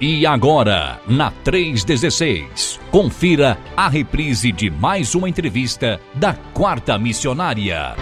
E 0.00 0.24
agora, 0.24 1.00
na 1.08 1.32
316, 1.32 2.78
confira 2.88 3.58
a 3.76 3.88
reprise 3.88 4.52
de 4.52 4.70
mais 4.70 5.12
uma 5.16 5.28
entrevista 5.28 5.98
da 6.14 6.34
Quarta 6.34 6.96
Missionária. 6.96 7.96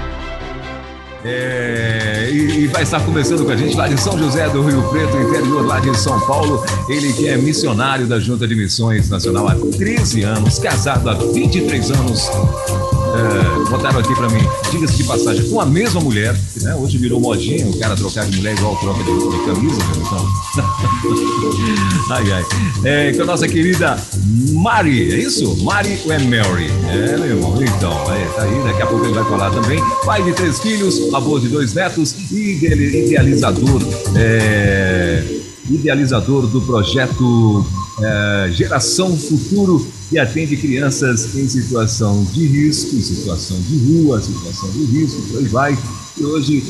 É, 1.25 2.29
e, 2.31 2.65
e, 2.65 2.67
vai 2.67 2.83
estar 2.83 3.01
conversando 3.01 3.47
com 3.47 3.51
a 3.51 3.57
gente 3.57 3.75
lá 3.75 3.89
de 3.89 3.99
São 3.99 4.19
José 4.19 4.47
do 4.51 4.63
Rio 4.63 4.83
Preto, 4.91 5.17
interior 5.17 5.67
lá 5.67 5.81
de 5.81 5.97
São 5.97 6.21
Paulo. 6.27 6.63
Ele 6.87 7.15
que 7.15 7.29
é 7.29 7.39
missionário 7.39 8.07
da 8.07 8.21
Junta 8.21 8.47
de 8.47 8.55
Missões 8.55 9.09
Nacional 9.09 9.49
há 9.49 9.55
13 9.55 10.23
anos, 10.23 10.59
casado 10.59 11.09
há 11.09 11.15
23 11.15 11.91
anos 11.93 12.31
é, 13.17 13.71
botaram 13.71 13.99
aqui 13.99 14.15
pra 14.15 14.29
mim, 14.29 14.47
diga-se 14.71 14.97
de 14.97 15.05
passagem, 15.05 15.49
com 15.49 15.61
a 15.61 15.67
mesma 15.67 16.01
mulher, 16.01 16.39
né, 16.61 16.75
hoje 16.75 16.99
virou 16.99 17.21
modinha, 17.21 17.67
o 17.67 17.79
cara 17.79 17.97
trocar 17.97 18.27
de 18.27 18.37
mulher 18.37 18.55
igual 18.57 18.77
troca 18.77 19.03
de, 19.03 19.13
de 19.13 19.45
camisa, 19.45 19.79
né, 19.79 19.93
então. 19.97 20.27
ai, 22.11 22.33
ai. 22.33 22.45
É, 22.85 23.13
com 23.13 23.23
a 23.23 23.27
nossa 23.27 23.49
querida 23.49 23.97
Mari, 24.53 25.15
é 25.15 25.19
isso? 25.19 25.65
Mari 25.65 25.99
ou 26.05 26.13
é 26.13 26.19
Mary? 26.19 26.71
É, 26.89 27.17
meu 27.17 27.37
irmão, 27.37 27.63
então, 27.63 28.13
é, 28.13 28.25
tá 28.35 28.43
aí, 28.43 28.63
daqui 28.65 28.83
a 28.83 28.87
pouco 28.87 29.05
ele 29.05 29.15
vai 29.15 29.25
falar 29.25 29.51
também. 29.51 29.83
Pai 30.05 30.23
de 30.23 30.33
três 30.33 30.59
filhos, 30.61 31.13
avô 31.15 31.39
de 31.39 31.49
dois 31.49 31.75
netos 31.75 32.15
e 32.31 32.53
idealizador, 32.53 33.83
é, 34.15 35.23
idealizador 35.71 36.47
do 36.47 36.61
projeto 36.61 37.67
é, 38.01 38.51
Geração 38.53 39.17
Futuro 39.17 39.87
que 40.09 40.19
atende 40.19 40.57
crianças 40.57 41.35
em 41.35 41.49
situação 41.49 42.25
de 42.33 42.47
risco, 42.47 43.01
situação 43.01 43.59
de 43.61 43.77
rua, 43.79 44.21
situação 44.21 44.71
de 44.71 44.85
risco, 44.85 45.23
por 45.23 45.39
aí 45.39 45.49
vai. 45.49 45.79
E 46.19 46.25
hoje, 46.25 46.63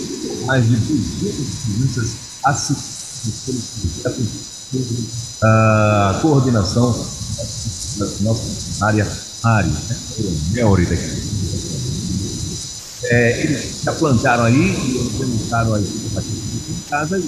mais 0.47 0.65
de 0.65 0.77
200 0.77 1.47
crianças 1.65 2.17
assistidas 2.45 3.41
pelo 3.45 3.59
projeto 4.05 4.47
a 5.43 6.19
coordenação 6.23 6.93
da 7.99 8.07
nossa 8.23 8.85
área 8.85 9.07
área, 9.43 9.71
né? 9.71 9.97
Melry 10.53 10.87
daqui. 10.87 11.37
É, 13.05 13.43
eles 13.43 13.83
já 13.85 13.93
plantaram 13.93 14.45
aí, 14.45 14.71
implementaram 14.71 15.75
aí 15.75 15.85
em 15.85 16.91
casa 16.91 17.23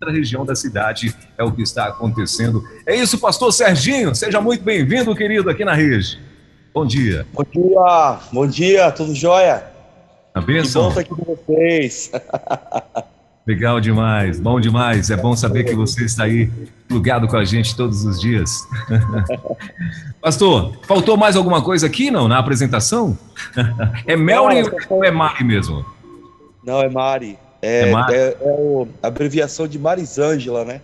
outra 0.00 0.12
região 0.12 0.44
da 0.44 0.54
cidade 0.54 1.14
é 1.38 1.44
o 1.44 1.52
que 1.52 1.62
está 1.62 1.86
acontecendo. 1.86 2.64
É 2.86 2.94
isso, 2.94 3.18
pastor 3.18 3.52
Serginho. 3.52 4.14
Seja 4.14 4.40
muito 4.40 4.64
bem-vindo, 4.64 5.14
querido, 5.14 5.48
aqui 5.48 5.64
na 5.64 5.74
rede. 5.74 6.20
Bom 6.72 6.84
dia. 6.84 7.26
Bom 7.32 7.44
dia, 7.44 8.18
bom 8.32 8.46
dia, 8.46 8.90
tudo 8.90 9.14
jóia? 9.14 9.64
A 10.34 10.40
bênção. 10.40 10.88
Que 10.90 10.94
bom 10.94 11.00
estar 11.00 11.00
aqui 11.00 11.24
com 11.24 11.36
vocês. 11.36 12.10
Legal 13.46 13.78
demais, 13.78 14.40
bom 14.40 14.58
demais. 14.58 15.10
É 15.10 15.16
bom 15.16 15.36
saber 15.36 15.64
que 15.64 15.74
você 15.74 16.04
está 16.04 16.24
aí 16.24 16.50
plugado 16.88 17.28
com 17.28 17.36
a 17.36 17.44
gente 17.44 17.76
todos 17.76 18.04
os 18.04 18.18
dias. 18.18 18.66
Pastor, 20.20 20.72
faltou 20.88 21.16
mais 21.16 21.36
alguma 21.36 21.62
coisa 21.62 21.86
aqui, 21.86 22.10
não, 22.10 22.26
na 22.26 22.38
apresentação? 22.38 23.16
É 24.06 24.16
Melry 24.16 24.62
ou 24.88 25.04
é 25.04 25.10
Mari 25.10 25.44
mesmo? 25.44 25.84
Não, 26.64 26.80
é 26.80 26.88
Mari. 26.88 27.38
É, 27.64 27.90
é, 27.90 28.14
é, 28.14 28.36
é 28.40 28.86
a 29.02 29.06
abreviação 29.06 29.66
de 29.66 29.78
Marisângela, 29.78 30.64
né? 30.64 30.80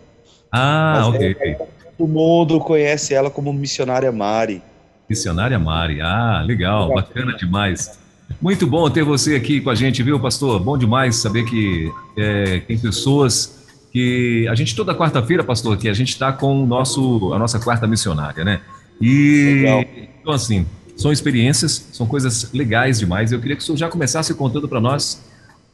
Ah, 0.51 0.95
Mas 0.97 1.15
ok. 1.15 1.37
É, 1.39 1.55
todo 1.97 2.09
mundo 2.09 2.59
conhece 2.61 3.13
ela 3.13 3.31
como 3.31 3.53
missionária 3.53 4.11
Mari. 4.11 4.63
Missionária 5.09 5.59
Mari, 5.59 6.01
ah, 6.01 6.43
legal, 6.45 6.95
bacana 6.95 7.37
demais. 7.37 7.99
Muito 8.41 8.67
bom 8.67 8.89
ter 8.89 9.03
você 9.03 9.35
aqui 9.35 9.61
com 9.61 9.69
a 9.69 9.75
gente, 9.75 10.03
viu, 10.03 10.19
pastor? 10.19 10.59
Bom 10.59 10.79
demais 10.79 11.17
saber 11.17 11.45
que 11.45 11.93
é, 12.17 12.61
tem 12.61 12.79
pessoas 12.79 13.61
que 13.93 14.47
a 14.49 14.55
gente 14.55 14.75
toda 14.75 14.95
quarta-feira, 14.95 15.45
pastor, 15.45 15.77
que 15.77 15.89
a 15.89 15.93
gente 15.93 16.11
está 16.11 16.33
com 16.33 16.63
o 16.63 16.67
nosso 16.67 17.35
a 17.35 17.39
nossa 17.39 17.59
quarta 17.59 17.87
missionária, 17.87 18.45
né? 18.45 18.61
E 19.01 19.63
legal. 19.63 19.85
então 20.21 20.33
assim, 20.33 20.65
são 20.97 21.13
experiências, 21.13 21.89
são 21.93 22.07
coisas 22.07 22.51
legais 22.53 23.01
demais. 23.01 23.33
Eu 23.33 23.41
queria 23.41 23.57
que 23.57 23.63
o 23.63 23.67
senhor 23.67 23.77
já 23.77 23.89
começasse 23.89 24.33
contando 24.33 24.69
para 24.69 24.81
nós 24.81 25.23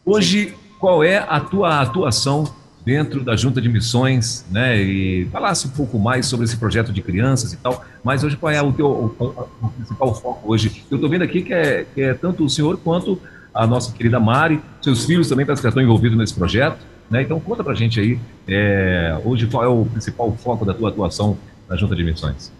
hoje 0.04 0.54
qual 0.86 1.02
é 1.02 1.16
a 1.16 1.41
tua 1.41 1.80
atuação 1.80 2.44
dentro 2.84 3.24
da 3.24 3.34
Junta 3.34 3.60
de 3.60 3.69
Missões, 3.69 4.47
né? 4.52 4.80
E 4.80 5.24
falasse 5.32 5.66
um 5.66 5.70
pouco 5.70 5.98
mais 5.98 6.26
sobre 6.26 6.44
esse 6.44 6.56
projeto 6.56 6.92
de 6.92 7.02
crianças 7.02 7.52
e 7.52 7.56
tal. 7.56 7.84
Mas 8.04 8.22
hoje 8.22 8.36
qual 8.36 8.52
é 8.52 8.62
o 8.62 8.72
teu 8.72 8.86
o, 8.86 9.48
o, 9.62 9.69
principal 9.70 10.14
foco 10.14 10.48
hoje? 10.48 10.84
Eu 10.88 10.94
estou 10.94 11.10
vendo 11.10 11.22
aqui 11.22 11.42
que 11.42 11.52
é, 11.52 11.84
que 11.92 12.00
é, 12.00 12.14
tanto 12.14 12.44
o 12.44 12.48
senhor 12.48 12.78
quanto 12.78 13.20
a 13.52 13.66
nossa 13.66 13.92
querida 13.92 14.20
Mari, 14.20 14.60
seus 14.80 15.04
filhos 15.04 15.28
também 15.28 15.44
parece 15.44 15.60
que 15.60 15.66
estão 15.66 15.82
envolvidos 15.82 16.16
nesse 16.16 16.34
projeto, 16.34 16.78
né? 17.10 17.20
Então 17.22 17.41
conta 17.41 17.64
para 17.64 17.75
gente 17.75 17.98
aí 17.98 18.16
é, 18.46 19.19
hoje 19.25 19.48
qual 19.48 19.64
é 19.64 19.69
o 19.69 19.86
principal 19.86 20.32
foco 20.36 20.64
da 20.64 20.72
tua 20.72 20.91
atuação 20.91 21.36
na 21.69 21.75
Junta 21.75 21.96
de 21.96 22.04
Missões. 22.04 22.52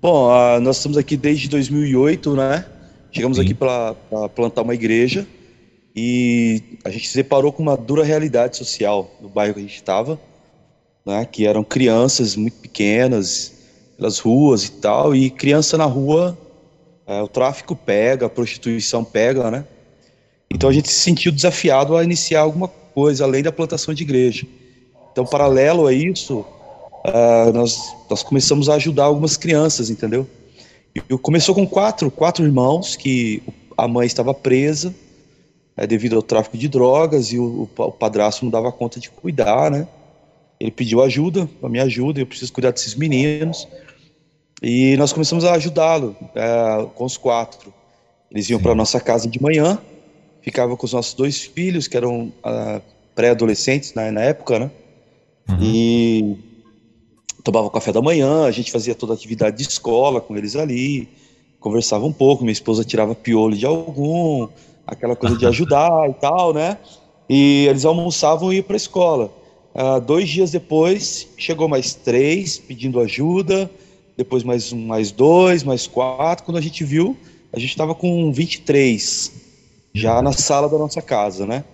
Bom, 0.00 0.28
uh, 0.28 0.60
nós 0.60 0.76
estamos 0.76 0.96
aqui 0.96 1.16
desde 1.16 1.48
2008, 1.48 2.32
né? 2.36 2.64
Chegamos 3.10 3.38
Sim. 3.38 3.42
aqui 3.42 3.54
para 3.54 3.96
plantar 4.36 4.62
uma 4.62 4.72
igreja 4.72 5.26
e 5.94 6.78
a 6.84 6.90
gente 6.90 7.08
se 7.08 7.16
deparou 7.16 7.52
com 7.52 7.62
uma 7.62 7.76
dura 7.76 8.04
realidade 8.04 8.56
social 8.56 9.10
no 9.20 9.28
bairro 9.28 9.54
que 9.54 9.60
a 9.60 9.62
gente 9.62 9.74
estava, 9.74 10.20
né, 11.04 11.24
que 11.24 11.46
eram 11.46 11.64
crianças 11.64 12.36
muito 12.36 12.58
pequenas 12.58 13.52
pelas 13.96 14.18
ruas 14.18 14.64
e 14.64 14.72
tal, 14.72 15.14
e 15.14 15.28
criança 15.28 15.76
na 15.76 15.84
rua, 15.84 16.38
é, 17.06 17.20
o 17.20 17.28
tráfico 17.28 17.74
pega, 17.76 18.26
a 18.26 18.30
prostituição 18.30 19.04
pega, 19.04 19.50
né? 19.50 19.64
Então 20.50 20.70
a 20.70 20.72
gente 20.72 20.88
se 20.88 21.00
sentiu 21.00 21.30
desafiado 21.30 21.96
a 21.96 22.02
iniciar 22.02 22.40
alguma 22.40 22.68
coisa 22.68 23.24
além 23.24 23.42
da 23.42 23.52
plantação 23.52 23.92
de 23.92 24.02
igreja. 24.02 24.46
Então, 25.12 25.24
paralelo 25.24 25.86
a 25.86 25.92
isso, 25.92 26.38
uh, 26.38 27.52
nós, 27.52 27.94
nós 28.08 28.22
começamos 28.22 28.68
a 28.68 28.74
ajudar 28.74 29.04
algumas 29.04 29.36
crianças, 29.36 29.90
entendeu? 29.90 30.26
E 30.94 31.00
começou 31.18 31.54
com 31.54 31.66
quatro, 31.66 32.10
quatro 32.10 32.44
irmãos 32.44 32.96
que 32.96 33.42
a 33.76 33.86
mãe 33.86 34.06
estava 34.06 34.34
presa, 34.34 34.94
é, 35.80 35.86
devido 35.86 36.14
ao 36.14 36.22
tráfico 36.22 36.58
de 36.58 36.68
drogas 36.68 37.32
e 37.32 37.38
o, 37.38 37.66
o 37.74 37.90
padrasto 37.90 38.44
não 38.44 38.50
dava 38.50 38.70
conta 38.70 39.00
de 39.00 39.08
cuidar, 39.08 39.70
né? 39.70 39.88
Ele 40.60 40.70
pediu 40.70 41.02
ajuda, 41.02 41.48
a 41.62 41.68
minha 41.70 41.84
ajuda, 41.84 42.20
eu 42.20 42.26
preciso 42.26 42.52
cuidar 42.52 42.70
desses 42.70 42.94
meninos. 42.94 43.66
E 44.62 44.94
nós 44.98 45.10
começamos 45.10 45.42
a 45.42 45.54
ajudá-lo 45.54 46.14
é, 46.34 46.86
com 46.94 47.06
os 47.06 47.16
quatro. 47.16 47.72
Eles 48.30 48.50
iam 48.50 48.60
para 48.60 48.74
nossa 48.74 49.00
casa 49.00 49.26
de 49.26 49.40
manhã, 49.40 49.78
ficavam 50.42 50.76
com 50.76 50.84
os 50.84 50.92
nossos 50.92 51.14
dois 51.14 51.40
filhos, 51.40 51.88
que 51.88 51.96
eram 51.96 52.30
ah, 52.44 52.82
pré-adolescentes 53.14 53.94
na, 53.94 54.12
na, 54.12 54.20
época, 54.20 54.58
né? 54.58 54.70
Uhum. 55.48 55.58
E 55.62 56.38
tomava 57.42 57.70
café 57.70 57.90
da 57.90 58.02
manhã, 58.02 58.44
a 58.44 58.50
gente 58.50 58.70
fazia 58.70 58.94
toda 58.94 59.14
a 59.14 59.16
atividade 59.16 59.56
de 59.56 59.62
escola 59.62 60.20
com 60.20 60.36
eles 60.36 60.56
ali, 60.56 61.08
conversava 61.58 62.04
um 62.04 62.12
pouco, 62.12 62.44
minha 62.44 62.52
esposa 62.52 62.84
tirava 62.84 63.14
piolho 63.14 63.56
de 63.56 63.64
algum, 63.64 64.46
aquela 64.90 65.14
coisa 65.14 65.36
de 65.36 65.46
ajudar 65.46 66.10
e 66.10 66.14
tal, 66.14 66.52
né? 66.52 66.76
E 67.28 67.66
eles 67.68 67.84
almoçavam 67.84 68.52
e 68.52 68.56
iam 68.56 68.64
para 68.64 68.74
a 68.74 68.76
escola. 68.76 69.32
Uh, 69.72 70.00
dois 70.00 70.28
dias 70.28 70.50
depois, 70.50 71.28
chegou 71.36 71.68
mais 71.68 71.94
três 71.94 72.58
pedindo 72.58 72.98
ajuda, 72.98 73.70
depois 74.16 74.42
mais 74.42 74.72
um, 74.72 74.86
mais 74.86 75.12
dois, 75.12 75.62
mais 75.62 75.86
quatro. 75.86 76.44
Quando 76.44 76.58
a 76.58 76.60
gente 76.60 76.82
viu, 76.82 77.16
a 77.52 77.58
gente 77.58 77.70
estava 77.70 77.94
com 77.94 78.32
23 78.32 79.32
já 79.94 80.20
na 80.20 80.32
sala 80.32 80.68
da 80.68 80.76
nossa 80.76 81.00
casa, 81.00 81.46
né? 81.46 81.64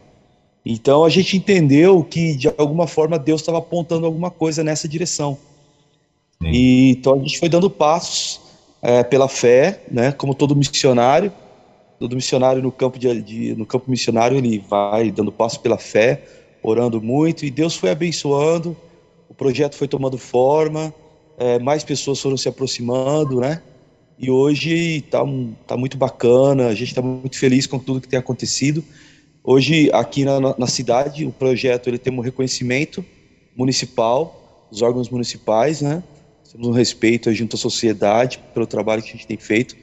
Então 0.65 1.05
a 1.05 1.09
gente 1.09 1.37
entendeu 1.37 2.05
que 2.05 2.35
de 2.35 2.49
alguma 2.59 2.87
forma 2.87 3.19
Deus 3.19 3.41
estava 3.41 3.59
apontando 3.59 4.05
alguma 4.05 4.31
coisa 4.31 4.63
nessa 4.63 4.87
direção. 4.87 5.39
Sim. 6.43 6.51
E 6.51 6.91
então 6.91 7.15
a 7.15 7.19
gente 7.19 7.39
foi 7.39 7.49
dando 7.49 7.71
passos 7.71 8.41
é, 8.83 9.03
pela 9.03 9.27
fé, 9.29 9.81
né? 9.91 10.13
Como 10.13 10.35
todo 10.35 10.55
missionário 10.55 11.33
do 11.99 12.15
missionário 12.15 12.63
no 12.63 12.71
campo 12.71 12.99
de, 12.99 13.23
de, 13.23 13.55
no 13.55 13.65
campo 13.65 13.91
missionário 13.91 14.37
ele 14.37 14.59
vai 14.59 15.11
dando 15.11 15.33
passo 15.33 15.61
pela 15.61 15.79
fé, 15.79 16.23
orando 16.63 17.01
muito 17.01 17.45
e 17.47 17.51
Deus 17.51 17.75
foi 17.75 17.91
abençoando. 17.91 18.77
O 19.29 19.35
projeto 19.35 19.75
foi 19.75 19.89
tomando 19.89 20.19
forma, 20.19 20.93
é, 21.39 21.59
mais 21.59 21.83
pessoas 21.83 22.21
foram 22.21 22.37
se 22.37 22.49
aproximando, 22.49 23.41
né? 23.41 23.63
E 24.19 24.31
hoje 24.31 24.99
está 24.99 25.23
tá 25.67 25.77
muito 25.77 25.97
bacana, 25.97 26.69
a 26.69 26.75
gente 26.75 26.89
está 26.89 27.03
muito 27.03 27.39
feliz 27.39 27.67
com 27.67 27.79
tudo 27.79 28.01
que 28.01 28.09
tem 28.09 28.19
acontecido. 28.19 28.83
Hoje 29.45 29.91
aqui 29.93 30.25
na, 30.25 30.41
na 30.59 30.67
cidade 30.67 31.25
o 31.25 31.33
projeto 31.33 31.89
ele 31.89 31.99
tem 31.99 32.13
um 32.13 32.21
reconhecimento 32.21 33.05
municipal, 33.57 34.69
os 34.71 34.83
órgãos 34.83 35.09
municipais, 35.09 35.81
né? 35.81 36.03
Temos 36.51 36.69
um 36.69 36.73
respeito 36.73 37.33
junto 37.35 37.57
à 37.57 37.59
sociedade 37.59 38.39
pelo 38.55 38.67
trabalho 38.67 39.03
que 39.03 39.09
a 39.09 39.13
gente 39.13 39.27
tem 39.27 39.37
feito 39.37 39.77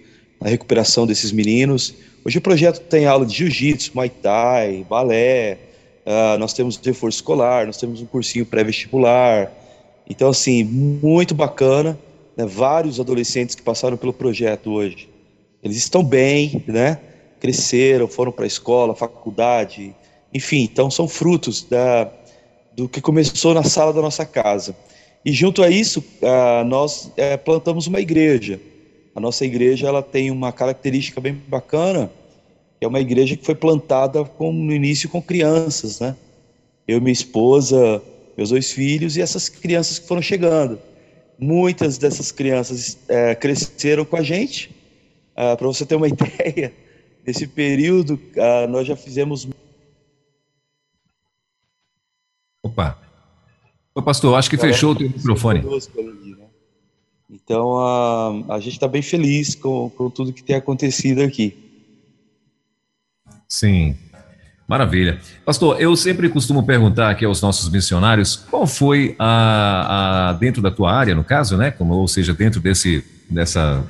a 0.44 0.50
recuperação 0.50 1.08
desses 1.08 1.32
meninos. 1.32 1.96
Hoje 2.26 2.38
o 2.38 2.42
projeto 2.42 2.82
tem 2.82 3.06
aula 3.06 3.26
de 3.26 3.34
jiu-jitsu, 3.34 3.92
muay 3.96 4.10
thai, 4.10 4.86
balé, 4.90 5.58
uh, 6.06 6.38
nós 6.38 6.52
temos 6.52 6.76
reforço 6.84 7.20
escolar, 7.20 7.66
nós 7.66 7.78
temos 7.78 8.02
um 8.02 8.06
cursinho 8.06 8.46
pré-vestibular. 8.46 9.50
Então, 10.08 10.30
assim, 10.30 10.64
muito 10.64 11.34
bacana. 11.34 11.98
Né? 12.36 12.46
Vários 12.46 13.00
adolescentes 13.00 13.56
que 13.56 13.62
passaram 13.62 13.96
pelo 13.96 14.12
projeto 14.12 14.72
hoje, 14.72 15.10
eles 15.64 15.78
estão 15.78 16.04
bem, 16.04 16.62
né? 16.68 17.00
Cresceram, 17.40 18.08
foram 18.08 18.32
para 18.32 18.44
a 18.44 18.48
escola, 18.48 18.94
faculdade, 18.94 19.96
enfim. 20.34 20.64
Então, 20.64 20.92
são 20.92 21.08
frutos 21.08 21.64
da, 21.64 22.12
do 22.76 22.90
que 22.90 23.00
começou 23.00 23.54
na 23.54 23.64
sala 23.64 23.94
da 23.94 24.02
nossa 24.02 24.26
casa. 24.26 24.76
E 25.24 25.32
junto 25.32 25.64
a 25.64 25.70
isso, 25.70 26.04
uh, 26.22 26.66
nós 26.66 27.06
uh, 27.06 27.38
plantamos 27.46 27.88
uma 27.88 28.02
igreja. 28.02 28.60
A 29.16 29.20
nossa 29.20 29.46
igreja 29.46 29.88
ela 29.88 30.02
tem 30.02 30.32
uma 30.32 30.52
característica 30.52 31.22
bem 31.22 31.34
bacana, 31.48 32.12
que 32.80 32.86
é 32.86 32.88
uma 32.88 33.00
igreja 33.00 33.38
que 33.38 33.46
foi 33.46 33.56
plantada 33.56 34.26
com, 34.26 34.52
no 34.52 34.74
início 34.74 35.08
com 35.08 35.22
crianças, 35.22 36.00
né? 36.00 36.16
Eu, 36.88 37.00
minha 37.00 37.14
esposa, 37.14 38.02
meus 38.36 38.50
dois 38.50 38.72
filhos 38.72 39.16
e 39.16 39.22
essas 39.22 39.48
crianças 39.48 40.00
que 40.00 40.08
foram 40.08 40.22
chegando. 40.22 40.80
Muitas 41.40 41.98
dessas 41.98 42.32
crianças 42.32 42.98
é, 43.08 43.36
cresceram 43.36 44.04
com 44.04 44.18
a 44.18 44.24
gente. 44.24 44.76
Ah, 45.36 45.56
Para 45.56 45.68
você 45.68 45.86
ter 45.86 45.96
uma 45.96 46.08
ideia, 46.10 46.74
nesse 47.26 47.48
período 47.48 48.20
ah, 48.38 48.68
nós 48.68 48.88
já 48.88 48.96
fizemos. 48.96 49.48
Opa! 52.64 53.00
Ô, 53.96 54.02
pastor, 54.02 54.36
acho 54.36 54.50
que 54.50 54.58
fechou 54.58 54.92
o 54.92 54.96
teu 54.96 55.08
microfone. 55.08 55.62
Né? 55.62 55.70
Então 57.34 57.80
a, 57.80 58.56
a 58.56 58.60
gente 58.60 58.74
está 58.74 58.88
bem 58.88 59.02
feliz 59.02 59.56
com, 59.56 59.90
com 59.90 60.10
tudo 60.10 60.32
que 60.32 60.44
tem 60.44 60.56
acontecido 60.56 61.22
aqui. 61.22 61.58
Sim. 63.50 63.98
Maravilha. 64.68 65.20
Pastor, 65.46 65.82
eu 65.82 65.96
sempre 65.96 66.30
costumo 66.30 66.64
perguntar 66.64 67.10
aqui 67.10 67.26
aos 67.26 67.42
nossos 67.42 67.70
missionários 67.70 68.36
qual 68.36 68.66
foi 68.66 69.16
a, 69.20 70.30
a 70.30 70.34
dentro 70.34 70.62
da 70.62 70.72
tua 70.72 70.94
área, 70.94 71.14
no 71.14 71.24
caso, 71.24 71.58
né? 71.58 71.70
Como, 71.70 71.94
ou 71.94 72.08
seja, 72.08 72.34
dentro 72.34 72.62
desse, 72.62 73.04
dessa, 73.30 73.84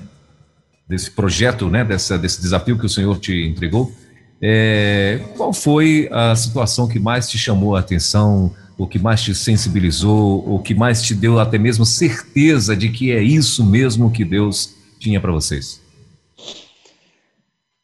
desse 0.87 1.11
projeto, 1.11 1.69
né? 1.69 1.83
Dessa, 1.83 2.17
desse 2.17 2.41
desafio 2.41 2.77
que 2.79 2.85
o 2.85 2.89
Senhor 2.89 3.19
te 3.19 3.45
entregou, 3.45 3.93
é, 4.41 5.21
qual 5.37 5.53
foi 5.53 6.09
a 6.11 6.35
situação 6.35 6.87
que 6.87 6.99
mais 6.99 7.29
te 7.29 7.37
chamou 7.37 7.75
a 7.75 7.79
atenção, 7.79 8.53
o 8.77 8.87
que 8.87 8.99
mais 8.99 9.21
te 9.21 9.35
sensibilizou, 9.35 10.43
o 10.47 10.59
que 10.59 10.73
mais 10.73 11.01
te 11.01 11.13
deu 11.13 11.39
até 11.39 11.57
mesmo 11.57 11.85
certeza 11.85 12.75
de 12.75 12.89
que 12.89 13.11
é 13.11 13.21
isso 13.21 13.65
mesmo 13.65 14.11
que 14.11 14.25
Deus 14.25 14.75
tinha 14.99 15.19
para 15.19 15.31
vocês? 15.31 15.81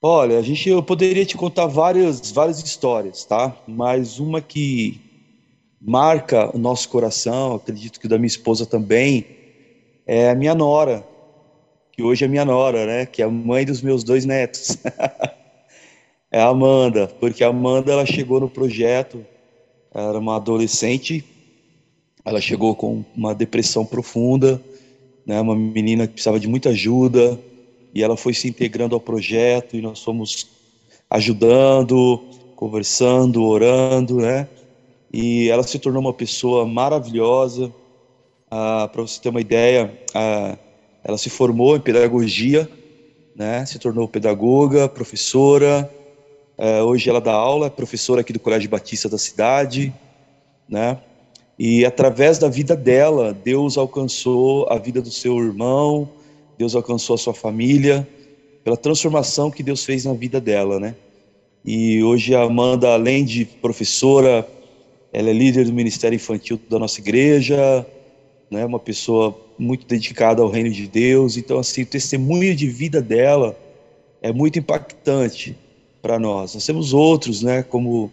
Olha, 0.01 0.39
a 0.39 0.41
gente, 0.41 0.69
eu 0.69 0.81
poderia 0.81 1.25
te 1.25 1.36
contar 1.36 1.68
várias, 1.68 2.31
várias 2.31 2.63
histórias, 2.63 3.25
tá? 3.25 3.53
Mas 3.68 4.18
uma 4.18 4.41
que 4.41 5.01
marca 5.81 6.56
o 6.56 6.59
nosso 6.59 6.88
coração, 6.88 7.56
acredito 7.56 8.00
que 8.00 8.07
da 8.07 8.18
minha 8.18 8.27
esposa 8.27 8.65
também, 8.65 9.25
é 10.07 10.30
a 10.30 10.35
minha 10.35 10.56
nora, 10.56 11.06
que 11.92 12.01
hoje 12.01 12.24
é 12.24 12.27
minha 12.30 12.45
nora, 12.45 12.85
né? 12.85 13.06
Que 13.06 13.21
é 13.21 13.25
a 13.25 13.30
mãe 13.30 13.65
dos 13.65 13.81
meus 13.81 14.03
dois 14.03 14.24
netos. 14.24 14.77
é 16.31 16.42
a 16.42 16.47
Amanda, 16.47 17.07
porque 17.19 17.44
a 17.44 17.50
Amanda 17.50 17.92
ela 17.92 18.06
chegou 18.06 18.39
no 18.39 18.50
projeto, 18.50 19.25
era 19.94 20.19
uma 20.19 20.36
adolescente, 20.38 21.25
ela 22.24 22.41
chegou 22.41 22.75
com 22.75 23.03
uma 23.15 23.33
depressão 23.33 23.86
profunda, 23.86 24.62
né? 25.25 25.39
Uma 25.41 25.56
menina 25.56 26.07
que 26.07 26.13
precisava 26.13 26.39
de 26.39 26.47
muita 26.47 26.69
ajuda 26.69 27.39
e 27.94 28.03
ela 28.03 28.18
foi 28.18 28.33
se 28.33 28.47
integrando 28.47 28.95
ao 28.95 29.01
projeto 29.01 29.75
e 29.75 29.81
nós 29.81 30.01
fomos 30.03 30.47
ajudando, 31.09 32.21
conversando, 32.56 33.44
orando, 33.44 34.18
né? 34.18 34.47
E 35.12 35.50
ela 35.50 35.63
se 35.63 35.80
tornou 35.80 36.01
uma 36.01 36.13
pessoa 36.13 36.65
maravilhosa. 36.65 37.74
Ah, 38.51 38.88
Para 38.92 39.01
você 39.01 39.19
ter 39.21 39.30
uma 39.30 39.42
ideia, 39.42 39.97
ah, 40.13 40.57
ela 41.03 41.18
se 41.18 41.30
formou 41.30 41.75
em 41.75 41.81
pedagogia, 41.81 42.69
né? 43.35 43.65
Se 43.65 43.80
tornou 43.80 44.07
pedagoga, 44.07 44.89
professora. 44.89 45.89
Ah, 46.61 46.83
hoje 46.83 47.09
ela 47.09 47.21
dá 47.21 47.31
aula, 47.31 47.67
é 47.67 47.69
professora 47.69 48.19
aqui 48.19 48.33
do 48.33 48.39
Colégio 48.39 48.69
Batista 48.69 49.07
da 49.07 49.17
cidade, 49.17 49.94
né? 50.67 50.97
E 51.57 51.85
através 51.85 52.38
da 52.38 52.50
vida 52.50 52.75
dela, 52.75 53.33
Deus 53.33 53.77
alcançou 53.77 54.69
a 54.69 54.77
vida 54.77 55.01
do 55.01 55.09
seu 55.09 55.38
irmão, 55.38 56.09
Deus 56.57 56.75
alcançou 56.75 57.13
a 57.13 57.17
sua 57.17 57.33
família, 57.33 58.06
pela 58.61 58.75
transformação 58.75 59.50
que 59.50 59.63
Deus 59.63 59.85
fez 59.85 60.03
na 60.03 60.13
vida 60.13 60.41
dela, 60.41 60.81
né? 60.81 60.97
E 61.63 62.03
hoje 62.03 62.35
a 62.35 62.41
Amanda, 62.41 62.89
além 62.94 63.23
de 63.23 63.45
professora, 63.45 64.45
ela 65.13 65.29
é 65.29 65.33
líder 65.33 65.63
do 65.63 65.71
Ministério 65.71 66.17
Infantil 66.17 66.59
da 66.69 66.77
nossa 66.77 67.00
igreja, 67.00 67.85
né? 68.51 68.65
Uma 68.65 68.79
pessoa 68.79 69.33
muito 69.57 69.88
dedicada 69.88 70.41
ao 70.41 70.50
reino 70.50 70.71
de 70.71 70.88
Deus. 70.88 71.38
Então, 71.38 71.57
assim, 71.57 71.83
o 71.83 71.85
testemunho 71.85 72.53
de 72.53 72.67
vida 72.67 73.01
dela 73.01 73.57
é 74.21 74.33
muito 74.33 74.59
impactante 74.59 75.56
para 76.01 76.19
nós. 76.19 76.53
Nós 76.53 76.65
temos 76.65 76.93
outros, 76.93 77.41
né? 77.41 77.63
Como 77.63 78.11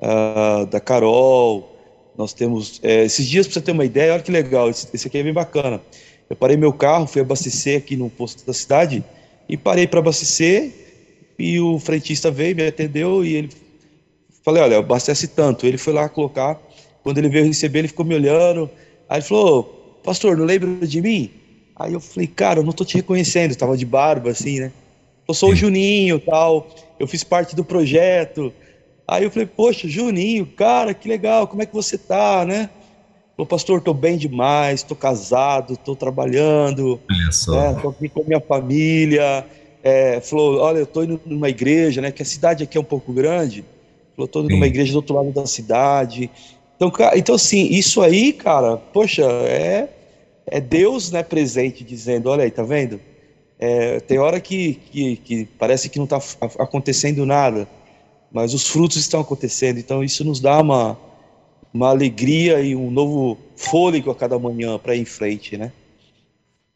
a 0.00 0.64
da 0.64 0.80
Carol. 0.80 1.70
Nós 2.16 2.32
temos 2.32 2.80
é, 2.82 3.04
esses 3.04 3.26
dias 3.26 3.46
para 3.46 3.54
você 3.54 3.60
ter 3.60 3.72
uma 3.72 3.84
ideia. 3.84 4.12
Olha 4.12 4.22
que 4.22 4.30
legal. 4.30 4.70
Esse, 4.70 4.88
esse 4.92 5.08
aqui 5.08 5.18
é 5.18 5.22
bem 5.22 5.32
bacana. 5.32 5.80
Eu 6.28 6.36
parei 6.36 6.56
meu 6.56 6.72
carro, 6.72 7.06
fui 7.06 7.20
abastecer 7.20 7.78
aqui 7.78 7.96
no 7.96 8.08
posto 8.08 8.46
da 8.46 8.52
cidade 8.52 9.04
e 9.48 9.56
parei 9.56 9.86
para 9.86 10.00
abastecer 10.00 10.72
e 11.38 11.60
o 11.60 11.78
frentista 11.78 12.30
veio, 12.30 12.56
me 12.56 12.66
atendeu 12.66 13.24
e 13.24 13.34
ele 13.34 13.50
falei, 14.42 14.62
olha, 14.62 14.78
abastece 14.78 15.28
tanto. 15.28 15.66
Ele 15.66 15.76
foi 15.76 15.92
lá 15.92 16.08
colocar, 16.08 16.60
quando 17.02 17.18
ele 17.18 17.28
veio 17.28 17.46
receber, 17.46 17.80
ele 17.80 17.88
ficou 17.88 18.06
me 18.06 18.14
olhando. 18.14 18.70
Aí 19.08 19.18
ele 19.18 19.26
falou, 19.26 20.00
pastor, 20.02 20.36
não 20.36 20.44
lembra 20.44 20.86
de 20.86 21.00
mim? 21.00 21.30
Aí 21.76 21.92
eu 21.92 22.00
falei, 22.00 22.26
cara, 22.26 22.60
eu 22.60 22.64
não 22.64 22.72
tô 22.72 22.84
te 22.84 22.94
reconhecendo, 22.96 23.50
eu 23.50 23.56
tava 23.56 23.76
de 23.76 23.84
barba 23.84 24.30
assim, 24.30 24.60
né? 24.60 24.72
Eu 25.26 25.34
sou 25.34 25.50
o 25.50 25.56
Juninho, 25.56 26.20
tal. 26.20 26.66
Eu 26.98 27.06
fiz 27.06 27.24
parte 27.24 27.56
do 27.56 27.64
projeto. 27.64 28.52
Aí 29.06 29.24
eu 29.24 29.30
falei, 29.30 29.46
poxa, 29.46 29.88
Juninho, 29.88 30.46
cara, 30.46 30.94
que 30.94 31.08
legal, 31.08 31.46
como 31.46 31.62
é 31.62 31.66
que 31.66 31.74
você 31.74 31.98
tá, 31.98 32.44
né? 32.44 32.70
Falou, 33.36 33.46
pastor, 33.46 33.78
estou 33.78 33.92
bem 33.92 34.16
demais, 34.16 34.80
estou 34.80 34.96
casado, 34.96 35.74
estou 35.74 35.96
trabalhando, 35.96 37.00
estou 37.28 37.54
né, 37.56 37.96
aqui 37.96 38.08
com 38.08 38.20
a 38.22 38.24
minha 38.24 38.40
família. 38.40 39.44
É, 39.82 40.20
falou, 40.20 40.58
olha, 40.60 40.78
eu 40.78 40.84
estou 40.84 41.04
indo 41.04 41.20
numa 41.26 41.48
igreja, 41.48 42.00
né? 42.00 42.10
Que 42.10 42.22
a 42.22 42.26
cidade 42.26 42.62
aqui 42.62 42.78
é 42.78 42.80
um 42.80 42.84
pouco 42.84 43.12
grande. 43.12 43.64
Falou, 44.14 44.26
estou 44.26 44.42
indo 44.42 44.50
numa 44.50 44.66
igreja 44.66 44.92
do 44.92 44.96
outro 44.96 45.16
lado 45.16 45.32
da 45.32 45.46
cidade. 45.46 46.30
Então, 46.76 46.92
então 47.14 47.34
assim, 47.34 47.66
isso 47.66 48.00
aí, 48.00 48.32
cara, 48.32 48.76
poxa, 48.76 49.22
é, 49.22 49.88
é 50.46 50.60
Deus, 50.60 51.10
né, 51.10 51.22
presente, 51.22 51.82
dizendo, 51.84 52.30
olha 52.30 52.44
aí, 52.44 52.50
tá 52.50 52.62
vendo? 52.62 53.00
É, 53.58 54.00
tem 54.00 54.18
hora 54.18 54.40
que, 54.40 54.74
que, 54.90 55.16
que 55.16 55.44
parece 55.58 55.88
que 55.88 55.98
não 55.98 56.04
está 56.04 56.18
acontecendo 56.58 57.24
nada, 57.24 57.68
mas 58.32 58.52
os 58.52 58.66
frutos 58.66 58.96
estão 58.96 59.20
acontecendo. 59.20 59.78
Então, 59.78 60.02
isso 60.02 60.24
nos 60.24 60.40
dá 60.40 60.60
uma 60.60 60.98
uma 61.74 61.88
alegria 61.88 62.60
e 62.60 62.76
um 62.76 62.88
novo 62.88 63.36
fôlego 63.56 64.12
a 64.12 64.14
cada 64.14 64.38
manhã 64.38 64.78
para 64.78 64.94
ir 64.94 65.00
em 65.00 65.04
frente, 65.04 65.56
né? 65.56 65.72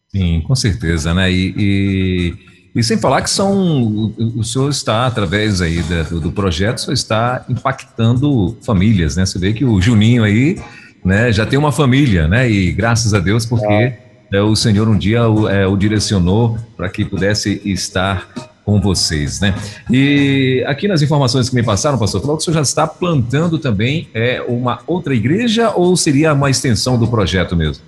Sim, 0.09 0.43
com 0.45 0.57
certeza, 0.57 1.15
né? 1.15 1.31
E, 1.31 1.55
e, 1.57 2.35
e, 2.75 2.83
sem 2.83 2.99
falar 2.99 3.23
que 3.23 3.31
são 3.31 4.13
o, 4.19 4.43
senhor 4.43 4.69
está 4.71 5.07
através 5.07 5.63
aí 5.63 5.83
da, 5.83 6.03
do 6.03 6.33
projeto, 6.33 6.81
só 6.81 6.93
está 6.93 7.45
impactando 7.49 8.57
famílias, 8.63 9.17
né? 9.17 9.25
Você 9.25 9.39
vê 9.39 9.53
que 9.53 9.65
o 9.65 9.81
Juninho 9.81 10.25
aí, 10.25 10.61
né, 11.05 11.31
já 11.31 11.47
tem 11.47 11.59
uma 11.59 11.71
família, 11.71 12.27
né? 12.27 12.51
E 12.51 12.73
graças 12.73 13.15
a 13.15 13.21
Deus 13.21 13.47
porque 13.47 13.73
é. 13.73 14.01
É, 14.33 14.41
o 14.41 14.55
Senhor 14.55 14.89
um 14.89 14.99
dia 14.99 15.29
o, 15.29 15.49
é, 15.49 15.67
o 15.67 15.77
direcionou 15.77 16.59
para 16.77 16.89
que 16.89 17.05
pudesse 17.05 17.63
estar 17.65 18.53
com 18.69 18.79
vocês, 18.79 19.41
né? 19.41 19.55
E 19.91 20.63
aqui 20.67 20.87
nas 20.87 21.01
informações 21.01 21.49
que 21.49 21.55
me 21.55 21.63
passaram, 21.63 21.99
pastor, 21.99 22.21
falou 22.21 22.37
que 22.37 22.43
o 22.43 22.45
senhor 22.45 22.57
já 22.57 22.61
está 22.61 22.87
plantando 22.87 23.59
também 23.59 24.09
é, 24.13 24.43
uma 24.43 24.81
outra 24.87 25.15
igreja 25.15 25.73
ou 25.75 25.97
seria 25.97 26.35
uma 26.35 26.51
extensão 26.51 26.99
do 26.99 27.09
projeto 27.09 27.57
mesmo? 27.57 27.83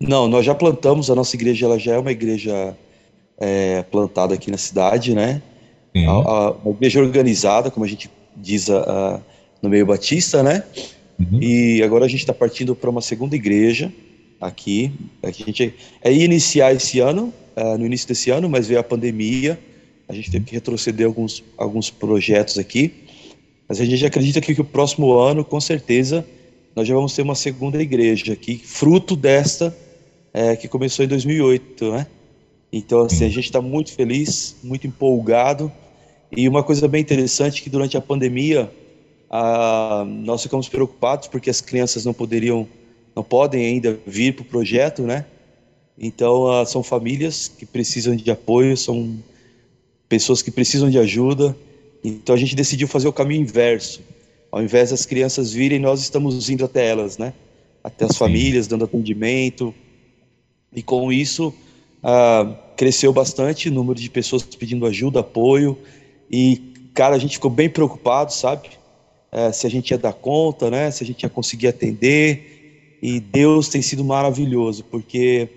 Não, 0.00 0.28
nós 0.28 0.46
já 0.46 0.54
plantamos, 0.54 1.10
a 1.10 1.14
nossa 1.16 1.34
igreja 1.34 1.66
ela 1.66 1.76
já 1.76 1.94
é 1.94 1.98
uma 1.98 2.12
igreja 2.12 2.72
é, 3.36 3.82
plantada 3.82 4.32
aqui 4.32 4.48
na 4.48 4.56
cidade, 4.56 5.12
né? 5.12 5.42
A, 6.06 6.10
a, 6.10 6.50
uma 6.52 6.70
igreja 6.76 7.00
organizada, 7.00 7.68
como 7.68 7.84
a 7.84 7.88
gente 7.88 8.08
diz 8.36 8.70
a, 8.70 9.20
no 9.60 9.68
meio 9.68 9.86
batista, 9.86 10.40
né? 10.40 10.62
Uhum. 11.18 11.42
E 11.42 11.82
agora 11.82 12.04
a 12.04 12.08
gente 12.08 12.20
está 12.20 12.32
partindo 12.32 12.76
para 12.76 12.88
uma 12.88 13.00
segunda 13.00 13.34
igreja 13.34 13.92
aqui. 14.40 14.92
A 15.22 15.30
gente 15.30 15.74
é 16.02 16.12
iniciar 16.12 16.72
esse 16.72 17.00
ano, 17.00 17.32
uh, 17.56 17.76
no 17.76 17.86
início 17.86 18.08
desse 18.08 18.30
ano, 18.30 18.48
mas 18.48 18.68
veio 18.68 18.80
a 18.80 18.84
pandemia 18.84 19.58
a 20.10 20.12
gente 20.12 20.28
teve 20.28 20.44
que 20.44 20.54
retroceder 20.54 21.06
alguns, 21.06 21.44
alguns 21.56 21.88
projetos 21.88 22.58
aqui, 22.58 22.92
mas 23.68 23.80
a 23.80 23.84
gente 23.84 24.04
acredita 24.04 24.40
que, 24.40 24.52
que 24.52 24.60
o 24.60 24.64
próximo 24.64 25.16
ano, 25.16 25.44
com 25.44 25.60
certeza, 25.60 26.26
nós 26.74 26.88
já 26.88 26.94
vamos 26.94 27.14
ter 27.14 27.22
uma 27.22 27.36
segunda 27.36 27.80
igreja 27.80 28.32
aqui, 28.32 28.58
fruto 28.58 29.14
desta 29.14 29.74
é, 30.34 30.56
que 30.56 30.66
começou 30.66 31.04
em 31.04 31.08
2008, 31.08 31.92
né? 31.92 32.08
Então, 32.72 33.02
assim, 33.02 33.24
a 33.24 33.28
gente 33.28 33.44
está 33.44 33.60
muito 33.60 33.92
feliz, 33.92 34.56
muito 34.64 34.84
empolgado. 34.84 35.70
E 36.36 36.48
uma 36.48 36.64
coisa 36.64 36.88
bem 36.88 37.00
interessante 37.00 37.62
que 37.62 37.70
durante 37.70 37.96
a 37.96 38.00
pandemia 38.00 38.68
a, 39.30 40.04
nós 40.08 40.42
ficamos 40.42 40.68
preocupados 40.68 41.28
porque 41.28 41.50
as 41.50 41.60
crianças 41.60 42.04
não 42.04 42.12
poderiam, 42.12 42.66
não 43.14 43.22
podem 43.22 43.64
ainda 43.64 43.98
vir 44.06 44.34
para 44.34 44.42
o 44.42 44.46
projeto, 44.46 45.02
né? 45.02 45.26
Então, 45.98 46.50
a, 46.50 46.64
são 46.64 46.82
famílias 46.82 47.48
que 47.48 47.66
precisam 47.66 48.16
de 48.16 48.30
apoio, 48.30 48.76
são 48.76 49.18
pessoas 50.10 50.42
que 50.42 50.50
precisam 50.50 50.90
de 50.90 50.98
ajuda. 50.98 51.56
Então 52.02 52.34
a 52.34 52.38
gente 52.38 52.56
decidiu 52.56 52.88
fazer 52.88 53.06
o 53.06 53.12
caminho 53.12 53.42
inverso. 53.42 54.00
Ao 54.50 54.60
invés 54.62 54.90
das 54.90 55.06
crianças 55.06 55.52
virem, 55.52 55.78
nós 55.78 56.00
estamos 56.00 56.50
indo 56.50 56.64
até 56.64 56.88
elas, 56.88 57.16
né? 57.16 57.32
Até 57.82 58.06
as 58.06 58.16
famílias, 58.16 58.66
dando 58.66 58.84
atendimento. 58.84 59.72
E 60.74 60.82
com 60.82 61.12
isso, 61.12 61.54
ah, 62.02 62.52
cresceu 62.76 63.12
bastante 63.12 63.68
o 63.68 63.72
número 63.72 64.00
de 64.00 64.10
pessoas 64.10 64.42
pedindo 64.42 64.84
ajuda, 64.86 65.20
apoio. 65.20 65.78
E, 66.28 66.60
cara, 66.92 67.14
a 67.14 67.18
gente 67.18 67.34
ficou 67.34 67.50
bem 67.50 67.70
preocupado, 67.70 68.32
sabe? 68.32 68.70
É, 69.30 69.52
se 69.52 69.64
a 69.66 69.70
gente 69.70 69.92
ia 69.92 69.98
dar 69.98 70.12
conta, 70.12 70.68
né? 70.70 70.90
Se 70.90 71.04
a 71.04 71.06
gente 71.06 71.22
ia 71.22 71.28
conseguir 71.28 71.68
atender. 71.68 72.59
E 73.02 73.18
Deus 73.18 73.68
tem 73.68 73.80
sido 73.80 74.04
maravilhoso, 74.04 74.84
porque 74.84 75.48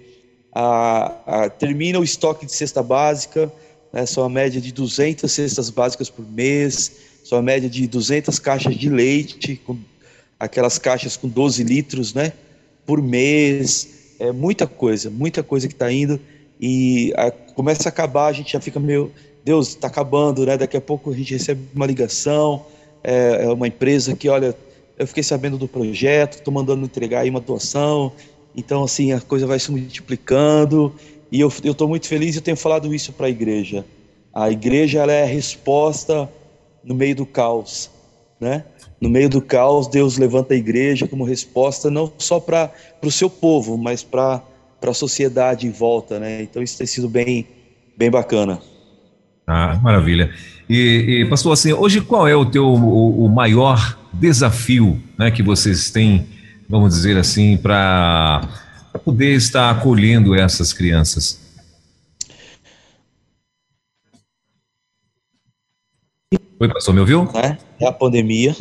a, 0.54 1.44
a, 1.44 1.50
termina 1.50 2.00
o 2.00 2.04
estoque 2.04 2.46
de 2.46 2.54
cesta 2.54 2.82
básica, 2.82 3.52
né, 3.92 4.06
são 4.06 4.24
a 4.24 4.30
média 4.30 4.62
de 4.62 4.72
200 4.72 5.30
cestas 5.30 5.70
básicas 5.70 6.10
por 6.10 6.26
mês, 6.26 6.92
são 7.24 7.38
a 7.38 7.42
média 7.42 7.70
de 7.70 7.88
200 7.88 8.40
caixas 8.40 8.76
de 8.76 8.90
leite, 8.90 9.56
com 9.66 9.78
aquelas 10.40 10.78
caixas 10.78 11.18
com 11.18 11.28
12 11.28 11.64
litros, 11.64 12.14
né, 12.14 12.32
por 12.86 13.02
mês, 13.02 13.90
é 14.20 14.32
muita 14.32 14.66
coisa, 14.66 15.10
muita 15.10 15.44
coisa 15.44 15.68
que 15.68 15.74
está 15.74 15.92
indo, 15.92 16.20
e 16.62 17.14
a, 17.18 17.30
começa 17.30 17.88
a 17.88 17.92
acabar, 17.92 18.28
a 18.28 18.34
gente 18.34 18.54
já 18.54 18.62
fica 18.62 18.80
meio, 18.80 19.12
Deus, 19.44 19.70
está 19.70 19.88
acabando, 19.88 20.46
né, 20.46 20.58
daqui 20.58 20.78
a 20.78 20.82
pouco 20.82 21.12
a 21.12 21.16
gente 21.16 21.34
recebe 21.34 21.62
uma 21.76 21.86
ligação, 21.86 22.66
é, 23.04 23.44
é 23.44 23.50
uma 23.50 23.68
empresa 23.68 24.16
que, 24.16 24.30
olha, 24.30 24.56
eu 24.98 25.08
fiquei 25.08 25.24
sabendo 25.24 25.58
do 25.58 25.68
projeto, 25.68 26.36
estou 26.36 26.54
mandando 26.54 26.86
entregar 26.86 27.22
aí 27.22 27.30
uma 27.30 27.40
doação, 27.40 28.12
então, 28.56 28.84
assim, 28.84 29.12
a 29.12 29.20
coisa 29.20 29.48
vai 29.48 29.60
se 29.60 29.72
multiplicando 29.72 30.94
e 31.32 31.40
eu 31.40 31.48
estou 31.48 31.88
muito 31.88 32.08
feliz 32.08 32.36
e 32.36 32.42
tenho 32.42 32.58
falado 32.58 32.94
isso 32.94 33.12
para 33.12 33.28
a 33.28 33.30
igreja. 33.30 33.84
A 34.34 34.52
igreja 34.52 35.02
ela 35.02 35.12
é 35.12 35.24
a 35.24 35.28
resposta 35.28 36.30
no 36.84 36.94
meio 36.94 37.16
do 37.16 37.26
caos, 37.26 37.90
né? 38.40 38.66
No 39.00 39.10
meio 39.10 39.30
do 39.30 39.42
caos, 39.42 39.88
Deus 39.88 40.18
levanta 40.18 40.54
a 40.54 40.58
igreja 40.58 41.08
como 41.08 41.24
resposta 41.24 41.90
não 41.90 42.12
só 42.18 42.40
para 42.40 42.72
o 43.02 43.12
seu 43.12 43.30
povo, 43.30 43.78
mas 43.78 44.04
para 44.04 44.42
a 44.82 44.94
sociedade 44.94 45.68
em 45.68 45.72
volta, 45.72 46.20
né? 46.20 46.42
Então 46.42 46.62
isso 46.62 46.78
tem 46.78 46.88
sido 46.88 47.10
bem, 47.10 47.48
bem 47.98 48.10
bacana. 48.10 48.62
Ah, 49.46 49.80
maravilha. 49.82 50.34
E, 50.70 51.22
e 51.24 51.26
pastor, 51.30 51.54
assim, 51.54 51.74
hoje 51.74 52.02
qual 52.02 52.28
é 52.28 52.36
o 52.36 52.46
teu 52.46 52.66
o, 52.66 53.26
o 53.26 53.30
maior 53.30 53.98
desafio, 54.14 55.02
né, 55.18 55.30
que 55.30 55.44
vocês 55.44 55.92
têm 55.92 56.28
vamos 56.74 56.96
dizer 56.96 57.18
assim, 57.18 57.58
para 57.58 58.50
poder 59.04 59.36
estar 59.36 59.70
acolhendo 59.70 60.34
essas 60.36 60.74
crianças? 60.74 61.40
Oi, 66.60 66.68
pastor, 66.68 66.94
me 66.94 67.02
ouviu? 67.02 67.30
É, 67.36 67.58
é 67.80 67.88
a 67.88 67.92
pandemia. 67.92 68.56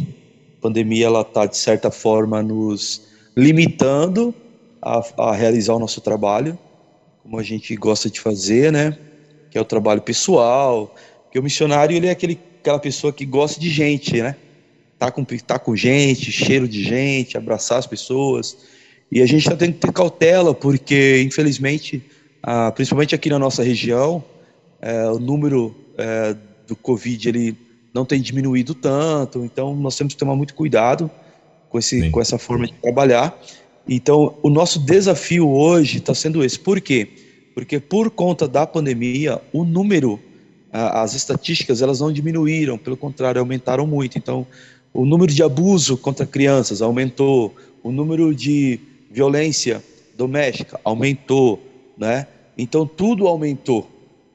A 0.58 0.60
pandemia, 0.60 1.06
ela 1.06 1.22
está, 1.22 1.46
de 1.46 1.56
certa 1.56 1.90
forma, 1.90 2.42
nos 2.42 3.02
limitando 3.36 4.34
a, 4.80 5.00
a 5.18 5.32
realizar 5.34 5.74
o 5.74 5.78
nosso 5.78 6.00
trabalho, 6.00 6.58
como 7.22 7.38
a 7.38 7.42
gente 7.42 7.74
gosta 7.76 8.10
de 8.10 8.20
fazer, 8.20 8.72
né? 8.72 8.98
Que 9.52 9.58
é 9.58 9.60
o 9.60 9.64
trabalho 9.64 10.02
pessoal. 10.02 10.92
Porque 11.22 11.38
o 11.38 11.42
missionário, 11.42 11.96
ele 11.96 12.08
é 12.08 12.10
aquele, 12.10 12.40
aquela 12.60 12.80
pessoa 12.80 13.12
que 13.12 13.24
gosta 13.24 13.60
de 13.60 13.70
gente, 13.70 14.20
né? 14.20 14.34
tá 15.02 15.10
com, 15.10 15.24
tá 15.24 15.58
com 15.58 15.74
gente, 15.74 16.30
cheiro 16.30 16.68
de 16.68 16.84
gente, 16.84 17.36
abraçar 17.36 17.78
as 17.78 17.86
pessoas. 17.88 18.56
E 19.10 19.20
a 19.20 19.26
gente 19.26 19.40
está 19.40 19.56
tendo 19.56 19.72
que 19.72 19.80
ter 19.80 19.92
cautela, 19.92 20.54
porque, 20.54 21.20
infelizmente, 21.26 22.00
ah, 22.40 22.70
principalmente 22.70 23.12
aqui 23.12 23.28
na 23.28 23.38
nossa 23.38 23.64
região, 23.64 24.22
é, 24.80 25.08
o 25.10 25.18
número 25.18 25.74
é, 25.98 26.36
do 26.68 26.76
Covid 26.76 27.28
ele 27.28 27.56
não 27.92 28.04
tem 28.04 28.20
diminuído 28.20 28.74
tanto, 28.74 29.44
então 29.44 29.74
nós 29.74 29.96
temos 29.96 30.14
que 30.14 30.20
tomar 30.20 30.36
muito 30.36 30.54
cuidado 30.54 31.10
com, 31.68 31.80
esse, 31.80 32.08
com 32.10 32.20
essa 32.20 32.38
forma 32.38 32.66
de 32.66 32.74
trabalhar. 32.74 33.36
Então, 33.88 34.36
o 34.40 34.48
nosso 34.48 34.78
desafio 34.78 35.50
hoje 35.50 35.98
está 35.98 36.14
sendo 36.14 36.44
esse. 36.44 36.58
Por 36.58 36.80
quê? 36.80 37.08
Porque 37.54 37.78
por 37.78 38.10
conta 38.10 38.48
da 38.48 38.66
pandemia, 38.66 39.40
o 39.52 39.64
número, 39.64 40.18
as 40.72 41.14
estatísticas, 41.14 41.82
elas 41.82 42.00
não 42.00 42.12
diminuíram, 42.12 42.78
pelo 42.78 42.96
contrário, 42.96 43.40
aumentaram 43.40 43.86
muito. 43.86 44.16
Então, 44.16 44.46
o 44.92 45.04
número 45.04 45.32
de 45.32 45.42
abuso 45.42 45.96
contra 45.96 46.26
crianças 46.26 46.82
aumentou, 46.82 47.54
o 47.82 47.90
número 47.90 48.34
de 48.34 48.78
violência 49.10 49.82
doméstica 50.16 50.80
aumentou, 50.84 51.60
né? 51.96 52.26
Então 52.56 52.86
tudo 52.86 53.26
aumentou, 53.26 53.88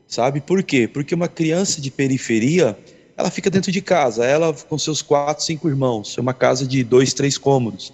sabe? 0.07 0.41
Por 0.41 0.63
quê? 0.63 0.87
Porque 0.87 1.13
uma 1.13 1.27
criança 1.27 1.79
de 1.79 1.91
periferia, 1.91 2.77
ela 3.15 3.29
fica 3.29 3.49
dentro 3.49 3.71
de 3.71 3.81
casa, 3.81 4.25
ela 4.25 4.53
com 4.53 4.77
seus 4.77 5.01
quatro, 5.01 5.43
cinco 5.43 5.69
irmãos, 5.69 6.17
é 6.17 6.21
uma 6.21 6.33
casa 6.33 6.65
de 6.65 6.83
dois, 6.83 7.13
três 7.13 7.37
cômodos, 7.37 7.93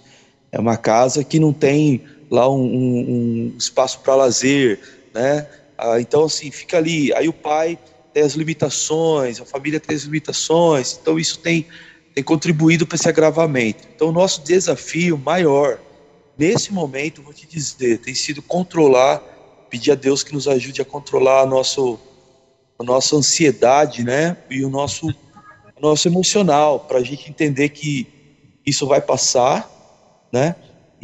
é 0.50 0.58
uma 0.58 0.76
casa 0.76 1.22
que 1.22 1.38
não 1.38 1.52
tem 1.52 2.02
lá 2.30 2.48
um, 2.48 2.64
um, 2.64 3.52
um 3.52 3.54
espaço 3.58 4.00
para 4.00 4.14
lazer, 4.14 4.80
né? 5.14 5.48
Ah, 5.78 6.00
então 6.00 6.24
assim 6.24 6.50
fica 6.50 6.76
ali, 6.76 7.12
aí 7.14 7.28
o 7.28 7.32
pai 7.32 7.78
tem 8.12 8.22
as 8.22 8.34
limitações, 8.34 9.40
a 9.40 9.44
família 9.44 9.80
tem 9.80 9.96
as 9.96 10.02
limitações, 10.02 10.98
então 11.00 11.18
isso 11.18 11.38
tem 11.38 11.66
tem 12.14 12.22
contribuído 12.22 12.86
para 12.86 12.94
esse 12.94 13.08
agravamento. 13.08 13.88
Então, 13.94 14.08
o 14.08 14.12
nosso 14.12 14.42
desafio 14.44 15.18
maior, 15.18 15.80
nesse 16.38 16.72
momento, 16.72 17.22
vou 17.22 17.32
te 17.32 17.44
dizer, 17.44 17.98
tem 17.98 18.14
sido 18.14 18.40
controlar, 18.40 19.18
pedir 19.68 19.90
a 19.90 19.96
Deus 19.96 20.22
que 20.22 20.32
nos 20.32 20.46
ajude 20.46 20.80
a 20.80 20.84
controlar 20.84 21.40
a, 21.40 21.46
nosso, 21.46 21.98
a 22.78 22.84
nossa 22.84 23.16
ansiedade, 23.16 24.04
né? 24.04 24.36
E 24.48 24.64
o 24.64 24.70
nosso, 24.70 25.08
o 25.08 25.80
nosso 25.80 26.06
emocional, 26.06 26.78
para 26.80 26.98
a 26.98 27.02
gente 27.02 27.28
entender 27.28 27.70
que 27.70 28.06
isso 28.64 28.86
vai 28.86 29.00
passar, 29.00 29.68
né? 30.32 30.54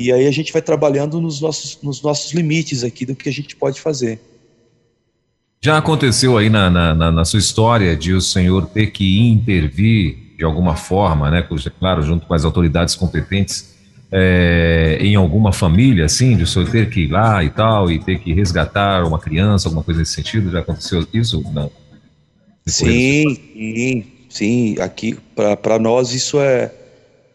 E 0.00 0.10
aí 0.10 0.26
a 0.26 0.30
gente 0.30 0.50
vai 0.50 0.62
trabalhando 0.62 1.20
nos 1.20 1.42
nossos, 1.42 1.78
nos 1.82 2.00
nossos 2.00 2.32
limites 2.32 2.82
aqui 2.82 3.04
do 3.04 3.14
que 3.14 3.28
a 3.28 3.32
gente 3.32 3.54
pode 3.54 3.78
fazer. 3.78 4.18
Já 5.60 5.76
aconteceu 5.76 6.38
aí 6.38 6.48
na, 6.48 6.70
na, 6.70 7.12
na, 7.12 7.24
sua 7.26 7.38
história 7.38 7.94
de 7.94 8.14
o 8.14 8.20
senhor 8.20 8.64
ter 8.68 8.86
que 8.86 9.28
intervir 9.28 10.16
de 10.38 10.42
alguma 10.42 10.74
forma, 10.74 11.30
né, 11.30 11.46
claro, 11.78 12.00
junto 12.00 12.26
com 12.26 12.32
as 12.32 12.46
autoridades 12.46 12.94
competentes, 12.94 13.74
é, 14.10 14.96
em 15.02 15.16
alguma 15.16 15.52
família, 15.52 16.06
assim, 16.06 16.34
de 16.34 16.44
o 16.44 16.46
senhor 16.46 16.70
ter 16.70 16.88
que 16.88 17.00
ir 17.00 17.10
lá 17.10 17.44
e 17.44 17.50
tal, 17.50 17.90
e 17.90 17.98
ter 17.98 18.18
que 18.20 18.32
resgatar 18.32 19.04
uma 19.04 19.18
criança, 19.18 19.68
alguma 19.68 19.84
coisa 19.84 20.00
nesse 20.00 20.14
sentido? 20.14 20.50
Já 20.50 20.60
aconteceu 20.60 21.06
isso? 21.12 21.44
Não. 21.52 21.70
sim, 22.66 23.36
sim, 23.54 24.04
sim. 24.30 24.76
Aqui, 24.80 25.18
para 25.62 25.78
nós, 25.78 26.14
isso 26.14 26.40
é, 26.40 26.72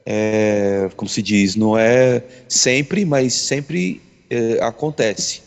é, 0.05 0.89
como 0.95 1.09
se 1.09 1.21
diz, 1.21 1.55
não 1.55 1.77
é 1.77 2.21
sempre, 2.47 3.03
mas 3.05 3.33
sempre 3.33 4.01
é, 4.29 4.59
acontece. 4.61 5.41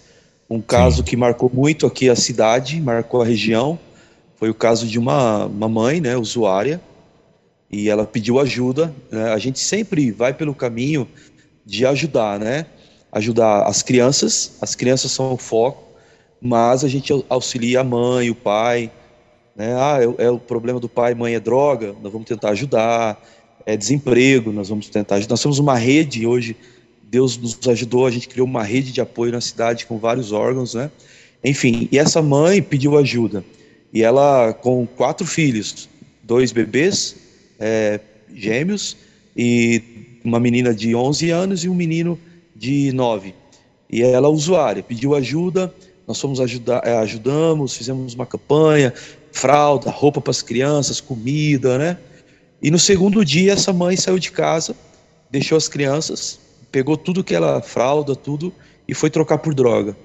Um 0.50 0.60
caso 0.60 0.98
sim. 0.98 1.02
que 1.04 1.16
marcou 1.16 1.50
muito 1.52 1.86
aqui 1.86 2.08
a 2.08 2.16
cidade, 2.16 2.80
marcou 2.80 3.22
a 3.22 3.24
região, 3.24 3.78
foi 4.36 4.50
o 4.50 4.54
caso 4.54 4.86
de 4.86 4.98
uma, 4.98 5.46
uma 5.46 5.68
mãe, 5.68 6.00
né, 6.00 6.16
usuária, 6.16 6.80
e 7.70 7.88
ela 7.88 8.06
pediu 8.06 8.40
ajuda. 8.40 8.92
Né? 9.10 9.30
A 9.32 9.38
gente 9.38 9.60
sempre 9.60 10.10
vai 10.10 10.32
pelo 10.32 10.54
caminho 10.54 11.06
de 11.64 11.84
ajudar, 11.84 12.38
né? 12.38 12.66
Ajudar 13.12 13.64
as 13.64 13.82
crianças, 13.82 14.56
as 14.60 14.74
crianças 14.74 15.12
são 15.12 15.34
o 15.34 15.36
foco, 15.36 15.82
mas 16.40 16.82
a 16.82 16.88
gente 16.88 17.12
auxilia 17.28 17.80
a 17.80 17.84
mãe, 17.84 18.30
o 18.30 18.34
pai, 18.34 18.90
né? 19.54 19.74
Ah, 19.76 19.98
é, 20.00 20.26
é 20.26 20.30
o 20.30 20.38
problema 20.38 20.80
do 20.80 20.88
pai, 20.88 21.14
mãe 21.14 21.34
é 21.34 21.40
droga, 21.40 21.94
nós 22.00 22.12
vamos 22.12 22.28
tentar 22.28 22.50
ajudar. 22.50 23.20
É 23.66 23.76
desemprego, 23.76 24.52
nós 24.52 24.68
vamos 24.68 24.88
tentar. 24.88 25.20
Nós 25.28 25.42
temos 25.42 25.58
uma 25.58 25.76
rede 25.76 26.26
hoje, 26.26 26.56
Deus 27.02 27.36
nos 27.36 27.58
ajudou, 27.68 28.06
a 28.06 28.10
gente 28.10 28.28
criou 28.28 28.46
uma 28.46 28.62
rede 28.62 28.92
de 28.92 29.00
apoio 29.00 29.32
na 29.32 29.40
cidade 29.40 29.86
com 29.86 29.98
vários 29.98 30.32
órgãos, 30.32 30.74
né? 30.74 30.90
Enfim, 31.44 31.88
e 31.90 31.98
essa 31.98 32.20
mãe 32.20 32.62
pediu 32.62 32.98
ajuda. 32.98 33.44
E 33.92 34.02
ela, 34.02 34.52
com 34.52 34.86
quatro 34.86 35.26
filhos, 35.26 35.88
dois 36.22 36.52
bebês, 36.52 37.16
é, 37.58 38.00
gêmeos, 38.34 38.96
e 39.36 39.82
uma 40.24 40.40
menina 40.40 40.74
de 40.74 40.94
11 40.94 41.30
anos 41.30 41.64
e 41.64 41.68
um 41.68 41.74
menino 41.74 42.18
de 42.54 42.92
9. 42.92 43.34
E 43.90 44.02
ela, 44.02 44.28
usuária, 44.28 44.82
pediu 44.82 45.14
ajuda, 45.14 45.72
nós 46.06 46.20
fomos 46.20 46.40
ajudar, 46.40 46.82
é, 46.84 46.96
ajudamos, 46.98 47.76
fizemos 47.76 48.14
uma 48.14 48.26
campanha, 48.26 48.92
fralda, 49.32 49.90
roupa 49.90 50.20
para 50.20 50.30
as 50.30 50.42
crianças, 50.42 51.00
comida, 51.00 51.78
né? 51.78 51.98
E 52.60 52.70
no 52.70 52.78
segundo 52.78 53.24
dia, 53.24 53.52
essa 53.52 53.72
mãe 53.72 53.96
saiu 53.96 54.18
de 54.18 54.32
casa, 54.32 54.74
deixou 55.30 55.56
as 55.56 55.68
crianças, 55.68 56.40
pegou 56.72 56.96
tudo 56.96 57.22
que 57.22 57.34
ela, 57.34 57.62
fralda, 57.62 58.16
tudo, 58.16 58.52
e 58.86 58.94
foi 58.94 59.10
trocar 59.10 59.38
por 59.38 59.54
droga. 59.54 59.96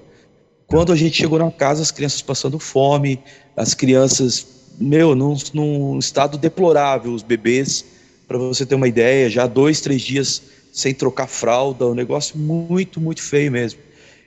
Quando 0.66 0.92
a 0.92 0.96
gente 0.96 1.16
chegou 1.16 1.38
na 1.38 1.50
casa, 1.50 1.82
as 1.82 1.90
crianças 1.90 2.22
passando 2.22 2.58
fome, 2.58 3.20
as 3.56 3.74
crianças 3.74 4.46
meu, 4.78 5.14
num, 5.14 5.36
num 5.52 5.98
estado 5.98 6.38
deplorável, 6.38 7.12
os 7.12 7.22
bebês, 7.22 7.84
para 8.26 8.38
você 8.38 8.64
ter 8.64 8.74
uma 8.74 8.88
ideia, 8.88 9.28
já 9.28 9.46
dois, 9.46 9.80
três 9.80 10.02
dias 10.02 10.42
sem 10.72 10.92
trocar 10.92 11.28
fralda, 11.28 11.86
um 11.86 11.94
negócio 11.94 12.36
muito, 12.36 13.00
muito 13.00 13.22
feio 13.22 13.50
mesmo. 13.52 13.80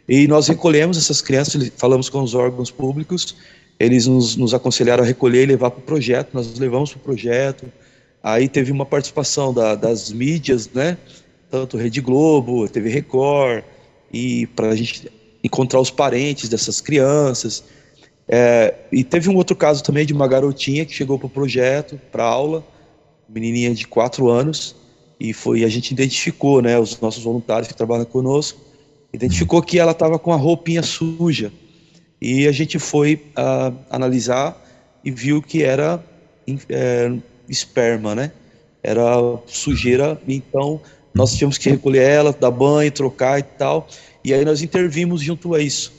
E 0.07 0.27
nós 0.27 0.48
recolhemos 0.48 0.98
essas 0.98 1.22
crianças, 1.22 1.69
falamos 1.75 2.07
com 2.07 2.22
os 2.22 2.34
órgãos 2.34 2.72
públicos, 2.72 3.36
eles 3.79 4.07
nos, 4.07 4.36
nos 4.38 4.53
aconselharam 4.53 5.03
a 5.03 5.07
recolher 5.07 5.43
e 5.43 5.48
levar 5.48 5.72
para 5.72 5.79
o 5.79 5.84
projeto, 5.84 6.29
nós 6.34 6.57
levamos 6.57 6.91
para 6.91 7.00
o 7.00 7.01
projeto, 7.01 7.65
Aí 8.27 8.50
teve 8.50 8.74
uma 8.74 8.86
participação 8.86 9.53
da, 9.53 9.74
das 9.74 10.12
mídias, 10.12 10.69
né? 10.74 10.98
Tanto 11.50 11.77
Rede 11.77 12.01
Globo, 12.01 12.67
TV 12.67 12.89
Record, 12.89 13.63
e 14.12 14.48
para 14.48 14.67
a 14.67 14.75
gente 14.75 15.10
encontrar 15.41 15.79
os 15.79 15.89
parentes 15.89 16.50
dessas 16.50 16.81
crianças. 16.81 17.63
É, 18.27 18.75
e 18.91 19.01
teve 19.01 19.29
um 19.29 19.36
outro 19.38 19.55
caso 19.55 19.81
também 19.81 20.05
de 20.05 20.12
uma 20.12 20.27
garotinha 20.27 20.86
que 20.86 20.93
chegou 20.93 21.17
para 21.17 21.27
o 21.27 21.29
projeto, 21.29 21.98
para 22.12 22.25
aula, 22.25 22.67
menininha 23.29 23.74
de 23.74 23.88
4 23.88 24.27
anos, 24.27 24.75
e 25.17 25.31
foi 25.31 25.63
a 25.63 25.69
gente 25.69 25.91
identificou, 25.91 26.62
né, 26.62 26.77
os 26.77 27.00
nossos 27.00 27.24
voluntários 27.24 27.69
que 27.69 27.74
trabalham 27.74 28.03
conosco, 28.03 28.60
identificou 29.13 29.62
que 29.62 29.79
ela 29.79 29.93
estava 29.93 30.19
com 30.19 30.34
a 30.34 30.36
roupinha 30.36 30.84
suja. 30.84 31.50
E 32.22 32.46
a 32.46 32.51
gente 32.51 32.77
foi 32.77 33.24
uh, 33.38 33.74
analisar 33.89 34.62
e 35.01 35.12
viu 35.12 35.41
que 35.41 35.63
era 35.63 36.03
é, 36.67 37.10
esperma, 37.50 38.16
né? 38.16 38.32
Era 38.84 39.39
sujeira, 39.46 40.20
então 40.27 40.82
nós 41.13 41.34
tivemos 41.34 41.58
que 41.58 41.70
recolher 41.70 42.04
ela, 42.04 42.32
dar 42.32 42.51
banho, 42.51 42.92
trocar 42.92 43.39
e 43.39 43.44
tal. 43.44 43.88
E 44.24 44.34
aí 44.34 44.46
nós 44.46 44.62
intervimos 44.62 45.22
junto 45.22 45.56
a 45.56 45.62
isso. 45.62 45.92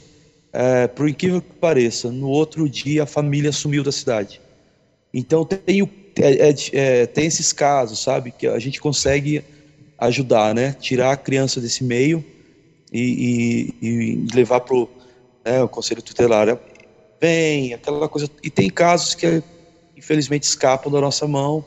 É, 0.51 0.87
por 0.87 1.07
incrível 1.07 1.41
que 1.41 1.53
pareça, 1.53 2.11
no 2.11 2.27
outro 2.27 2.67
dia 2.67 3.03
a 3.03 3.05
família 3.05 3.51
sumiu 3.51 3.83
da 3.83 3.91
cidade. 3.91 4.41
Então 5.13 5.45
tem, 5.45 5.81
é, 6.17 6.49
é, 6.49 6.55
é, 6.73 7.05
tem 7.05 7.25
esses 7.25 7.53
casos, 7.53 7.99
sabe, 7.99 8.31
que 8.31 8.47
a 8.47 8.57
gente 8.59 8.79
consegue 8.79 9.43
ajudar, 9.97 10.55
né? 10.55 10.75
Tirar 10.79 11.11
a 11.11 11.17
criança 11.17 11.59
desse 11.59 11.83
meio 11.83 12.23
e, 12.91 13.73
e, 13.81 13.87
e 13.87 14.27
levar 14.33 14.61
para 14.61 14.75
né, 15.45 15.61
o 15.61 15.67
conselho 15.67 16.01
tutelar. 16.01 16.57
Vem, 17.21 17.73
aquela 17.73 18.07
coisa. 18.07 18.29
E 18.41 18.49
tem 18.49 18.69
casos 18.69 19.13
que 19.13 19.43
infelizmente 19.99 20.43
escapam 20.43 20.91
da 20.91 20.99
nossa 20.99 21.27
mão. 21.27 21.63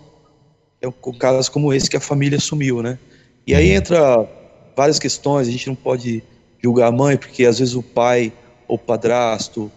É 0.80 0.88
um 0.88 0.92
casos 1.12 1.48
como 1.48 1.72
esse 1.72 1.88
que 1.88 1.96
a 1.96 2.00
família 2.00 2.40
sumiu, 2.40 2.82
né? 2.82 2.98
E 3.46 3.54
aí 3.54 3.70
entra 3.70 4.28
várias 4.76 4.98
questões. 4.98 5.46
A 5.46 5.50
gente 5.50 5.68
não 5.68 5.76
pode 5.76 6.24
julgar 6.60 6.88
a 6.88 6.92
mãe 6.92 7.16
porque 7.16 7.44
às 7.44 7.58
vezes 7.58 7.74
o 7.74 7.82
pai 7.82 8.32
ou 8.66 8.76
o 8.76 8.78
padrasto 8.78 9.70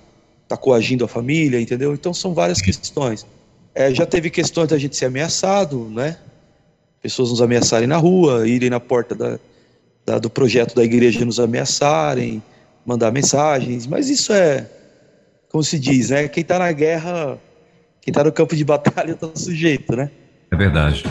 está 0.44 0.56
coagindo 0.56 1.04
a 1.06 1.08
família, 1.08 1.60
entendeu? 1.60 1.94
Então 1.94 2.14
são 2.14 2.34
várias 2.34 2.62
questões. 2.62 3.26
É, 3.74 3.94
já 3.94 4.06
teve 4.06 4.30
questões 4.30 4.70
da 4.70 4.78
gente 4.78 4.96
ser 4.96 5.06
ameaçado, 5.06 5.90
né? 5.90 6.18
Pessoas 7.02 7.30
nos 7.30 7.42
ameaçarem 7.42 7.88
na 7.88 7.98
rua, 7.98 8.48
irem 8.48 8.70
na 8.70 8.80
porta 8.80 9.14
da, 9.14 9.40
da, 10.06 10.18
do 10.18 10.30
projeto 10.30 10.74
da 10.74 10.84
igreja 10.84 11.26
nos 11.26 11.40
ameaçarem, 11.40 12.42
mandar 12.86 13.12
mensagens, 13.12 13.86
mas 13.86 14.10
isso 14.10 14.32
é, 14.32 14.68
como 15.50 15.64
se 15.64 15.78
diz, 15.78 16.10
né? 16.10 16.28
Quem 16.28 16.42
está 16.42 16.58
na 16.58 16.72
guerra, 16.72 17.38
quem 18.06 18.12
está 18.12 18.24
no 18.24 18.32
campo 18.32 18.56
de 18.56 18.64
batalha 18.64 19.14
está 19.14 19.28
sujeito, 19.34 19.96
né? 19.96 20.12
É 20.52 20.56
verdade. 20.56 21.04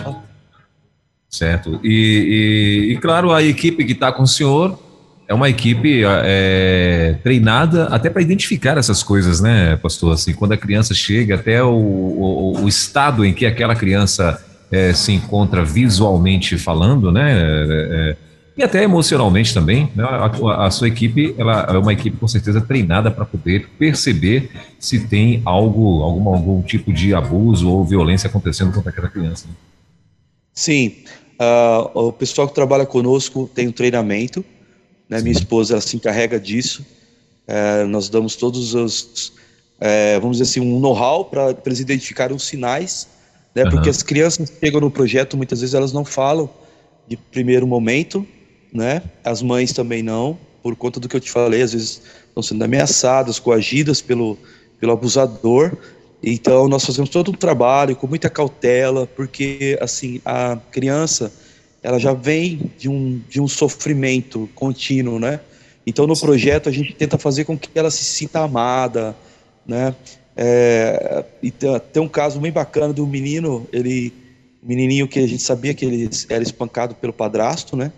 Certo. 1.29 1.81
E, 1.83 2.87
e, 2.89 2.93
e 2.93 2.97
claro, 2.99 3.33
a 3.33 3.43
equipe 3.43 3.85
que 3.85 3.91
está 3.91 4.13
com 4.13 4.23
o 4.23 4.29
senhor 4.29 4.79
é 5.27 5.35
uma 5.35 5.51
equipe 5.51 6.05
é, 6.05 7.17
treinada 7.21 7.87
até 7.87 8.09
para 8.09 8.23
identificar 8.23 8.79
essas 8.79 9.03
coisas, 9.03 9.41
né, 9.41 9.75
pastor? 9.77 10.13
Assim, 10.15 10.33
quando 10.35 10.53
a 10.53 10.57
criança 10.57 10.95
chega, 10.95 11.35
até 11.35 11.61
o, 11.65 11.73
o, 11.73 12.61
o 12.63 12.69
estado 12.69 13.25
em 13.25 13.35
que 13.35 13.45
aquela 13.45 13.75
criança 13.75 14.41
é, 14.71 14.93
se 14.93 15.11
encontra 15.11 15.65
visualmente 15.65 16.57
falando, 16.57 17.11
né? 17.11 17.33
É, 17.33 18.11
é 18.11 18.17
e 18.57 18.63
até 18.63 18.83
emocionalmente 18.83 19.53
também, 19.53 19.91
né? 19.97 20.05
a, 20.05 20.67
a, 20.67 20.71
sua 20.71 20.89
equipe 20.89 21.35
ela 21.37 21.67
é 21.71 21.79
uma 21.79 21.93
equipe 21.93 22.17
com 22.17 22.29
certeza 22.29 22.61
treinada 22.61 23.11
para 23.11 23.25
poder 23.25 23.69
perceber 23.79 24.51
se 24.79 25.07
tem 25.09 25.43
algo, 25.45 26.03
algum, 26.03 26.29
algum 26.29 26.63
tipo 26.63 26.93
de 26.93 27.15
abuso 27.15 27.69
ou 27.69 27.85
violência 27.85 28.29
acontecendo 28.29 28.73
contra 28.73 28.91
aquela 28.91 29.09
criança. 29.09 29.49
Né? 29.49 29.55
Sim, 30.53 30.95
uh, 31.41 32.07
o 32.09 32.13
pessoal 32.13 32.47
que 32.47 32.55
trabalha 32.55 32.87
conosco 32.87 33.51
tem 33.53 33.67
um 33.67 33.73
treinamento 33.73 34.45
né? 35.09 35.21
Minha 35.21 35.33
esposa 35.33 35.81
se 35.81 35.97
encarrega 35.97 36.41
disso. 36.41 36.85
É, 37.47 37.85
nós 37.85 38.09
damos 38.09 38.37
todos 38.37 38.75
os, 38.75 39.33
é, 39.81 40.19
vamos 40.19 40.39
dizer 40.39 40.51
assim, 40.51 40.61
um 40.61 40.81
know-how 40.81 41.25
para 41.27 41.55
eles 41.65 41.81
identificarem 41.81 42.35
os 42.35 42.45
sinais, 42.45 43.09
né? 43.55 43.65
Uhum. 43.65 43.71
Porque 43.71 43.91
as 43.91 44.03
crianças 44.03 44.51
chegam 44.61 44.81
no 44.81 44.91
projeto, 44.91 45.37
muitas 45.37 45.61
vezes 45.61 45.75
elas 45.75 45.93
não 45.93 46.05
falam 46.05 46.49
de 47.07 47.17
primeiro 47.17 47.67
momento, 47.67 48.27
né? 48.75 49.01
As 49.23 49.41
mães 49.41 49.73
também 49.73 50.03
não, 50.03 50.37
por 50.63 50.75
conta 50.75 50.99
do 50.99 51.09
que 51.09 51.17
eu 51.17 51.21
te 51.21 51.31
falei, 51.31 51.63
às 51.63 51.73
vezes 51.73 52.03
estão 52.27 52.43
sendo 52.43 52.65
ameaçadas, 52.65 53.39
coagidas 53.39 54.03
pelo, 54.03 54.37
pelo 54.81 54.93
abusador. 54.93 55.73
Então 56.21 56.69
nós 56.69 56.85
fazemos 56.85 57.09
todo 57.09 57.31
um 57.31 57.35
trabalho 57.35 57.95
com 57.95 58.09
muita 58.09 58.29
cautela, 58.29 59.07
porque 59.07 59.79
assim 59.81 60.21
a 60.25 60.59
criança 60.73 61.33
ela 61.85 61.99
já 61.99 62.15
vem 62.15 62.73
de 62.79 62.89
um, 62.89 63.21
de 63.29 63.41
um 63.41 63.47
sofrimento 63.47 64.49
contínuo, 64.55 65.21
né? 65.21 65.39
Então, 65.87 66.07
no 66.07 66.19
projeto, 66.19 66.67
a 66.67 66.73
gente 66.73 66.95
tenta 66.95 67.19
fazer 67.19 67.45
com 67.45 67.59
que 67.59 67.69
ela 67.75 67.91
se 67.91 68.03
sinta 68.05 68.41
amada, 68.41 69.15
né? 69.67 69.95
É, 70.35 71.25
e 71.43 71.51
tem 71.51 72.03
um 72.03 72.09
caso 72.09 72.41
bem 72.41 72.51
bacana 72.51 72.91
do 72.91 73.07
menino, 73.07 73.69
ele, 73.71 74.15
menininho 74.63 75.07
que 75.07 75.19
a 75.19 75.27
gente 75.27 75.43
sabia 75.43 75.75
que 75.75 75.85
ele 75.85 76.09
era 76.31 76.43
espancado 76.43 76.95
pelo 76.95 77.13
padrasto, 77.13 77.77
né? 77.77 77.93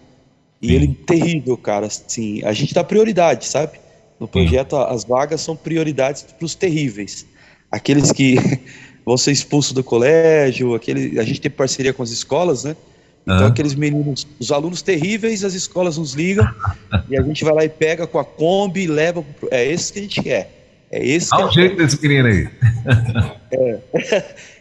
E 0.67 0.71
Sim. 0.71 0.75
ele, 0.75 0.89
terrível, 0.89 1.57
cara, 1.57 1.87
assim, 1.87 2.43
a 2.43 2.53
gente 2.53 2.75
dá 2.75 2.83
prioridade, 2.83 3.47
sabe? 3.47 3.79
No 4.19 4.27
projeto, 4.27 4.77
Sim. 4.77 4.85
as 4.89 5.05
vagas 5.05 5.41
são 5.41 5.55
prioridades 5.55 6.23
para 6.23 6.45
os 6.45 6.55
terríveis. 6.55 7.25
Aqueles 7.71 8.11
que 8.11 8.37
vão 9.07 9.17
ser 9.17 9.31
expulsos 9.31 9.73
do 9.73 9.85
colégio, 9.85 10.75
aquele, 10.75 11.21
a 11.21 11.23
gente 11.23 11.41
tem 11.41 11.51
parceria 11.51 11.93
com 11.93 12.03
as 12.03 12.11
escolas, 12.11 12.65
né? 12.65 12.77
Então, 13.23 13.47
aqueles 13.47 13.75
meninos, 13.75 14.27
os 14.39 14.53
alunos 14.53 14.83
terríveis, 14.83 15.43
as 15.43 15.53
escolas 15.53 15.99
nos 15.99 16.15
ligam 16.15 16.49
e 17.11 17.19
a 17.19 17.23
gente 17.23 17.45
vai 17.45 17.55
lá 17.55 17.65
e 17.65 17.69
pega 17.69 18.07
com 18.07 18.21
a 18.21 18.25
Kombi 18.25 18.83
e 18.83 18.87
leva. 18.87 19.23
Pro... 19.23 19.49
É 19.51 19.65
esse 19.67 19.93
que 19.93 19.99
a 19.99 20.03
gente 20.03 20.23
quer. 20.23 20.53
É 20.93 21.05
esse 21.05 21.35
Olha 21.35 21.47
o 21.47 21.51
jeito 21.51 21.77
desse 21.77 22.01
menino 22.01 22.29
aí. 22.29 22.49
É. 23.53 23.79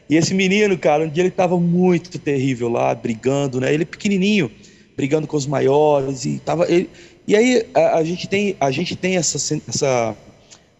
E 0.08 0.15
esse 0.15 0.34
menino, 0.34 0.78
cara, 0.78 1.04
um 1.04 1.10
dia 1.10 1.24
ele 1.24 1.32
tava 1.32 1.60
muito 1.60 2.20
terrível 2.20 2.70
lá, 2.70 2.94
brigando, 2.94 3.60
né? 3.60 3.74
Ele 3.74 3.84
é 3.84 3.86
pequenininho, 3.86 4.52
brigando 4.95 5.27
com 5.27 5.38
os 5.38 5.45
maiores 5.45 6.25
e 6.25 6.39
tava. 6.39 6.69
Ele... 6.71 6.89
E 7.27 7.36
aí 7.36 7.65
a, 7.73 7.97
a, 7.97 8.03
gente 8.03 8.27
tem, 8.27 8.55
a 8.60 8.71
gente 8.71 8.95
tem 8.95 9.17
essa, 9.17 9.38
essa 9.67 10.15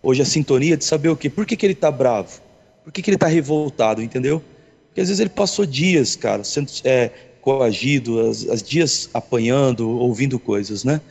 hoje 0.02 0.22
a 0.22 0.26
sintonia 0.26 0.78
de 0.78 0.86
saber 0.86 1.10
o 1.10 1.16
quê? 1.16 1.30
Por 1.30 1.46
que, 1.46 1.56
que 1.56 1.66
ele 1.66 1.76
tá 1.76 1.90
bravo? 1.90 2.42
Por 2.84 2.92
que, 2.94 3.02
que 3.02 3.10
ele 3.10 3.18
tá 3.18 3.28
revoltado, 3.28 4.02
entendeu? 4.02 4.42
Porque 4.88 5.02
às 5.02 5.08
vezes 5.08 5.20
ele 5.20 5.30
passou 5.30 5.66
dias, 5.66 6.16
cara, 6.16 6.44
sendo, 6.44 6.72
é, 6.84 7.10
coagido, 7.42 8.20
as, 8.22 8.48
as 8.48 8.64
dias 8.64 9.10
apanhando, 9.14 9.90
ouvindo 9.90 10.40
coisas, 10.40 10.84
né? 10.84 11.02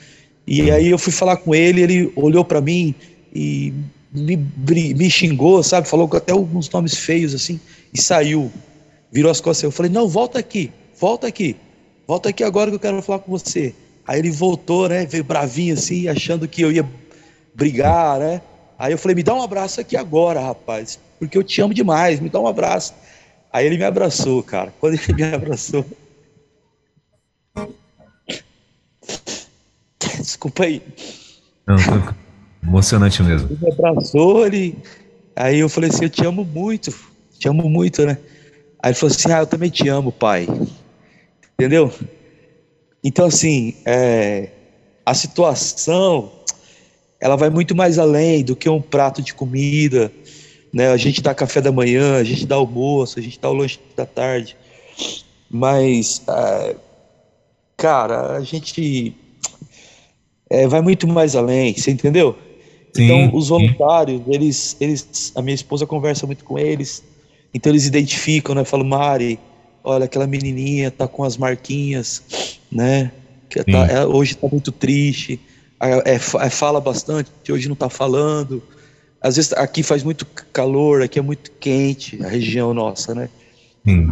E 0.47 0.71
aí 0.71 0.89
eu 0.89 0.99
fui 0.99 1.13
falar 1.13 1.37
com 1.39 1.55
ele, 1.55 1.83
ele 1.83 2.13
olhou 2.15 2.45
para 2.45 2.61
mim 2.61 2.95
e 3.35 3.73
me, 4.13 4.37
me 4.95 5.11
xingou, 5.11 5.63
sabe? 5.63 5.89
Falou 5.89 6.09
até 6.13 6.33
alguns 6.33 6.71
nomes 6.71 6.95
feios 6.95 7.35
assim 7.35 7.59
e 7.93 8.01
saiu. 8.01 8.53
Virou 9.11 9.31
as 9.31 9.41
costas. 9.41 9.65
Eu 9.65 9.71
falei: 9.71 9.91
"Não, 9.91 10.09
volta 10.09 10.39
aqui. 10.39 10.71
Volta 10.99 11.27
aqui. 11.27 11.57
Volta 12.07 12.29
aqui 12.29 12.45
agora 12.45 12.71
que 12.71 12.77
eu 12.77 12.81
quero 12.81 13.03
falar 13.03 13.21
com 13.21 13.31
você". 13.31 13.75
Aí 14.07 14.19
ele 14.19 14.31
voltou, 14.31 14.89
né? 14.89 15.07
Veio 15.07 15.25
bravinho 15.25 15.75
assim, 15.75 16.09
achando 16.09 16.47
que 16.47 16.63
eu 16.63 16.71
ia 16.71 16.89
brigar, 17.55 18.19
né? 18.19 18.41
Aí 18.79 18.93
eu 18.93 18.99
falei: 18.99 19.15
"Me 19.15 19.23
dá 19.23 19.35
um 19.35 19.43
abraço 19.43 19.81
aqui 19.81 19.97
agora, 19.97 20.41
rapaz, 20.41 20.99
porque 21.19 21.39
eu 21.39 21.45
te 21.45 21.61
amo 21.61 21.75
demais. 21.75 22.21
Me 22.21 22.29
dá 22.29 22.41
um 22.41 22.47
abraço". 22.47 22.95
Aí 23.53 23.67
ele 23.67 23.79
me 23.79 23.85
abraçou, 23.85 24.43
cara. 24.43 24.73
Quando 24.81 24.95
ele 24.95 25.15
me 25.15 25.23
abraçou, 25.23 25.85
Desculpa 30.19 30.65
aí. 30.65 30.83
Não, 31.67 31.77
tô... 31.77 32.67
emocionante 32.67 33.23
mesmo. 33.23 33.51
Ele 33.51 33.59
me 33.61 33.73
abraçou, 33.73 34.47
ele... 34.47 34.77
aí 35.37 35.59
eu 35.59 35.69
falei 35.69 35.91
assim, 35.91 36.05
eu 36.05 36.11
te 36.11 36.25
amo 36.25 36.45
muito, 36.45 36.95
te 37.39 37.49
amo 37.49 37.69
muito, 37.69 38.05
né? 38.05 38.19
Aí 38.83 38.91
ele 38.91 38.95
falou 38.95 39.15
assim, 39.15 39.33
ah, 39.33 39.41
eu 39.41 39.47
também 39.47 39.71
te 39.71 39.89
amo, 39.89 40.13
pai. 40.13 40.47
Entendeu? 41.59 41.93
Então, 43.03 43.27
assim, 43.27 43.75
é... 43.85 44.49
a 45.05 45.15
situação, 45.15 46.33
ela 47.21 47.37
vai 47.37 47.51
muito 47.51 47.75
mais 47.75 47.99
além 47.99 48.43
do 48.43 48.57
que 48.57 48.69
um 48.69 48.81
prato 48.81 49.23
de 49.23 49.35
comida, 49.35 50.13
né? 50.73 50.89
A 50.89 50.97
gente 50.97 51.23
dá 51.23 51.35
café 51.35 51.61
da 51.61 51.71
manhã, 51.71 52.17
a 52.17 52.25
gente 52.25 52.47
dá 52.47 52.57
almoço, 52.57 53.19
a 53.19 53.23
gente 53.23 53.39
dá 53.39 53.49
o 53.51 53.55
lanche 53.55 53.79
da 53.97 54.05
tarde, 54.05 54.57
mas, 55.51 56.23
é... 56.29 56.77
cara, 57.77 58.37
a 58.37 58.41
gente 58.43 59.15
é, 60.51 60.67
vai 60.67 60.81
muito 60.81 61.07
mais 61.07 61.37
além, 61.37 61.75
você 61.75 61.91
entendeu? 61.91 62.37
Sim, 62.93 63.05
então, 63.05 63.37
os 63.37 63.49
voluntários, 63.49 64.23
eles, 64.29 64.77
eles, 64.81 65.33
a 65.35 65.43
minha 65.43 65.55
esposa 65.55 65.87
conversa 65.87 66.27
muito 66.27 66.45
com 66.45 66.59
eles, 66.59 67.03
então 67.53 67.71
eles 67.71 67.87
identificam, 67.87 68.55
né? 68.55 68.65
Falam, 68.65 68.87
Mari, 68.87 69.39
olha, 69.85 70.07
aquela 70.07 70.27
menininha 70.27 70.91
tá 70.91 71.07
com 71.07 71.23
as 71.23 71.37
marquinhas, 71.37 72.23
né? 72.73 73.13
Que 73.51 73.63
tá, 73.63 73.87
ela, 73.87 74.07
hoje 74.09 74.35
tá 74.35 74.49
muito 74.49 74.73
triste, 74.73 75.39
é, 75.81 76.15
é, 76.15 76.19
fala 76.51 76.81
bastante, 76.81 77.31
hoje 77.51 77.69
não 77.69 77.77
tá 77.77 77.91
falando. 77.91 78.63
Às 79.21 79.37
vezes 79.37 79.53
aqui 79.53 79.83
faz 79.83 80.03
muito 80.03 80.27
calor, 80.53 81.03
aqui 81.03 81.19
é 81.19 81.23
muito 81.23 81.51
quente, 81.61 82.23
a 82.25 82.29
região 82.29 82.73
nossa, 82.73 83.15
né? 83.15 83.29
Sim. 83.87 84.11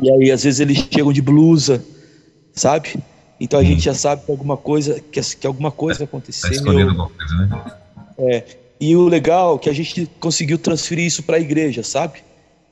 E 0.00 0.10
aí, 0.10 0.30
às 0.30 0.44
vezes, 0.44 0.60
eles 0.60 0.78
chegam 0.90 1.12
de 1.12 1.20
blusa, 1.20 1.84
sabe? 2.52 2.96
Então 3.40 3.58
a 3.58 3.64
gente 3.64 3.80
já 3.80 3.94
sabe 3.94 4.24
que 4.24 4.30
alguma 4.30 4.56
coisa, 4.56 5.00
que, 5.12 5.20
que 5.20 5.46
alguma 5.46 5.70
coisa 5.70 6.04
aconteceu. 6.04 6.64
Tá 6.64 6.70
alguma 6.70 7.08
coisa, 7.08 7.34
né? 7.36 7.72
É. 8.18 8.44
E 8.80 8.96
o 8.96 9.08
legal 9.08 9.56
é 9.56 9.58
que 9.58 9.70
a 9.70 9.72
gente 9.72 10.08
conseguiu 10.20 10.58
transferir 10.58 11.04
isso 11.04 11.22
para 11.22 11.36
a 11.36 11.40
igreja, 11.40 11.82
sabe? 11.82 12.20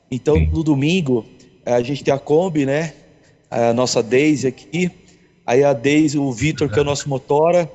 Então, 0.09 0.35
Sim. 0.35 0.47
no 0.47 0.63
domingo, 0.63 1.25
a 1.73 1.81
gente 1.81 2.03
tem 2.03 2.13
a 2.13 2.19
Kombi, 2.19 2.65
né? 2.65 2.93
A 3.49 3.73
nossa 3.73 4.01
Daisy 4.01 4.47
aqui. 4.47 4.91
Aí 5.45 5.63
a 5.63 5.73
Daisy, 5.73 6.17
o 6.17 6.31
Vitor, 6.31 6.69
que 6.69 6.77
é 6.77 6.81
o 6.81 6.85
nosso 6.85 7.07
motora, 7.07 7.71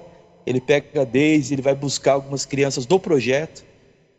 ele 0.46 0.60
pega 0.60 1.02
a 1.02 1.04
Daisy, 1.04 1.54
ele 1.54 1.62
vai 1.62 1.74
buscar 1.74 2.12
algumas 2.12 2.44
crianças 2.44 2.84
do 2.84 2.98
projeto, 2.98 3.64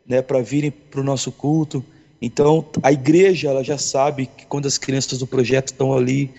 né, 0.07 0.21
para 0.21 0.41
virem 0.41 0.71
para 0.71 0.99
o 0.99 1.03
nosso 1.03 1.31
culto. 1.31 1.83
Então, 2.21 2.65
a 2.81 2.91
igreja, 2.91 3.49
ela 3.49 3.63
já 3.63 3.77
sabe 3.77 4.25
que 4.25 4.45
quando 4.45 4.65
as 4.65 4.77
crianças 4.77 5.19
do 5.19 5.27
projeto 5.27 5.67
estão 5.67 5.93
ali, 5.93 6.31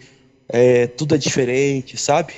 é, 0.49 0.87
tudo 0.87 1.15
é 1.15 1.19
diferente, 1.19 1.97
sabe? 1.97 2.35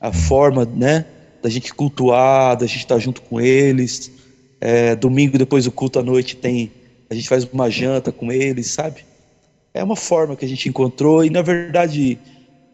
A 0.00 0.12
forma, 0.12 0.64
né, 0.64 1.04
da 1.42 1.48
gente 1.48 1.72
cultuar, 1.72 2.56
da 2.56 2.66
gente 2.66 2.78
estar 2.78 2.98
junto 2.98 3.22
com 3.22 3.40
eles. 3.40 4.10
É, 4.60 4.96
domingo, 4.96 5.38
depois 5.38 5.64
do 5.64 5.70
culto 5.70 5.98
à 5.98 6.02
noite, 6.02 6.36
tem 6.36 6.72
a 7.08 7.14
gente 7.14 7.28
faz 7.28 7.44
uma 7.44 7.70
janta 7.70 8.10
com 8.10 8.32
eles, 8.32 8.68
sabe? 8.68 9.04
É 9.76 9.84
uma 9.84 9.96
forma 9.96 10.36
que 10.36 10.44
a 10.44 10.48
gente 10.48 10.68
encontrou 10.68 11.24
e, 11.24 11.30
na 11.30 11.42
verdade, 11.42 12.18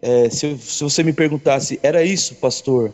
é, 0.00 0.30
se, 0.30 0.56
se 0.58 0.82
você 0.82 1.02
me 1.02 1.12
perguntasse, 1.12 1.78
era 1.82 2.02
isso, 2.04 2.36
pastor, 2.36 2.92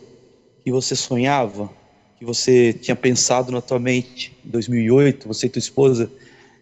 que 0.63 0.71
você 0.71 0.95
sonhava, 0.95 1.69
que 2.17 2.25
você 2.25 2.73
tinha 2.73 2.95
pensado 2.95 3.51
na 3.51 3.61
tua 3.61 3.79
mente 3.79 4.35
em 4.45 4.49
2008, 4.49 5.27
você 5.27 5.47
e 5.47 5.49
tua 5.49 5.59
esposa, 5.59 6.11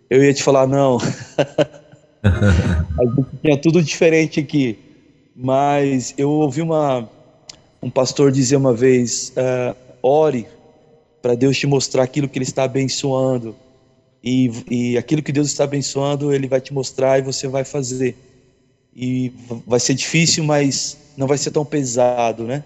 eu 0.09 0.23
ia 0.23 0.33
te 0.33 0.43
falar, 0.43 0.67
não. 0.67 0.97
a 2.23 3.05
gente 3.05 3.27
tinha 3.41 3.57
tudo 3.57 3.81
diferente 3.81 4.39
aqui. 4.39 4.79
Mas 5.35 6.13
eu 6.17 6.29
ouvi 6.29 6.61
uma, 6.61 7.07
um 7.81 7.89
pastor 7.89 8.31
dizer 8.31 8.55
uma 8.55 8.73
vez: 8.73 9.31
uh, 9.37 9.75
ore 10.01 10.47
para 11.21 11.35
Deus 11.35 11.57
te 11.57 11.67
mostrar 11.67 12.03
aquilo 12.03 12.27
que 12.27 12.37
Ele 12.37 12.45
está 12.45 12.63
abençoando. 12.63 13.55
E, 14.23 14.51
e 14.69 14.97
aquilo 14.97 15.21
que 15.21 15.31
Deus 15.31 15.47
está 15.47 15.63
abençoando, 15.63 16.33
Ele 16.33 16.47
vai 16.47 16.59
te 16.59 16.73
mostrar 16.73 17.19
e 17.19 17.21
você 17.21 17.47
vai 17.47 17.63
fazer. 17.63 18.15
E 18.95 19.31
vai 19.65 19.79
ser 19.79 19.93
difícil, 19.93 20.43
mas 20.43 20.97
não 21.15 21.27
vai 21.27 21.37
ser 21.37 21.51
tão 21.51 21.63
pesado, 21.63 22.43
né? 22.43 22.63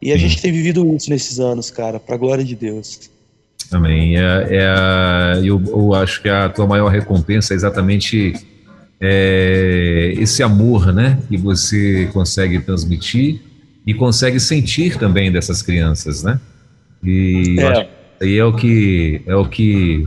E 0.00 0.12
a 0.12 0.16
gente 0.16 0.40
tem 0.40 0.50
vivido 0.50 0.96
isso 0.96 1.10
nesses 1.10 1.38
anos, 1.38 1.70
cara, 1.70 2.00
para 2.00 2.16
glória 2.16 2.42
de 2.42 2.56
Deus. 2.56 3.10
Amém. 3.70 4.16
É, 4.16 4.46
é, 4.50 5.40
eu, 5.44 5.62
eu, 5.66 5.94
acho 5.94 6.22
que 6.22 6.28
a 6.28 6.48
tua 6.48 6.66
maior 6.66 6.88
recompensa 6.88 7.52
é 7.52 7.56
exatamente 7.56 8.34
é, 9.00 10.14
esse 10.16 10.42
amor, 10.42 10.92
né, 10.92 11.18
que 11.28 11.36
você 11.36 12.08
consegue 12.12 12.58
transmitir 12.60 13.40
e 13.86 13.94
consegue 13.94 14.40
sentir 14.40 14.98
também 14.98 15.30
dessas 15.30 15.62
crianças, 15.62 16.22
né? 16.22 16.40
E 17.04 17.56
é. 18.20 18.36
é 18.38 18.44
o 18.44 18.54
que 18.54 19.22
é 19.26 19.34
o 19.34 19.46
que 19.46 20.06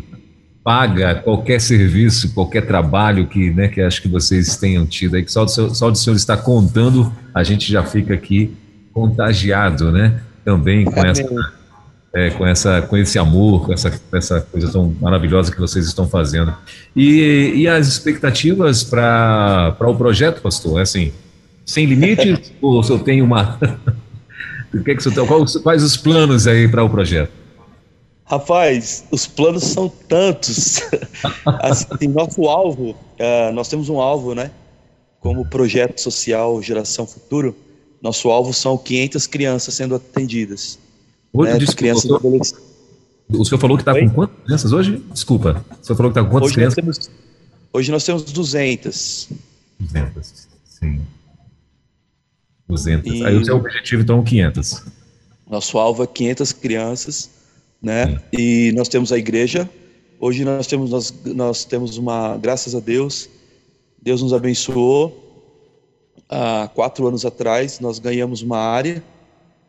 paga 0.63 1.15
qualquer 1.15 1.59
serviço, 1.59 2.33
qualquer 2.33 2.65
trabalho 2.65 3.27
que, 3.27 3.51
né, 3.51 3.67
que 3.67 3.81
acho 3.81 4.01
que 4.01 4.07
vocês 4.07 4.55
tenham 4.55 4.85
tido 4.85 5.15
aí, 5.15 5.23
que 5.23 5.31
só, 5.31 5.45
seu, 5.45 5.75
só 5.75 5.89
o 5.91 5.95
senhor 5.95 6.15
está 6.15 6.37
contando, 6.37 7.11
a 7.33 7.43
gente 7.43 7.69
já 7.69 7.83
fica 7.83 8.13
aqui 8.13 8.55
contagiado, 8.93 9.91
né, 9.91 10.21
também 10.45 10.85
com 10.85 11.05
essa, 11.05 11.53
é, 12.13 12.29
com 12.29 12.47
essa, 12.47 12.81
com 12.81 12.95
esse 12.95 13.19
amor, 13.19 13.65
com 13.65 13.73
essa, 13.73 13.91
essa 14.13 14.39
coisa 14.39 14.71
tão 14.71 14.95
maravilhosa 15.01 15.51
que 15.51 15.59
vocês 15.59 15.85
estão 15.85 16.07
fazendo. 16.07 16.55
E, 16.95 17.53
e 17.55 17.67
as 17.67 17.87
expectativas 17.87 18.85
para 18.85 19.75
o 19.81 19.95
projeto, 19.95 20.41
pastor, 20.41 20.79
é 20.79 20.83
assim, 20.83 21.11
sem 21.65 21.85
limites 21.85 22.53
ou 22.61 22.79
o 22.79 22.83
senhor 22.83 22.99
tem 22.99 23.21
uma... 23.21 23.59
o 24.73 24.81
que, 24.81 24.91
é 24.91 24.95
que 24.95 25.05
o 25.05 25.11
senhor, 25.11 25.27
quais, 25.27 25.57
quais 25.57 25.83
os 25.83 25.97
planos 25.97 26.47
aí 26.47 26.69
para 26.69 26.83
o 26.83 26.89
projeto? 26.89 27.42
Rapaz, 28.25 29.03
os 29.11 29.27
planos 29.27 29.63
são 29.63 29.89
tantos. 29.89 30.79
assim, 31.45 32.07
nosso 32.07 32.43
alvo, 32.45 32.91
uh, 32.91 33.53
nós 33.53 33.67
temos 33.67 33.89
um 33.89 33.99
alvo, 33.99 34.33
né? 34.33 34.51
Como 35.19 35.45
projeto 35.45 35.99
social 35.99 36.61
Geração 36.61 37.05
Futuro, 37.05 37.55
nosso 38.01 38.29
alvo 38.29 38.53
são 38.53 38.77
500 38.77 39.27
crianças 39.27 39.73
sendo 39.73 39.95
atendidas. 39.95 40.79
Hoje, 41.31 41.53
né, 41.53 41.57
desculpa, 41.57 41.79
crianças 41.79 42.05
o, 42.05 42.19
senhor, 42.19 43.41
o 43.41 43.45
senhor 43.45 43.59
falou 43.59 43.77
que 43.77 43.81
está 43.81 43.99
com 43.99 44.09
quantas 44.09 44.43
crianças 44.43 44.71
hoje? 44.71 45.03
Desculpa, 45.11 45.65
o 45.81 45.85
senhor 45.85 45.97
falou 45.97 46.11
que 46.11 46.19
está 46.19 46.23
com 46.23 46.31
quantas 46.31 46.47
hoje 46.47 46.55
crianças? 46.55 46.85
Nós 46.85 46.97
temos, 46.97 47.11
hoje 47.73 47.91
nós 47.91 48.03
temos 48.03 48.23
200. 48.23 49.29
200, 49.79 50.47
sim. 50.65 51.01
200. 52.67 53.11
E... 53.11 53.25
Aí 53.25 53.35
o 53.35 53.43
seu 53.43 53.55
objetivo, 53.55 54.01
então, 54.01 54.23
500. 54.23 54.83
Nosso 55.49 55.77
alvo 55.77 56.03
é 56.03 56.07
500 56.07 56.51
crianças 56.53 57.29
né? 57.83 58.21
E 58.31 58.71
nós 58.75 58.87
temos 58.87 59.11
a 59.11 59.17
igreja. 59.17 59.69
Hoje 60.17 60.45
nós 60.45 60.65
temos 60.65 60.89
nós, 60.89 61.13
nós 61.25 61.65
temos 61.65 61.97
uma, 61.97 62.37
graças 62.37 62.73
a 62.73 62.79
Deus, 62.79 63.29
Deus 64.01 64.21
nos 64.21 64.33
abençoou. 64.33 65.19
Há 66.29 66.69
quatro 66.73 67.05
anos 67.05 67.25
atrás 67.25 67.81
nós 67.81 67.99
ganhamos 67.99 68.41
uma 68.41 68.57
área, 68.57 69.03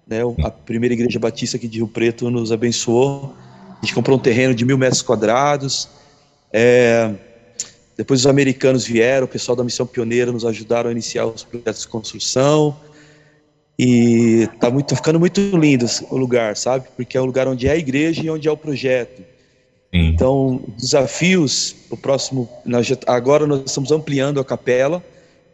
né? 0.06 0.20
A 0.44 0.50
primeira 0.50 0.94
igreja 0.94 1.18
batista 1.18 1.56
aqui 1.56 1.66
de 1.66 1.78
Rio 1.78 1.88
Preto 1.88 2.30
nos 2.30 2.52
abençoou. 2.52 3.34
A 3.82 3.84
gente 3.84 3.94
comprou 3.94 4.16
um 4.16 4.20
terreno 4.20 4.54
de 4.54 4.64
mil 4.64 4.78
metros 4.78 5.02
quadrados. 5.02 5.88
É, 6.52 7.12
depois 7.96 8.20
os 8.20 8.26
americanos 8.26 8.86
vieram, 8.86 9.24
o 9.24 9.28
pessoal 9.28 9.56
da 9.56 9.64
Missão 9.64 9.86
Pioneira 9.86 10.30
nos 10.30 10.44
ajudaram 10.44 10.88
a 10.88 10.92
iniciar 10.92 11.26
os 11.26 11.42
projetos 11.42 11.82
de 11.82 11.88
construção. 11.88 12.76
E 13.78 14.48
tá, 14.60 14.70
muito, 14.70 14.88
tá 14.88 14.96
ficando 14.96 15.18
muito 15.18 15.40
lindo 15.56 15.86
o 16.10 16.16
lugar, 16.16 16.56
sabe? 16.56 16.86
Porque 16.96 17.16
é 17.16 17.20
um 17.20 17.24
lugar 17.24 17.48
onde 17.48 17.66
é 17.66 17.72
a 17.72 17.76
igreja 17.76 18.22
e 18.22 18.30
onde 18.30 18.46
é 18.46 18.52
o 18.52 18.56
projeto. 18.56 19.22
Sim. 19.92 20.08
Então, 20.08 20.60
desafios, 20.76 21.74
o 21.90 21.96
próximo, 21.96 22.48
nós 22.64 22.86
já, 22.86 22.96
agora 23.06 23.46
nós 23.46 23.62
estamos 23.66 23.90
ampliando 23.90 24.40
a 24.40 24.44
capela, 24.44 25.02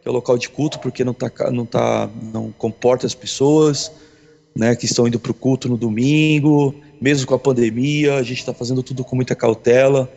que 0.01 0.07
é 0.07 0.11
o 0.11 0.13
local 0.13 0.37
de 0.37 0.49
culto, 0.49 0.79
porque 0.79 1.03
não 1.03 1.13
tá, 1.13 1.31
não 1.51 1.65
tá, 1.65 2.09
não 2.33 2.51
comporta 2.51 3.05
as 3.05 3.13
pessoas, 3.13 3.91
né, 4.55 4.75
que 4.75 4.85
estão 4.85 5.07
indo 5.07 5.19
para 5.19 5.31
o 5.31 5.35
culto 5.35 5.69
no 5.69 5.77
domingo, 5.77 6.75
mesmo 6.99 7.27
com 7.27 7.35
a 7.35 7.39
pandemia, 7.39 8.15
a 8.15 8.23
gente 8.23 8.39
está 8.39 8.53
fazendo 8.53 8.83
tudo 8.83 9.03
com 9.03 9.15
muita 9.15 9.35
cautela, 9.35 10.11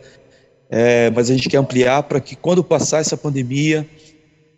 é, 0.69 1.09
mas 1.11 1.29
a 1.29 1.33
gente 1.35 1.47
quer 1.47 1.57
ampliar 1.57 2.03
para 2.03 2.19
que 2.19 2.35
quando 2.35 2.63
passar 2.63 2.99
essa 2.99 3.15
pandemia, 3.15 3.87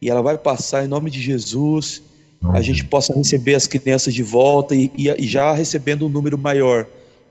e 0.01 0.09
ela 0.09 0.21
vai 0.21 0.37
passar 0.37 0.85
em 0.85 0.87
nome 0.87 1.09
de 1.09 1.21
Jesus, 1.21 2.01
a 2.43 2.61
gente 2.61 2.83
possa 2.85 3.13
receber 3.13 3.55
as 3.55 3.67
crianças 3.67 4.13
de 4.13 4.23
volta 4.23 4.75
e, 4.75 4.91
e, 4.95 5.09
e, 5.09 5.27
já 5.27 5.53
recebendo 5.53 6.05
um 6.05 6.09
número 6.09 6.37
maior, 6.37 6.85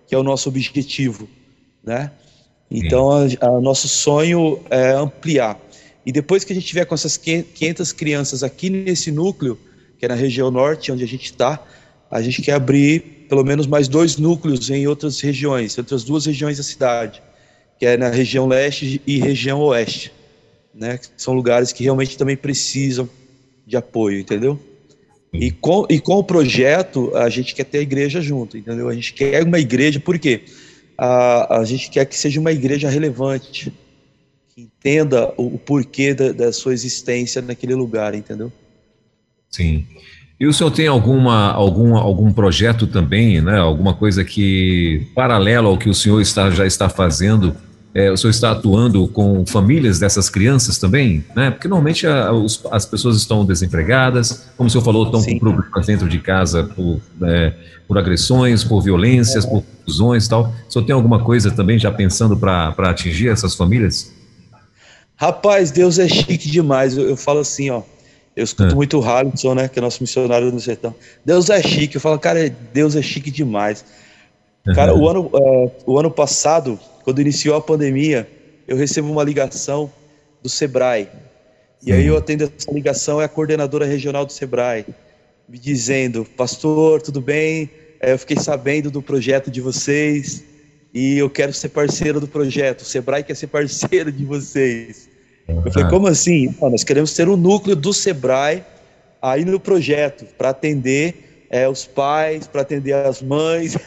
que 0.07 0.15
é 0.15 0.19
o 0.19 0.23
nosso 0.23 0.49
objetivo, 0.49 1.29
né? 1.85 2.11
Então, 2.71 3.09
o 3.41 3.61
nosso 3.61 3.89
sonho 3.89 4.61
é 4.69 4.91
ampliar. 4.93 5.59
E 6.05 6.11
depois 6.11 6.45
que 6.45 6.53
a 6.53 6.55
gente 6.55 6.67
tiver 6.67 6.85
com 6.85 6.95
essas 6.95 7.17
500 7.17 7.93
crianças 7.93 8.43
aqui 8.43 8.69
nesse 8.69 9.13
núcleo, 9.13 9.59
que 9.99 10.05
é 10.05 10.09
na 10.09 10.15
região 10.15 10.51
norte, 10.51 10.91
onde 10.91 11.05
a 11.05 11.07
gente 11.07 11.27
está, 11.27 11.65
a 12.11 12.21
gente 12.21 12.43
quer 12.43 12.53
abrir 12.53 13.27
pelo 13.29 13.45
menos 13.45 13.67
mais 13.67 13.89
dois 13.89 14.17
núcleos 14.17 14.71
em 14.71 14.87
outras 14.87 15.21
regiões, 15.21 15.77
outras 15.79 16.05
duas 16.05 16.27
regiões 16.27 16.59
da 16.59 16.63
cidade, 16.63 17.23
que 17.79 17.87
é 17.87 17.97
na 17.97 18.09
região 18.09 18.47
leste 18.47 19.01
e 19.07 19.19
região 19.19 19.61
oeste, 19.61 20.13
né? 20.75 20.99
São 21.17 21.35
lugares 21.35 21.73
que 21.73 21.83
realmente 21.83 22.17
também 22.17 22.37
precisam 22.37 23.09
de 23.67 23.77
apoio, 23.77 24.21
entendeu? 24.21 24.59
E 25.33 25.51
com, 25.51 25.87
e 25.91 26.01
com 26.01 26.15
o 26.15 26.25
projeto, 26.25 27.15
a 27.15 27.29
gente 27.29 27.55
quer 27.55 27.65
ter 27.65 27.79
a 27.79 27.83
igreja 27.83 28.21
junto, 28.21 28.57
entendeu? 28.57 28.89
A 28.89 28.95
gente 28.95 29.13
quer 29.13 29.45
uma 29.45 29.59
igreja, 29.59 30.01
por 30.01 30.19
quê? 30.19 30.43
A, 30.97 31.59
a 31.61 31.65
gente 31.65 31.91
quer 31.91 32.07
que 32.07 32.17
seja 32.17 32.41
uma 32.41 32.53
igreja 32.53 32.89
relevante, 32.89 33.73
que 34.55 34.63
entenda 34.63 35.33
o, 35.37 35.55
o 35.55 35.59
porquê 35.59 36.15
da, 36.15 36.33
da 36.33 36.53
sua 36.53 36.73
existência 36.73 37.43
naquele 37.43 37.75
lugar, 37.75 38.15
entendeu? 38.15 38.51
Sim. 39.51 39.85
E 40.39 40.47
o 40.47 40.53
senhor 40.53 40.71
tem 40.71 40.87
alguma, 40.87 41.51
algum, 41.53 41.97
algum 41.97 42.33
projeto 42.33 42.87
também, 42.87 43.41
né? 43.41 43.59
Alguma 43.59 43.95
coisa 43.95 44.25
que 44.25 45.07
paralelo 45.15 45.69
ao 45.69 45.79
que 45.79 45.89
o 45.89 45.95
senhor 45.95 46.21
está, 46.21 46.51
já 46.51 46.67
está 46.67 46.89
fazendo 46.89 47.57
é, 47.97 48.13
o 48.13 48.17
senhor 48.19 48.31
está 48.31 48.51
atuando 48.51 49.09
com 49.09 49.47
famílias 49.47 49.99
dessas 49.99 50.29
crianças 50.29 50.77
também? 50.77 51.25
Né? 51.35 51.51
Porque 51.51 51.67
normalmente 51.67 52.07
a, 52.07 52.31
os, 52.31 52.63
as 52.71 52.85
pessoas 52.85 53.17
estão 53.17 53.43
desempregadas, 53.43 54.51
como 54.55 54.67
o 54.67 54.71
senhor 54.71 54.85
falou, 54.85 55.07
estão 55.07 55.21
Sim. 55.21 55.39
com 55.39 55.39
problemas 55.39 55.87
dentro 55.87 56.07
de 56.07 56.19
casa 56.19 56.65
por, 56.65 57.01
é, 57.23 57.55
por 57.89 57.97
agressões, 57.97 58.63
por 58.63 58.83
violências, 58.83 59.47
é. 59.47 59.49
por 59.49 59.63
confusões 59.63 60.27
e 60.27 60.29
tal. 60.29 60.53
O 60.69 60.71
senhor 60.71 60.85
tem 60.85 60.95
alguma 60.95 61.25
coisa 61.25 61.51
também 61.51 61.79
já 61.79 61.91
pensando 61.91 62.37
para 62.37 62.75
atingir 62.81 63.29
essas 63.29 63.55
famílias? 63.55 64.13
Rapaz, 65.17 65.71
Deus 65.71 65.99
é 65.99 66.07
chique 66.07 66.51
demais. 66.51 66.99
Eu, 66.99 67.09
eu 67.09 67.17
falo 67.17 67.41
assim, 67.41 67.71
ó. 67.71 67.81
Eu 68.37 68.45
escuto 68.45 68.73
é. 68.73 68.75
muito 68.75 68.99
o 68.99 69.01
Harrison, 69.01 69.55
né, 69.55 69.69
que 69.69 69.79
é 69.79 69.83
nosso 69.83 70.03
missionário 70.03 70.53
no 70.53 70.61
sertão. 70.61 70.95
Deus 71.25 71.49
é 71.49 71.63
chique. 71.63 71.97
Eu 71.97 72.01
falo, 72.03 72.19
cara, 72.19 72.55
Deus 72.75 72.95
é 72.95 73.01
chique 73.01 73.31
demais. 73.31 73.83
Cara, 74.75 74.95
uhum. 74.95 75.01
o, 75.01 75.09
ano, 75.09 75.31
uh, 75.33 75.73
o 75.87 75.99
ano 75.99 76.11
passado, 76.11 76.79
quando 77.07 77.21
iniciou 77.21 77.55
a 77.55 77.61
pandemia, 77.61 78.29
eu 78.67 78.77
recebo 78.77 79.09
uma 79.13 79.23
ligação 79.23 79.89
do 80.43 80.49
Sebrae. 80.49 81.09
E 81.81 81.93
aí 81.93 82.05
eu 82.05 82.17
atendo 82.17 82.43
essa 82.43 82.69
ligação, 82.73 83.23
é 83.23 83.25
a 83.25 83.29
coordenadora 83.29 83.87
regional 83.87 84.27
do 84.27 84.33
Sebrae, 84.33 84.85
me 85.49 85.57
dizendo, 85.57 86.25
pastor, 86.37 87.01
tudo 87.01 87.21
bem? 87.21 87.71
É, 88.01 88.13
eu 88.13 88.19
fiquei 88.19 88.37
sabendo 88.37 88.91
do 88.91 89.01
projeto 89.01 89.53
de 89.53 89.61
vocês 89.61 90.43
e 90.93 91.17
eu 91.17 91.31
quero 91.31 91.53
ser 91.53 91.69
parceiro 91.69 92.19
do 92.19 92.27
projeto. 92.27 92.81
O 92.81 92.85
Sebrae 92.85 93.23
quer 93.23 93.37
ser 93.37 93.47
parceiro 93.47 94.11
de 94.11 94.25
vocês. 94.25 95.09
Eu 95.47 95.63
falei, 95.71 95.89
como 95.89 96.09
assim? 96.09 96.53
nós 96.61 96.83
queremos 96.83 97.15
ter 97.15 97.29
o 97.29 97.35
um 97.35 97.37
núcleo 97.37 97.77
do 97.77 97.93
Sebrae 97.93 98.65
aí 99.23 99.45
no 99.45 99.61
projeto 99.61 100.25
para 100.37 100.49
atender 100.49 101.47
é, 101.51 101.69
os 101.69 101.87
pais, 101.87 102.49
para 102.49 102.63
atender 102.63 102.95
as 102.95 103.23
mães. 103.23 103.79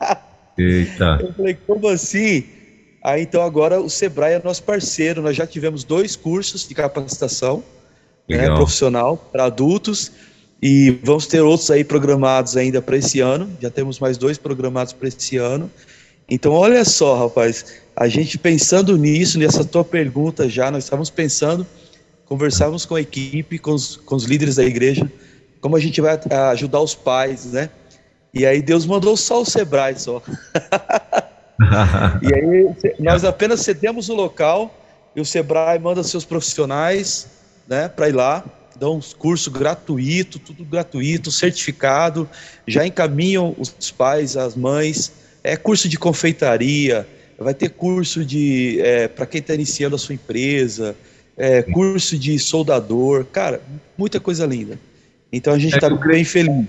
Eita. 0.56 1.18
Eu 1.20 1.34
falei, 1.34 1.58
como 1.66 1.86
assim? 1.88 2.61
Aí 3.02 3.22
então 3.22 3.42
agora 3.42 3.80
o 3.80 3.90
Sebrae 3.90 4.34
é 4.34 4.42
nosso 4.42 4.62
parceiro. 4.62 5.22
Nós 5.22 5.36
já 5.36 5.46
tivemos 5.46 5.82
dois 5.84 6.14
cursos 6.14 6.66
de 6.68 6.74
capacitação 6.74 7.62
né, 8.28 8.46
profissional 8.46 9.16
para 9.16 9.44
adultos 9.44 10.12
e 10.62 10.90
vamos 11.02 11.26
ter 11.26 11.40
outros 11.40 11.70
aí 11.70 11.82
programados 11.82 12.56
ainda 12.56 12.80
para 12.80 12.96
esse 12.96 13.18
ano. 13.18 13.50
Já 13.60 13.70
temos 13.70 13.98
mais 13.98 14.16
dois 14.16 14.38
programados 14.38 14.92
para 14.92 15.08
esse 15.08 15.36
ano. 15.36 15.70
Então, 16.28 16.52
olha 16.52 16.84
só, 16.84 17.18
rapaz, 17.18 17.82
a 17.96 18.06
gente 18.06 18.38
pensando 18.38 18.96
nisso, 18.96 19.38
nessa 19.38 19.64
tua 19.64 19.84
pergunta 19.84 20.48
já, 20.48 20.70
nós 20.70 20.84
estávamos 20.84 21.10
pensando, 21.10 21.66
conversávamos 22.24 22.86
com 22.86 22.94
a 22.94 23.00
equipe, 23.00 23.58
com 23.58 23.72
os, 23.72 23.96
com 23.96 24.14
os 24.14 24.24
líderes 24.24 24.56
da 24.56 24.64
igreja, 24.64 25.10
como 25.60 25.76
a 25.76 25.80
gente 25.80 26.00
vai 26.00 26.18
ajudar 26.52 26.80
os 26.80 26.94
pais, 26.94 27.46
né? 27.46 27.68
E 28.32 28.46
aí 28.46 28.62
Deus 28.62 28.86
mandou 28.86 29.16
só 29.16 29.42
o 29.42 29.44
Sebrae 29.44 29.98
só. 29.98 30.22
e 32.22 32.34
aí 32.34 32.94
nós 32.98 33.24
apenas 33.24 33.60
cedemos 33.60 34.08
o 34.08 34.14
local 34.14 34.74
e 35.14 35.20
o 35.20 35.24
Sebrae 35.24 35.78
manda 35.78 36.02
seus 36.02 36.24
profissionais, 36.24 37.28
né, 37.68 37.88
para 37.88 38.08
ir 38.08 38.12
lá, 38.12 38.44
dão 38.78 38.96
um 38.96 39.00
curso 39.18 39.50
gratuito, 39.50 40.38
tudo 40.38 40.64
gratuito, 40.64 41.30
certificado, 41.30 42.28
já 42.66 42.86
encaminham 42.86 43.54
os 43.58 43.90
pais, 43.90 44.36
as 44.36 44.56
mães, 44.56 45.12
é 45.44 45.56
curso 45.56 45.88
de 45.88 45.98
confeitaria, 45.98 47.06
vai 47.38 47.54
ter 47.54 47.70
curso 47.70 48.24
de 48.24 48.80
é, 48.80 49.08
para 49.08 49.26
quem 49.26 49.40
está 49.40 49.54
iniciando 49.54 49.96
a 49.96 49.98
sua 49.98 50.14
empresa, 50.14 50.96
é, 51.36 51.62
curso 51.62 52.18
de 52.18 52.38
soldador, 52.38 53.24
cara, 53.26 53.60
muita 53.96 54.20
coisa 54.20 54.46
linda. 54.46 54.78
Então 55.32 55.52
a 55.52 55.58
gente 55.58 55.74
está 55.74 55.88
é, 55.88 55.94
bem 55.94 56.24
feliz. 56.24 56.66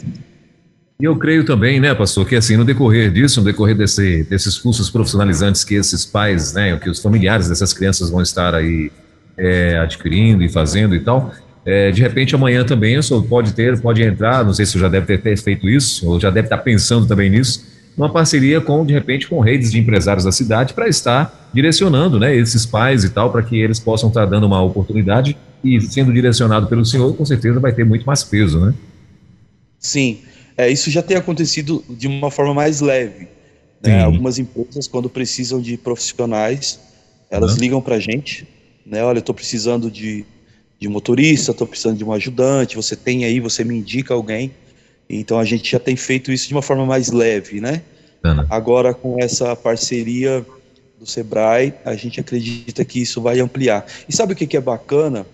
E 0.99 1.05
eu 1.05 1.15
creio 1.17 1.43
também, 1.43 1.79
né, 1.79 1.93
pastor, 1.93 2.25
que 2.25 2.35
assim, 2.35 2.55
no 2.55 2.63
decorrer 2.63 3.11
disso, 3.11 3.39
no 3.39 3.45
decorrer 3.45 3.75
desse, 3.75 4.23
desses 4.23 4.57
cursos 4.57 4.89
profissionalizantes 4.89 5.63
que 5.63 5.75
esses 5.75 6.05
pais, 6.05 6.53
né, 6.53 6.77
que 6.77 6.89
os 6.89 7.01
familiares 7.01 7.49
dessas 7.49 7.73
crianças 7.73 8.09
vão 8.09 8.21
estar 8.21 8.53
aí 8.53 8.91
é, 9.37 9.77
adquirindo 9.79 10.43
e 10.43 10.49
fazendo 10.49 10.95
e 10.95 10.99
tal, 10.99 11.33
é, 11.65 11.91
de 11.91 12.01
repente 12.01 12.35
amanhã 12.35 12.63
também 12.63 12.97
o 12.97 13.03
senhor 13.03 13.23
pode 13.23 13.53
ter, 13.53 13.79
pode 13.81 14.03
entrar, 14.03 14.45
não 14.45 14.53
sei 14.53 14.65
se 14.65 14.77
já 14.77 14.87
deve 14.87 15.17
ter 15.17 15.37
feito 15.37 15.67
isso, 15.67 16.07
ou 16.07 16.19
já 16.19 16.29
deve 16.29 16.45
estar 16.45 16.59
pensando 16.59 17.07
também 17.07 17.29
nisso, 17.29 17.65
uma 17.97 18.09
parceria 18.09 18.59
com, 18.59 18.85
de 18.85 18.93
repente, 18.93 19.27
com 19.27 19.39
redes 19.39 19.71
de 19.71 19.79
empresários 19.79 20.25
da 20.25 20.31
cidade 20.31 20.73
para 20.73 20.87
estar 20.87 21.49
direcionando 21.53 22.19
né, 22.19 22.35
esses 22.35 22.65
pais 22.65 23.03
e 23.03 23.09
tal, 23.09 23.31
para 23.31 23.43
que 23.43 23.59
eles 23.59 23.79
possam 23.79 24.09
estar 24.09 24.25
dando 24.25 24.45
uma 24.45 24.61
oportunidade 24.61 25.37
e 25.63 25.79
sendo 25.79 26.11
direcionado 26.11 26.67
pelo 26.67 26.83
senhor, 26.83 27.15
com 27.15 27.25
certeza 27.25 27.59
vai 27.59 27.71
ter 27.71 27.85
muito 27.85 28.05
mais 28.05 28.23
peso, 28.23 28.59
né? 28.59 28.73
Sim, 29.79 30.19
é, 30.57 30.69
isso 30.69 30.89
já 30.91 31.01
tem 31.01 31.17
acontecido 31.17 31.83
de 31.89 32.07
uma 32.07 32.29
forma 32.29 32.53
mais 32.53 32.81
leve. 32.81 33.27
Né? 33.81 34.01
Algumas 34.01 34.39
empresas, 34.39 34.87
quando 34.87 35.09
precisam 35.09 35.61
de 35.61 35.75
profissionais, 35.77 36.79
elas 37.29 37.53
uhum. 37.53 37.59
ligam 37.59 37.81
para 37.81 37.95
a 37.95 37.99
gente, 37.99 38.47
né? 38.85 39.03
Olha, 39.03 39.17
eu 39.17 39.21
estou 39.21 39.35
precisando 39.35 39.91
de, 39.91 40.25
de 40.79 40.87
motorista, 40.87 41.51
estou 41.51 41.67
precisando 41.67 41.97
de 41.97 42.03
um 42.05 42.13
ajudante, 42.13 42.75
você 42.75 42.95
tem 42.95 43.25
aí, 43.25 43.39
você 43.39 43.63
me 43.63 43.75
indica 43.75 44.13
alguém. 44.13 44.51
Então 45.09 45.37
a 45.37 45.43
gente 45.43 45.69
já 45.69 45.79
tem 45.79 45.95
feito 45.95 46.31
isso 46.31 46.47
de 46.47 46.53
uma 46.53 46.61
forma 46.61 46.85
mais 46.85 47.11
leve, 47.11 47.59
né? 47.59 47.81
Ana. 48.23 48.47
Agora 48.49 48.93
com 48.93 49.21
essa 49.21 49.53
parceria 49.55 50.45
do 50.97 51.05
Sebrae, 51.05 51.73
a 51.83 51.95
gente 51.95 52.19
acredita 52.19 52.85
que 52.85 53.01
isso 53.01 53.21
vai 53.21 53.39
ampliar. 53.39 53.85
E 54.07 54.15
sabe 54.15 54.33
o 54.33 54.35
que, 54.35 54.47
que 54.47 54.55
é 54.55 54.61
bacana? 54.61 55.25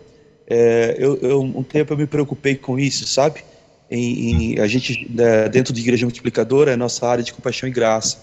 É, 0.47 0.95
eu, 0.97 1.17
eu, 1.21 1.41
um 1.41 1.61
tempo 1.61 1.93
eu 1.93 1.97
me 1.97 2.07
preocupei 2.07 2.55
com 2.55 2.79
isso, 2.79 3.07
sabe? 3.07 3.43
Em, 3.89 4.53
em, 4.53 4.59
a 4.59 4.67
gente, 4.67 5.07
né, 5.09 5.49
dentro 5.49 5.73
de 5.73 5.81
Igreja 5.81 6.05
Multiplicadora, 6.05 6.71
é 6.71 6.75
nossa 6.75 7.07
área 7.07 7.23
de 7.23 7.33
compaixão 7.33 7.67
e 7.67 7.71
graça. 7.71 8.17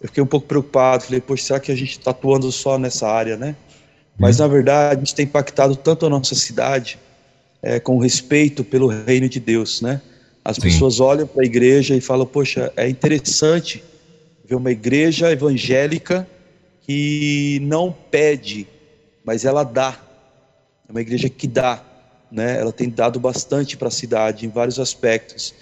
Eu 0.00 0.08
fiquei 0.08 0.22
um 0.22 0.26
pouco 0.26 0.46
preocupado, 0.46 1.04
falei, 1.04 1.20
poxa, 1.20 1.44
será 1.44 1.60
que 1.60 1.72
a 1.72 1.76
gente 1.76 1.98
está 1.98 2.12
atuando 2.12 2.50
só 2.52 2.78
nessa 2.78 3.08
área, 3.08 3.36
né? 3.36 3.56
Mas, 4.16 4.38
na 4.38 4.46
verdade, 4.46 5.04
isso 5.04 5.14
tem 5.14 5.24
impactado 5.24 5.76
tanto 5.76 6.06
a 6.06 6.10
nossa 6.10 6.34
cidade, 6.34 6.98
é, 7.62 7.80
com 7.80 7.98
respeito 7.98 8.62
pelo 8.64 8.86
reino 8.86 9.28
de 9.28 9.40
Deus, 9.40 9.80
né? 9.80 10.00
As 10.44 10.56
Sim. 10.56 10.62
pessoas 10.62 11.00
olham 11.00 11.26
para 11.26 11.42
a 11.42 11.46
igreja 11.46 11.94
e 11.96 12.00
falam: 12.00 12.26
Poxa, 12.26 12.72
é 12.76 12.88
interessante 12.88 13.82
ver 14.44 14.54
uma 14.54 14.70
igreja 14.70 15.30
evangélica 15.30 16.26
que 16.82 17.60
não 17.62 17.94
pede, 18.10 18.66
mas 19.24 19.44
ela 19.44 19.62
dá. 19.62 20.00
É 20.88 20.90
uma 20.90 21.00
igreja 21.00 21.28
que 21.28 21.46
dá, 21.46 21.82
né? 22.30 22.58
Ela 22.58 22.72
tem 22.72 22.88
dado 22.88 23.18
bastante 23.18 23.76
para 23.76 23.88
a 23.88 23.90
cidade 23.90 24.46
em 24.46 24.48
vários 24.48 24.78
aspectos. 24.78 25.54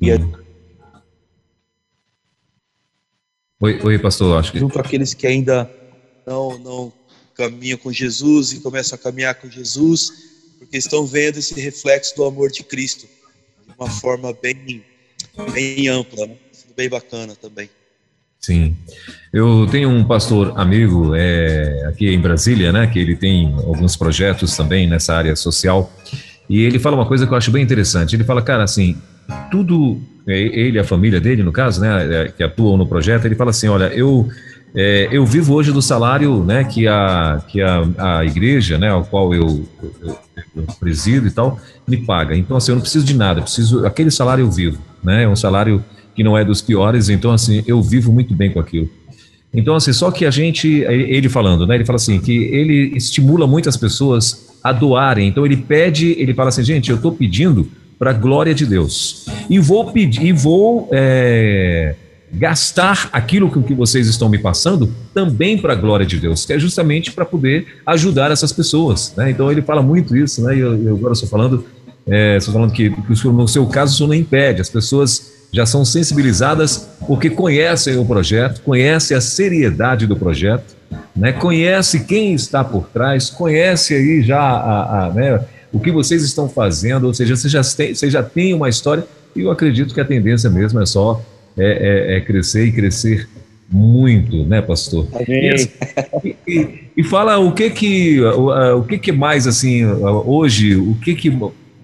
E 0.00 0.10
é... 0.10 0.18
Oi, 3.60 3.80
oi, 3.82 3.98
pastor, 3.98 4.38
acho 4.38 4.52
que 4.52 4.58
junto 4.58 4.78
àqueles 4.78 5.14
que 5.14 5.26
ainda 5.26 5.68
não 6.26 6.58
não 6.58 6.92
caminham 7.34 7.78
com 7.78 7.92
Jesus 7.92 8.52
e 8.52 8.60
começam 8.60 8.96
a 8.96 8.98
caminhar 8.98 9.34
com 9.36 9.48
Jesus, 9.48 10.12
porque 10.58 10.76
estão 10.76 11.06
vendo 11.06 11.38
esse 11.38 11.60
reflexo 11.60 12.16
do 12.16 12.24
amor 12.24 12.50
de 12.50 12.64
Cristo 12.64 13.08
uma 13.78 13.88
forma 13.88 14.32
bem, 14.32 14.84
bem 15.52 15.88
ampla, 15.88 16.26
né? 16.26 16.36
bem 16.76 16.88
bacana 16.88 17.36
também. 17.36 17.70
Sim. 18.40 18.76
Eu 19.32 19.66
tenho 19.70 19.90
um 19.90 20.04
pastor 20.04 20.52
amigo 20.56 21.14
é, 21.14 21.86
aqui 21.88 22.08
em 22.08 22.20
Brasília, 22.20 22.72
né, 22.72 22.86
que 22.86 22.98
ele 22.98 23.14
tem 23.14 23.54
alguns 23.66 23.96
projetos 23.96 24.56
também 24.56 24.86
nessa 24.86 25.14
área 25.14 25.36
social, 25.36 25.92
e 26.48 26.62
ele 26.62 26.78
fala 26.78 26.96
uma 26.96 27.06
coisa 27.06 27.26
que 27.26 27.32
eu 27.32 27.36
acho 27.36 27.50
bem 27.50 27.62
interessante. 27.62 28.16
Ele 28.16 28.24
fala, 28.24 28.40
cara, 28.40 28.62
assim, 28.62 28.96
tudo, 29.50 30.00
é, 30.26 30.38
ele 30.38 30.78
a 30.78 30.84
família 30.84 31.20
dele, 31.20 31.42
no 31.42 31.52
caso, 31.52 31.80
né, 31.80 32.22
é, 32.22 32.28
que 32.28 32.42
atuam 32.42 32.76
no 32.76 32.86
projeto, 32.86 33.26
ele 33.26 33.34
fala 33.34 33.50
assim, 33.50 33.68
olha, 33.68 33.86
eu 33.86 34.28
é, 34.74 35.08
eu 35.10 35.24
vivo 35.24 35.54
hoje 35.54 35.72
do 35.72 35.80
salário 35.80 36.44
né, 36.44 36.62
que, 36.64 36.86
a, 36.86 37.42
que 37.48 37.60
a, 37.60 38.18
a 38.18 38.24
igreja, 38.24 38.78
né, 38.78 38.88
ao 38.90 39.04
qual 39.04 39.34
eu, 39.34 39.66
eu, 40.02 40.18
eu, 40.56 40.66
presido 40.78 41.26
e 41.26 41.30
tal, 41.30 41.58
me 41.86 41.96
paga. 41.96 42.36
Então, 42.36 42.56
assim, 42.56 42.72
eu 42.72 42.76
não 42.76 42.82
preciso 42.82 43.04
de 43.04 43.14
nada, 43.14 43.42
preciso 43.42 43.86
aquele 43.86 44.10
salário 44.10 44.44
eu 44.44 44.50
vivo. 44.50 44.78
Né, 45.02 45.24
é 45.24 45.28
um 45.28 45.36
salário 45.36 45.82
que 46.18 46.24
não 46.24 46.36
é 46.36 46.44
dos 46.44 46.60
piores, 46.60 47.08
então, 47.08 47.30
assim, 47.30 47.62
eu 47.64 47.80
vivo 47.80 48.12
muito 48.12 48.34
bem 48.34 48.50
com 48.50 48.58
aquilo. 48.58 48.90
Então, 49.54 49.76
assim, 49.76 49.92
só 49.92 50.10
que 50.10 50.26
a 50.26 50.32
gente, 50.32 50.66
ele 50.68 51.28
falando, 51.28 51.64
né, 51.64 51.76
ele 51.76 51.84
fala 51.84 51.94
assim, 51.94 52.18
que 52.18 52.32
ele 52.32 52.92
estimula 52.96 53.46
muitas 53.46 53.76
pessoas 53.76 54.48
a 54.64 54.72
doarem. 54.72 55.28
Então, 55.28 55.46
ele 55.46 55.56
pede, 55.56 56.16
ele 56.18 56.34
fala 56.34 56.48
assim, 56.48 56.64
gente, 56.64 56.90
eu 56.90 56.96
estou 56.96 57.12
pedindo 57.12 57.68
para 57.96 58.10
a 58.10 58.12
glória 58.12 58.52
de 58.52 58.66
Deus. 58.66 59.26
E 59.48 59.60
vou 59.60 59.92
pedir, 59.92 60.26
e 60.26 60.32
vou. 60.32 60.88
É, 60.90 61.94
gastar 62.30 63.08
aquilo 63.10 63.50
que 63.62 63.72
vocês 63.72 64.06
estão 64.06 64.28
me 64.28 64.36
passando 64.36 64.92
também 65.14 65.56
para 65.56 65.72
a 65.72 65.76
glória 65.76 66.04
de 66.04 66.20
Deus, 66.20 66.44
que 66.44 66.52
é 66.52 66.58
justamente 66.58 67.10
para 67.10 67.24
poder 67.24 67.66
ajudar 67.86 68.30
essas 68.30 68.52
pessoas. 68.52 69.14
Né? 69.16 69.30
Então 69.30 69.50
ele 69.50 69.62
fala 69.62 69.80
muito 69.80 70.14
isso, 70.14 70.42
né? 70.42 70.54
E 70.54 70.60
eu, 70.60 70.76
eu 70.76 70.96
agora 70.96 71.14
estou 71.14 71.26
falando, 71.26 71.64
é, 72.06 72.36
estou 72.36 72.52
falando 72.52 72.70
que, 72.70 72.90
que 72.90 73.28
no 73.28 73.48
seu 73.48 73.66
caso 73.66 73.94
isso 73.94 74.06
não 74.06 74.12
impede, 74.12 74.60
as 74.60 74.68
pessoas 74.68 75.37
já 75.52 75.64
são 75.64 75.84
sensibilizadas 75.84 76.88
porque 77.06 77.30
conhecem 77.30 77.96
o 77.96 78.04
projeto, 78.04 78.60
conhecem 78.62 79.16
a 79.16 79.20
seriedade 79.20 80.06
do 80.06 80.16
projeto, 80.16 80.76
né? 81.16 81.32
conhece 81.32 82.04
quem 82.04 82.34
está 82.34 82.62
por 82.62 82.88
trás, 82.88 83.30
conhece 83.30 83.94
aí 83.94 84.22
já 84.22 84.40
a, 84.40 85.06
a 85.06 85.10
né, 85.10 85.40
o 85.72 85.80
que 85.80 85.90
vocês 85.90 86.22
estão 86.22 86.48
fazendo, 86.48 87.06
ou 87.06 87.14
seja, 87.14 87.36
você 87.36 87.48
já 87.48 87.62
tem, 87.62 87.94
você 87.94 88.10
já 88.10 88.26
uma 88.54 88.68
história 88.68 89.04
e 89.34 89.40
eu 89.40 89.50
acredito 89.50 89.94
que 89.94 90.00
a 90.00 90.04
tendência 90.04 90.50
mesmo 90.50 90.80
é 90.80 90.86
só 90.86 91.22
é, 91.56 92.14
é, 92.14 92.16
é 92.16 92.20
crescer 92.20 92.66
e 92.66 92.72
crescer 92.72 93.28
muito, 93.70 94.44
né, 94.44 94.62
pastor? 94.62 95.06
E, 95.28 95.68
e, 96.46 96.78
e, 96.96 97.04
fala 97.04 97.38
o 97.38 97.52
que 97.52 97.68
que 97.68 98.20
o, 98.20 98.78
o 98.78 98.84
que 98.84 98.96
que 98.96 99.12
mais 99.12 99.46
assim 99.46 99.84
hoje, 99.84 100.74
o 100.76 100.94
que 100.94 101.14
que 101.14 101.30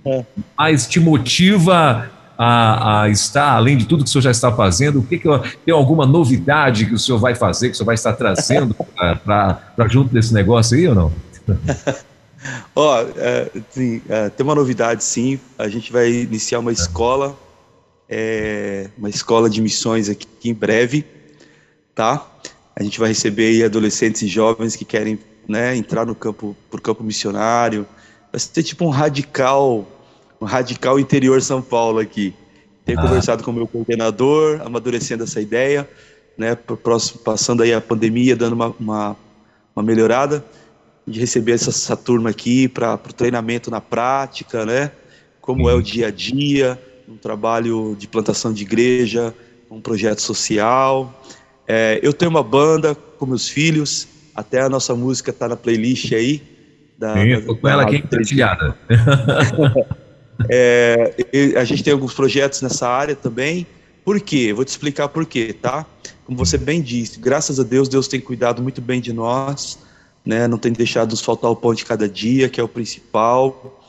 é. 0.07 0.25
mais 0.57 0.87
te 0.87 0.99
motiva 0.99 2.11
a, 2.37 3.03
a, 3.03 3.09
estar 3.09 3.53
além 3.53 3.77
de 3.77 3.87
tudo 3.87 4.05
que 4.05 4.11
o 4.11 4.13
senhor 4.13 4.23
já 4.23 4.31
está 4.31 4.53
fazendo? 4.53 5.01
O 5.01 5.03
que 5.03 5.19
que 5.19 5.29
tem 5.65 5.75
alguma 5.75 6.07
novidade 6.07 6.87
que 6.87 6.95
o 6.95 6.99
senhor 6.99 7.19
vai 7.19 7.35
fazer, 7.35 7.69
que 7.69 7.75
o 7.75 7.77
senhor 7.77 7.87
vai 7.87 7.95
estar 7.95 8.13
trazendo 8.15 8.75
para 9.25 9.89
junto 9.89 10.13
desse 10.13 10.33
negócio 10.35 10.77
aí 10.77 10.89
ou 10.89 10.95
não? 10.95 11.13
Ó, 12.77 13.03
oh, 13.03 13.09
é, 13.17 13.51
é, 14.09 14.29
tem 14.29 14.45
uma 14.45 14.55
novidade 14.55 15.03
sim. 15.03 15.41
A 15.59 15.69
gente 15.69 15.91
vai 15.91 16.11
iniciar 16.11 16.59
uma 16.59 16.73
escola 16.73 17.35
é, 18.09 18.91
uma 18.97 19.09
escola 19.09 19.49
de 19.49 19.61
missões 19.61 20.09
aqui 20.09 20.27
em 20.45 20.55
breve, 20.55 21.05
tá? 21.95 22.27
A 22.77 22.83
gente 22.83 22.99
vai 22.99 23.09
receber 23.09 23.65
adolescentes 23.65 24.23
e 24.23 24.29
jovens 24.29 24.77
que 24.77 24.85
querem 24.85 25.19
né, 25.49 25.77
entrar 25.77 26.07
no 26.07 26.15
campo, 26.15 26.57
por 26.71 26.81
campo 26.81 27.03
missionário, 27.03 27.87
vai 28.31 28.41
ser 28.41 28.63
tipo 28.63 28.85
um 28.85 28.91
radical, 28.91 29.87
um 30.45 30.47
radical 30.47 31.01
interior 31.01 31.41
São 31.41 31.63
Paulo 31.63 31.99
aqui. 31.99 32.35
Tenho 32.85 32.99
ah. 33.01 33.03
conversado 33.03 33.43
com 33.43 33.51
o 33.51 33.55
meu 33.55 33.67
coordenador, 33.67 34.61
amadurecendo 34.63 35.25
essa 35.25 35.41
ideia, 35.41 35.89
né, 36.37 36.55
próximo, 36.55 37.21
passando 37.21 37.63
aí 37.63 37.73
a 37.73 37.81
pandemia, 37.81 38.37
dando 38.37 38.53
uma, 38.53 38.75
uma, 38.79 39.17
uma 39.75 39.83
melhorada, 39.83 40.45
de 41.07 41.19
receber 41.19 41.53
essa, 41.53 41.71
essa 41.71 41.97
turma 41.97 42.29
aqui 42.29 42.69
para 42.69 42.95
o 42.95 43.13
treinamento 43.13 43.71
na 43.71 43.81
prática, 43.81 44.67
né, 44.67 44.91
como 45.41 45.69
é 45.69 45.75
o 45.75 45.81
dia 45.81 46.09
a 46.09 46.11
dia, 46.11 46.79
um 47.09 47.17
trabalho 47.17 47.97
de 47.99 48.07
plantação 48.07 48.53
de 48.53 48.63
igreja, 48.63 49.35
um 49.71 49.81
projeto 49.81 50.21
social. 50.21 51.23
É, 51.67 51.99
eu 52.03 52.13
tenho 52.13 52.31
uma 52.31 52.43
banda 52.43 52.95
com 52.95 53.25
meus 53.25 53.49
filhos, 53.49 54.07
até 54.35 54.61
a 54.61 54.69
nossa 54.69 54.95
música 54.95 55.31
está 55.31 55.49
na 55.49 55.57
playlist 55.57 56.13
aí. 56.13 56.43
Da, 56.99 57.15
Sim, 57.15 57.41
da, 57.41 57.55
com 57.55 57.69
ela 57.69 57.83
aqui 57.83 58.03
compartilhada. 58.03 58.77
é, 60.49 61.15
a 61.57 61.65
gente 61.65 61.83
tem 61.83 61.93
alguns 61.93 62.15
projetos 62.15 62.61
nessa 62.63 62.89
área 62.89 63.15
também. 63.15 63.67
Por 64.05 64.21
quê? 64.21 64.53
Vou 64.53 64.65
te 64.65 64.69
explicar 64.69 65.09
por 65.09 65.25
quê, 65.25 65.53
tá? 65.53 65.87
Como 66.25 66.37
você 66.37 66.59
bem 66.59 66.83
disse, 66.83 67.19
graças 67.19 67.59
a 67.61 67.63
Deus, 67.63 67.89
Deus 67.89 68.09
tem 68.09 68.21
cuidado 68.21 68.63
muito 68.63 68.81
bem 68.81 69.01
de 69.01 69.13
nós, 69.13 69.79
né? 70.25 70.47
Não 70.49 70.59
tem 70.59 70.73
deixado 70.73 71.11
nos 71.11 71.21
faltar 71.21 71.51
o 71.51 71.57
pão 71.57 71.75
de 71.75 71.85
cada 71.85 72.09
dia, 72.09 72.49
que 72.49 72.61
é 72.61 72.63
o 72.63 72.69
principal. 72.69 73.83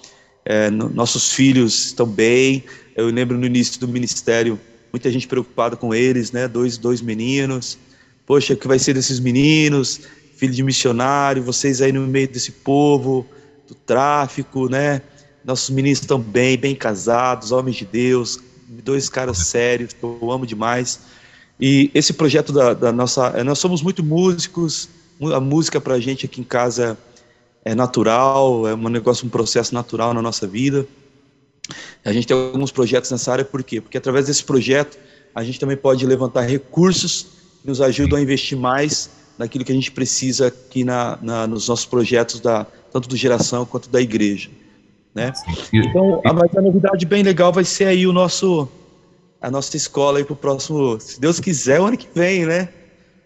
É, 0.45 0.69
no, 0.69 0.89
nossos 0.89 1.33
filhos 1.33 1.87
estão 1.87 2.05
bem. 2.05 2.63
Eu 2.95 3.07
lembro 3.07 3.37
no 3.37 3.45
início 3.45 3.79
do 3.79 3.87
ministério, 3.87 4.59
muita 4.91 5.11
gente 5.11 5.27
preocupada 5.27 5.75
com 5.75 5.93
eles, 5.93 6.31
né? 6.31 6.47
Dois, 6.47 6.77
dois 6.77 7.01
meninos. 7.01 7.77
Poxa, 8.25 8.53
o 8.53 8.57
que 8.57 8.67
vai 8.67 8.79
ser 8.79 8.93
desses 8.93 9.19
meninos? 9.19 10.01
Filho 10.35 10.53
de 10.53 10.63
missionário, 10.63 11.43
vocês 11.43 11.81
aí 11.81 11.91
no 11.91 12.01
meio 12.01 12.27
desse 12.27 12.51
povo, 12.51 13.25
do 13.67 13.73
tráfico, 13.73 14.69
né? 14.69 15.01
Nossos 15.45 15.69
meninos 15.69 15.99
estão 15.99 16.19
bem, 16.19 16.57
bem 16.57 16.75
casados, 16.75 17.51
homens 17.51 17.75
de 17.75 17.85
Deus, 17.85 18.39
dois 18.67 19.07
caras 19.07 19.37
sérios, 19.37 19.93
que 19.93 20.03
eu 20.03 20.31
amo 20.31 20.45
demais. 20.45 21.01
E 21.59 21.91
esse 21.93 22.13
projeto 22.13 22.51
da, 22.51 22.73
da 22.73 22.91
nossa. 22.91 23.27
É, 23.27 23.43
nós 23.43 23.59
somos 23.59 23.83
muito 23.83 24.03
músicos, 24.03 24.89
a 25.33 25.39
música 25.39 25.79
para 25.79 25.93
a 25.93 25.99
gente 25.99 26.25
aqui 26.25 26.41
em 26.41 26.43
casa 26.43 26.97
é 27.63 27.75
natural, 27.75 28.67
é 28.67 28.73
um 28.73 28.89
negócio, 28.89 29.25
um 29.25 29.29
processo 29.29 29.73
natural 29.73 30.15
na 30.15 30.21
nossa 30.21 30.47
vida. 30.47 30.85
A 32.03 32.11
gente 32.11 32.25
tem 32.25 32.35
alguns 32.35 32.71
projetos 32.71 33.11
nessa 33.11 33.31
área, 33.31 33.45
por 33.45 33.63
quê? 33.63 33.79
Porque 33.79 33.97
através 33.97 34.25
desse 34.25 34.43
projeto 34.43 34.97
a 35.33 35.43
gente 35.43 35.59
também 35.59 35.77
pode 35.77 36.05
levantar 36.07 36.41
recursos 36.41 37.27
que 37.61 37.67
nos 37.67 37.81
ajudam 37.81 38.17
a 38.17 38.21
investir 38.21 38.57
mais 38.57 39.11
naquilo 39.37 39.63
que 39.63 39.71
a 39.71 39.75
gente 39.75 39.91
precisa 39.91 40.47
aqui 40.47 40.83
na, 40.83 41.19
na 41.21 41.45
nos 41.45 41.67
nossos 41.67 41.85
projetos, 41.85 42.39
da, 42.39 42.65
tanto 42.91 43.07
do 43.07 43.15
Geração 43.15 43.63
quanto 43.63 43.89
da 43.89 44.01
igreja. 44.01 44.49
Né? 45.15 45.31
Então, 45.71 46.21
a, 46.25 46.33
mas 46.33 46.55
a 46.55 46.61
novidade 46.61 47.05
bem 47.05 47.23
legal 47.23 47.53
vai 47.53 47.63
ser 47.63 47.85
aí 47.85 48.05
o 48.05 48.11
nosso, 48.11 48.67
a 49.41 49.49
nossa 49.49 49.77
escola 49.77 50.17
aí 50.17 50.25
para 50.25 50.33
o 50.33 50.35
próximo, 50.35 50.99
se 50.99 51.19
Deus 51.21 51.39
quiser, 51.39 51.79
o 51.79 51.85
ano 51.85 51.97
que 51.97 52.07
vem, 52.13 52.45
né? 52.45 52.67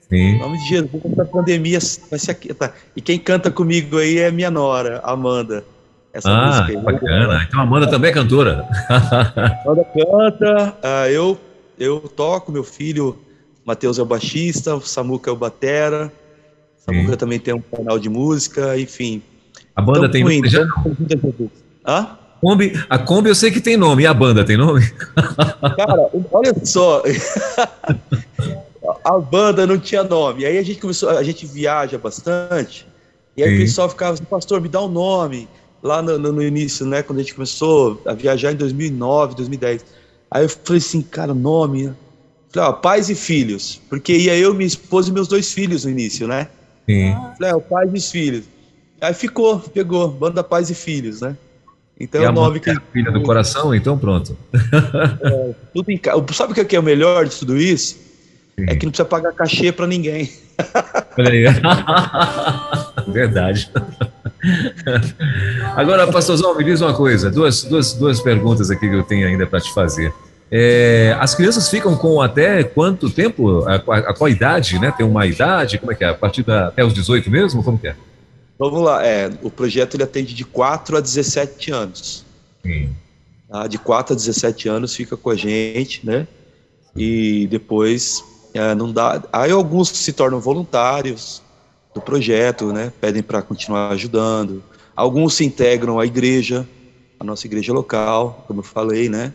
Sim. 0.08 0.16
Em 0.16 0.40
nome 0.40 0.58
de 0.60 0.70
Jesus, 0.70 1.20
a 1.20 1.26
pandemia 1.26 1.80
vai 2.10 2.20
ser 2.20 2.32
aqui. 2.32 2.54
Tá? 2.54 2.72
E 2.96 3.02
quem 3.02 3.18
canta 3.18 3.50
comigo 3.50 3.98
aí 3.98 4.20
é 4.20 4.32
minha 4.32 4.52
nora, 4.52 5.02
Amanda. 5.04 5.66
Essa 6.14 6.30
ah, 6.30 6.48
música 6.48 6.68
aí. 6.68 6.78
bacana. 6.78 7.46
Então 7.48 7.60
a 7.60 7.64
Amanda 7.64 7.88
também 7.88 8.12
é 8.12 8.14
cantora. 8.14 8.68
Amanda 9.66 9.86
canta, 9.86 10.78
uh, 10.84 11.10
eu, 11.10 11.38
eu 11.78 12.00
toco, 12.02 12.52
meu 12.52 12.64
filho 12.64 13.18
Matheus 13.66 14.00
é 14.00 14.02
o 14.02 14.06
baixista, 14.06 14.76
o 14.76 14.82
Samuca 14.82 15.30
é 15.30 15.34
o 15.34 15.36
batera. 15.36 16.12
Samuca 16.78 17.12
Sim. 17.12 17.18
também 17.18 17.40
tem 17.40 17.54
um 17.54 17.62
canal 17.62 18.00
de 18.00 18.10
música, 18.10 18.80
enfim. 18.80 19.22
A 19.76 19.82
banda 19.82 20.08
então, 20.08 20.28
tem 20.28 20.50
já? 20.50 20.66
Hã? 21.86 22.18
Kombi, 22.42 22.74
a 22.90 22.98
Kombi 22.98 23.30
eu 23.30 23.36
sei 23.36 23.52
que 23.52 23.60
tem 23.60 23.76
nome, 23.76 24.04
e 24.04 24.08
a 24.08 24.14
banda 24.14 24.46
tem 24.46 24.58
nome? 24.58 24.90
Cara, 25.76 26.10
olha 26.32 26.54
só. 26.64 27.04
a 29.04 29.20
banda 29.20 29.68
não 29.68 29.78
tinha 29.78 30.04
nome. 30.04 30.46
Aí 30.46 30.58
a 30.58 30.64
gente 30.64 30.80
começou, 30.80 31.10
a 31.10 31.24
gente 31.24 31.46
viaja 31.46 31.98
bastante, 31.98 32.88
e 33.36 33.44
aí 33.44 33.50
Sim. 33.50 33.56
o 33.56 33.60
pessoal 33.60 33.90
ficava 33.90 34.14
assim, 34.14 34.24
pastor, 34.24 34.62
me 34.62 34.70
dá 34.70 34.82
um 34.82 34.88
nome. 34.88 35.48
Lá 35.82 36.02
no, 36.02 36.20
no, 36.20 36.34
no, 36.34 36.44
início, 36.44 36.86
né, 36.86 37.02
quando 37.02 37.20
a 37.20 37.22
gente 37.22 37.34
começou 37.34 38.02
a 38.06 38.14
viajar 38.14 38.52
em 38.52 38.56
2009, 38.56 39.36
2010. 39.36 39.86
Aí 40.30 40.44
eu 40.44 40.50
falei 40.50 40.78
assim, 40.78 41.02
cara, 41.02 41.34
nome. 41.34 41.94
Falei, 42.50 42.70
ó, 42.70 42.74
pais 42.74 43.10
e 43.10 43.16
filhos. 43.16 43.82
Porque 43.90 44.14
ia 44.14 44.36
eu, 44.36 44.54
minha 44.54 44.68
esposa 44.68 45.10
e 45.10 45.14
meus 45.14 45.30
dois 45.30 45.54
filhos 45.54 45.86
no 45.86 45.92
início, 45.92 46.28
né? 46.28 46.50
Sim. 46.86 47.16
Falei, 47.38 47.54
ó, 47.54 47.60
pais 47.62 47.92
e 47.94 48.12
filhos. 48.12 48.44
Aí 49.00 49.14
ficou, 49.14 49.60
pegou, 49.60 50.10
banda 50.10 50.44
pais 50.44 50.70
e 50.70 50.76
filhos, 50.76 51.22
né? 51.22 51.38
Então 52.00 52.24
é 52.24 52.30
o 52.30 52.32
nome 52.32 52.60
que. 52.60 52.70
É 52.70 52.76
filha 52.94 53.12
do 53.12 53.22
coração, 53.22 53.76
então 53.76 53.98
pronto. 53.98 54.38
É, 55.22 55.54
tudo 55.74 55.92
em... 55.92 56.00
Sabe 56.34 56.60
o 56.60 56.66
que 56.66 56.76
é 56.76 56.80
o 56.80 56.84
melhor 56.84 57.26
de 57.26 57.36
tudo 57.36 57.58
isso? 57.58 57.98
É 58.68 58.76
que 58.76 58.86
não 58.86 58.92
precisa 58.92 59.06
pagar 59.06 59.34
cachê 59.34 59.72
para 59.72 59.88
ninguém. 59.88 60.30
Olha 61.18 61.30
aí. 61.30 61.46
Verdade. 63.12 63.72
Agora, 65.76 66.08
pastorzão, 66.08 66.56
me 66.58 66.64
diz 66.64 66.82
uma 66.82 66.94
coisa, 66.94 67.30
duas, 67.30 67.64
duas, 67.64 67.94
duas 67.94 68.22
perguntas 68.22 68.70
aqui 68.70 68.90
que 68.90 68.96
eu 68.96 69.04
tenho 69.04 69.28
ainda 69.28 69.46
para 69.46 69.60
te 69.60 69.74
fazer. 69.74 70.14
É, 70.52 71.16
as 71.20 71.36
crianças 71.36 71.70
ficam 71.70 71.96
com 71.96 72.22
até 72.22 72.64
quanto 72.64 73.10
tempo? 73.10 73.64
A, 73.68 73.76
a, 73.76 73.98
a, 74.10 74.14
qual 74.14 74.30
idade, 74.30 74.80
né? 74.80 74.92
Tem 74.96 75.06
uma 75.06 75.26
idade? 75.26 75.78
Como 75.78 75.92
é 75.92 75.96
que 75.96 76.04
é? 76.04 76.10
A 76.10 76.14
partir 76.14 76.44
da, 76.44 76.68
até 76.68 76.84
os 76.84 76.94
18 76.94 77.30
mesmo? 77.30 77.64
Como 77.64 77.78
que 77.78 77.88
é? 77.88 77.96
Vamos 78.60 78.82
lá, 78.82 79.06
é, 79.06 79.32
o 79.42 79.50
projeto 79.50 79.96
ele 79.96 80.04
atende 80.04 80.34
de 80.34 80.44
4 80.44 80.98
a 80.98 81.00
17 81.00 81.72
anos. 81.72 82.26
Sim. 82.62 82.94
Tá? 83.48 83.66
De 83.68 83.80
4 83.80 84.14
a 84.14 84.18
17 84.18 84.68
anos 84.68 84.94
fica 84.94 85.16
com 85.16 85.30
a 85.30 85.36
gente, 85.36 86.06
né? 86.06 86.28
E 86.94 87.48
depois 87.48 88.22
é, 88.54 88.76
não 88.76 88.92
dá. 88.92 89.24
Aí 89.32 89.50
alguns 89.50 89.88
se 89.88 90.12
tornam 90.12 90.42
voluntários 90.42 91.42
do 91.94 92.02
projeto, 92.02 92.74
né? 92.74 92.92
Pedem 93.00 93.24
para 93.24 93.42
continuar 93.42 93.92
ajudando. 93.92 94.62
Alguns 94.94 95.36
se 95.36 95.46
integram 95.46 95.98
à 95.98 96.06
igreja, 96.06 96.68
a 97.18 97.24
nossa 97.24 97.48
igreja 97.48 97.72
local, 97.72 98.44
como 98.46 98.60
eu 98.60 98.64
falei, 98.64 99.08
né? 99.08 99.34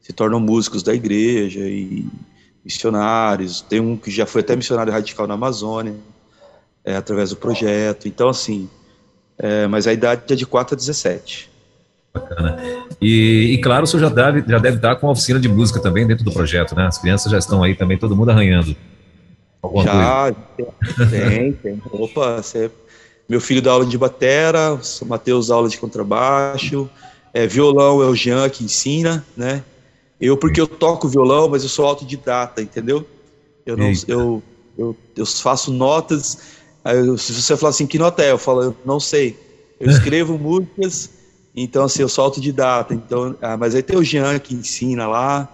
Se 0.00 0.12
tornam 0.12 0.38
músicos 0.38 0.84
da 0.84 0.94
igreja 0.94 1.60
e 1.60 2.06
missionários. 2.64 3.60
Tem 3.60 3.80
um 3.80 3.96
que 3.96 4.08
já 4.08 4.24
foi 4.24 4.42
até 4.42 4.54
missionário 4.54 4.92
radical 4.92 5.26
na 5.26 5.34
Amazônia, 5.34 5.96
é, 6.86 6.96
através 6.96 7.30
do 7.30 7.36
projeto. 7.36 8.06
Então, 8.06 8.28
assim, 8.28 8.70
é, 9.36 9.66
mas 9.66 9.88
a 9.88 9.92
idade 9.92 10.22
é 10.30 10.36
de 10.36 10.46
4 10.46 10.74
a 10.74 10.78
17. 10.78 11.50
Bacana. 12.14 12.56
E, 13.02 13.54
e, 13.54 13.58
claro, 13.58 13.84
o 13.84 13.86
senhor 13.86 14.04
já 14.04 14.08
deve, 14.08 14.44
já 14.48 14.58
deve 14.58 14.76
estar 14.76 14.96
com 14.96 15.08
a 15.08 15.10
oficina 15.10 15.38
de 15.40 15.48
música 15.48 15.80
também 15.80 16.06
dentro 16.06 16.24
do 16.24 16.32
projeto, 16.32 16.74
né? 16.74 16.86
As 16.86 16.96
crianças 16.96 17.30
já 17.30 17.38
estão 17.38 17.62
aí 17.62 17.74
também, 17.74 17.98
todo 17.98 18.16
mundo 18.16 18.30
arranhando. 18.30 18.74
Alguma 19.60 19.84
já, 19.84 20.32
coisa. 20.32 21.10
tem, 21.10 21.52
tem. 21.52 21.82
Opa, 21.92 22.36
você... 22.36 22.70
meu 23.28 23.40
filho 23.40 23.60
dá 23.60 23.72
aula 23.72 23.84
de 23.84 23.98
batera, 23.98 24.78
o 25.02 25.06
Matheus 25.06 25.48
dá 25.48 25.56
aula 25.56 25.68
de 25.68 25.76
contrabaixo, 25.76 26.88
é, 27.34 27.46
violão 27.46 28.00
é 28.00 28.06
o 28.06 28.14
Jean 28.14 28.48
que 28.48 28.64
ensina, 28.64 29.26
né? 29.36 29.62
Eu, 30.18 30.36
porque 30.38 30.58
eu 30.58 30.66
toco 30.66 31.08
violão, 31.08 31.48
mas 31.48 31.62
eu 31.62 31.68
sou 31.68 31.84
autodidata, 31.84 32.62
entendeu? 32.62 33.06
Eu, 33.66 33.76
não, 33.76 33.92
eu, 34.08 34.42
eu, 34.78 34.96
eu 35.14 35.26
faço 35.26 35.70
notas, 35.70 36.56
aí 36.88 37.18
se 37.18 37.34
você 37.34 37.56
falar 37.56 37.70
assim, 37.70 37.86
que 37.86 37.98
nota 37.98 38.22
é? 38.22 38.30
Eu 38.30 38.38
falo, 38.38 38.62
eu 38.62 38.76
não 38.84 39.00
sei. 39.00 39.36
Eu 39.78 39.88
escrevo 39.90 40.38
músicas 40.38 41.10
então, 41.56 41.84
assim, 41.84 42.02
eu 42.02 42.08
sou 42.08 42.22
autodidata. 42.22 42.92
Então, 42.92 43.34
ah, 43.40 43.56
mas 43.56 43.74
aí 43.74 43.82
tem 43.82 43.96
o 43.96 44.04
Jean 44.04 44.38
que 44.38 44.54
ensina 44.54 45.08
lá. 45.08 45.48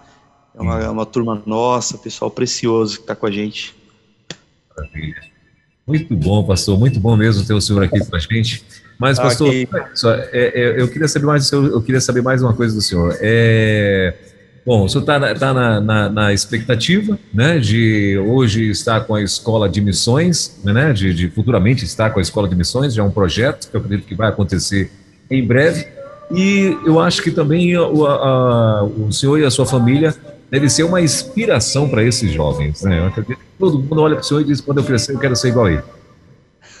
É 0.53 0.61
uma, 0.61 0.79
é 0.81 0.89
uma 0.89 1.05
turma 1.05 1.41
nossa, 1.45 1.97
pessoal 1.97 2.29
precioso 2.29 2.97
que 2.97 3.03
está 3.03 3.15
com 3.15 3.25
a 3.25 3.31
gente. 3.31 3.73
Maravilha. 4.75 5.23
Muito 5.87 6.13
bom, 6.15 6.43
pastor. 6.43 6.77
Muito 6.77 6.99
bom 6.99 7.15
mesmo 7.15 7.45
ter 7.45 7.53
o 7.53 7.61
senhor 7.61 7.83
aqui 7.83 8.05
com 8.05 8.15
a 8.15 8.19
gente. 8.19 8.63
Mas, 8.99 9.17
pastor, 9.17 9.49
aqui... 9.49 9.67
só, 9.95 10.13
é, 10.13 10.29
é, 10.33 10.81
eu 10.81 10.87
queria 10.89 11.07
saber 11.07 11.25
mais 11.25 11.51
eu 11.51 11.81
queria 11.81 12.01
saber 12.01 12.21
mais 12.21 12.41
uma 12.41 12.53
coisa 12.53 12.75
do 12.75 12.81
senhor. 12.81 13.17
É, 13.19 14.13
bom, 14.65 14.85
o 14.85 14.89
senhor 14.89 15.01
está 15.01 15.35
tá 15.35 15.53
na, 15.53 15.81
na, 15.81 16.09
na, 16.09 16.33
expectativa, 16.33 17.17
né, 17.33 17.59
de 17.59 18.17
hoje 18.17 18.69
estar 18.69 19.01
com 19.01 19.15
a 19.15 19.21
escola 19.21 19.69
de 19.69 19.81
missões, 19.81 20.59
né, 20.63 20.93
de, 20.93 21.13
de 21.13 21.29
futuramente 21.29 21.83
estar 21.85 22.09
com 22.11 22.19
a 22.19 22.21
escola 22.21 22.47
de 22.47 22.55
missões, 22.55 22.93
já 22.93 23.03
é 23.03 23.05
um 23.05 23.11
projeto 23.11 23.69
que 23.69 23.75
eu 23.75 23.81
acredito 23.81 24.07
que 24.07 24.15
vai 24.15 24.29
acontecer 24.29 24.91
em 25.29 25.45
breve. 25.45 25.87
E 26.31 26.77
eu 26.85 26.99
acho 26.99 27.21
que 27.21 27.31
também 27.31 27.77
o, 27.77 28.05
a, 28.07 28.83
o 28.83 29.11
senhor 29.11 29.39
e 29.39 29.45
a 29.45 29.51
sua 29.51 29.65
família 29.65 30.15
deve 30.49 30.69
ser 30.69 30.83
uma 30.83 31.01
inspiração 31.01 31.89
para 31.89 32.03
esses 32.03 32.31
jovens. 32.31 32.81
Né? 32.83 32.99
Eu 32.99 33.07
acredito 33.07 33.37
que 33.37 33.45
todo 33.59 33.79
mundo 33.79 34.01
olha 34.01 34.15
para 34.15 34.21
o 34.21 34.25
senhor 34.25 34.41
e 34.41 34.45
diz: 34.45 34.61
quando 34.61 34.79
eu 34.79 34.83
crescer, 34.83 35.13
eu 35.13 35.19
quero 35.19 35.35
ser 35.35 35.49
igual 35.49 35.65
a 35.65 35.71
ele. 35.71 35.83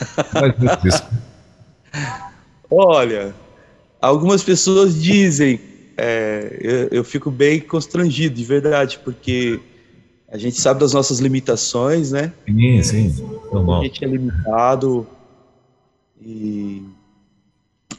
Olha, 2.69 3.35
algumas 4.01 4.43
pessoas 4.43 4.99
dizem, 5.01 5.59
é, 5.97 6.57
eu, 6.59 6.87
eu, 6.99 7.03
fico 7.03 7.29
bem 7.29 7.59
constrangido, 7.59 8.35
de 8.35 8.43
verdade, 8.43 8.99
porque 9.03 9.59
a 10.27 10.37
gente 10.37 10.59
sabe 10.59 10.79
das 10.79 10.93
nossas 10.93 11.19
limitações, 11.19 12.11
né? 12.11 12.33
Sim, 12.47 12.83
sim, 12.83 13.29
normal. 13.51 13.81
A 13.81 13.83
gente 13.83 14.03
é 14.03 14.07
limitado 14.07 15.07
e 16.21 16.83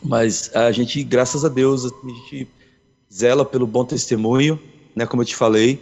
Mas 0.03 0.51
a 0.55 0.73
gente, 0.73 1.03
graças 1.05 1.45
a 1.45 1.49
Deus, 1.49 1.85
a 1.85 1.89
gente 1.89 2.49
zela 3.13 3.45
pelo 3.45 3.67
bom 3.67 3.85
testemunho, 3.85 4.59
né? 4.95 5.07
Como 5.07 5.23
eu 5.23 5.27
te 5.27 5.37
falei, 5.37 5.81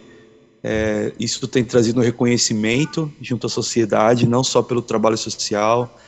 é, 0.63 1.11
isso 1.19 1.47
tem 1.47 1.63
trazido 1.63 1.99
um 1.99 2.03
reconhecimento 2.03 3.11
junto 3.19 3.47
à 3.47 3.49
sociedade, 3.49 4.27
não 4.27 4.43
só 4.43 4.61
pelo 4.61 4.81
trabalho 4.81 5.17
social. 5.17 5.99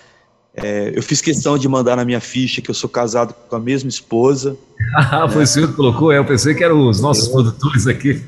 É, 0.57 0.93
eu 0.95 1.03
fiz 1.03 1.19
questão 1.19 1.57
de 1.57 1.67
mandar 1.67 1.97
na 1.97 2.05
minha 2.05 2.21
ficha 2.21 2.61
que 2.61 2.69
eu 2.69 2.75
sou 2.75 2.89
casado 2.89 3.33
com 3.49 3.55
a 3.55 3.59
mesma 3.59 3.89
esposa. 3.89 4.57
Ah, 4.97 5.27
foi 5.27 5.39
né? 5.39 5.43
o 5.43 5.47
senhor 5.47 5.69
que 5.69 5.73
colocou? 5.73 6.11
É, 6.11 6.17
eu 6.17 6.25
pensei 6.25 6.53
que 6.53 6.63
eram 6.63 6.87
os 6.87 6.99
nossos 7.01 7.29
produtores 7.29 7.87
aqui. 7.87 8.21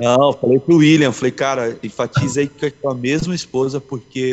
Não, 0.00 0.32
falei 0.32 0.58
pro 0.58 0.76
William, 0.76 1.12
falei, 1.12 1.30
cara, 1.30 1.76
enfatiza 1.82 2.40
aí 2.40 2.48
que 2.48 2.66
é 2.66 2.70
com 2.70 2.90
a 2.90 2.94
mesma 2.94 3.34
esposa, 3.34 3.80
porque 3.80 4.32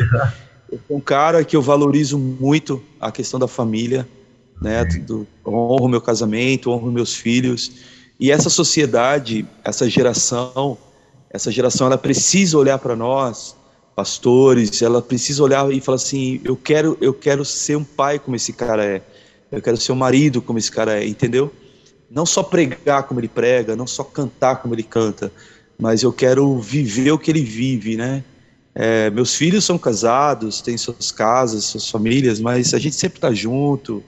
eu 0.71 0.79
sou 0.87 0.97
um 0.97 0.99
cara 0.99 1.43
que 1.43 1.55
eu 1.55 1.61
valorizo 1.61 2.17
muito 2.17 2.81
a 2.99 3.11
questão 3.11 3.39
da 3.39 3.47
família, 3.47 4.07
né? 4.61 4.83
Do, 4.85 5.27
honro 5.45 5.87
meu 5.87 6.01
casamento, 6.01 6.71
honro 6.71 6.91
meus 6.91 7.13
filhos. 7.13 7.71
E 8.19 8.31
essa 8.31 8.49
sociedade, 8.49 9.45
essa 9.63 9.89
geração, 9.89 10.77
essa 11.29 11.51
geração 11.51 11.87
ela 11.87 11.97
precisa 11.97 12.57
olhar 12.57 12.79
para 12.79 12.95
nós, 12.95 13.55
pastores, 13.95 14.81
ela 14.81 15.01
precisa 15.01 15.41
olhar 15.41 15.71
e 15.71 15.79
falar 15.79 15.95
assim, 15.95 16.41
eu 16.43 16.55
quero, 16.55 16.97
eu 16.99 17.13
quero 17.13 17.45
ser 17.45 17.77
um 17.77 17.83
pai 17.83 18.19
como 18.19 18.35
esse 18.35 18.51
cara 18.51 18.83
é. 18.83 19.01
Eu 19.51 19.61
quero 19.61 19.77
ser 19.77 19.93
um 19.93 19.95
marido 19.95 20.41
como 20.41 20.59
esse 20.59 20.69
cara 20.69 21.01
é, 21.01 21.07
entendeu? 21.07 21.51
Não 22.11 22.25
só 22.25 22.43
pregar 22.43 23.03
como 23.03 23.19
ele 23.19 23.27
prega, 23.29 23.75
não 23.75 23.87
só 23.87 24.03
cantar 24.03 24.57
como 24.57 24.75
ele 24.75 24.83
canta, 24.83 25.31
mas 25.79 26.03
eu 26.03 26.11
quero 26.11 26.59
viver 26.59 27.11
o 27.11 27.17
que 27.17 27.31
ele 27.31 27.41
vive, 27.41 27.95
né? 27.95 28.23
É, 28.73 29.09
meus 29.09 29.35
filhos 29.35 29.63
são 29.63 29.77
casados, 29.77 30.61
têm 30.61 30.77
suas 30.77 31.09
casas, 31.09 31.63
suas 31.63 31.89
famílias, 31.89 32.41
mas 32.41 32.73
a 32.73 32.79
gente 32.79 32.95
sempre 32.95 33.17
está 33.17 33.33
junto, 33.33 34.03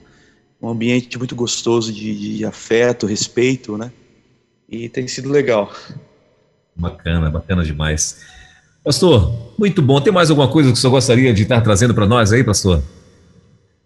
um 0.60 0.68
ambiente 0.68 1.16
muito 1.16 1.34
gostoso 1.34 1.90
de, 1.90 2.36
de 2.36 2.44
afeto, 2.44 3.06
respeito, 3.06 3.78
né? 3.78 3.90
E 4.68 4.88
tem 4.90 5.08
sido 5.08 5.30
legal. 5.30 5.72
Bacana, 6.76 7.30
bacana 7.30 7.64
demais. 7.64 8.20
Pastor, 8.88 9.30
muito 9.58 9.82
bom. 9.82 10.00
Tem 10.00 10.10
mais 10.10 10.30
alguma 10.30 10.48
coisa 10.48 10.72
que 10.72 10.78
o 10.78 10.80
senhor 10.80 10.92
gostaria 10.92 11.30
de 11.34 11.42
estar 11.42 11.60
trazendo 11.60 11.92
para 11.92 12.06
nós 12.06 12.32
aí, 12.32 12.42
pastor? 12.42 12.82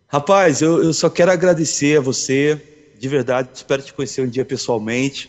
Rapaz, 0.06 0.62
eu, 0.62 0.80
eu, 0.80 0.94
só 0.94 1.10
quero 1.10 1.32
agradecer 1.32 1.98
a 1.98 2.00
você, 2.00 2.56
de 3.00 3.08
verdade, 3.08 3.48
espero 3.52 3.82
te 3.82 3.92
conhecer 3.92 4.22
um 4.22 4.28
dia 4.28 4.44
pessoalmente. 4.44 5.28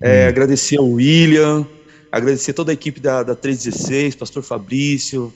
É, 0.00 0.24
hum. 0.24 0.28
Agradecer 0.30 0.78
ao 0.78 0.88
William, 0.88 1.64
agradecer 2.10 2.54
toda 2.54 2.72
a 2.72 2.74
equipe 2.74 2.98
da, 2.98 3.22
da 3.22 3.36
316, 3.36 4.16
pastor 4.16 4.42
Fabrício. 4.42 5.32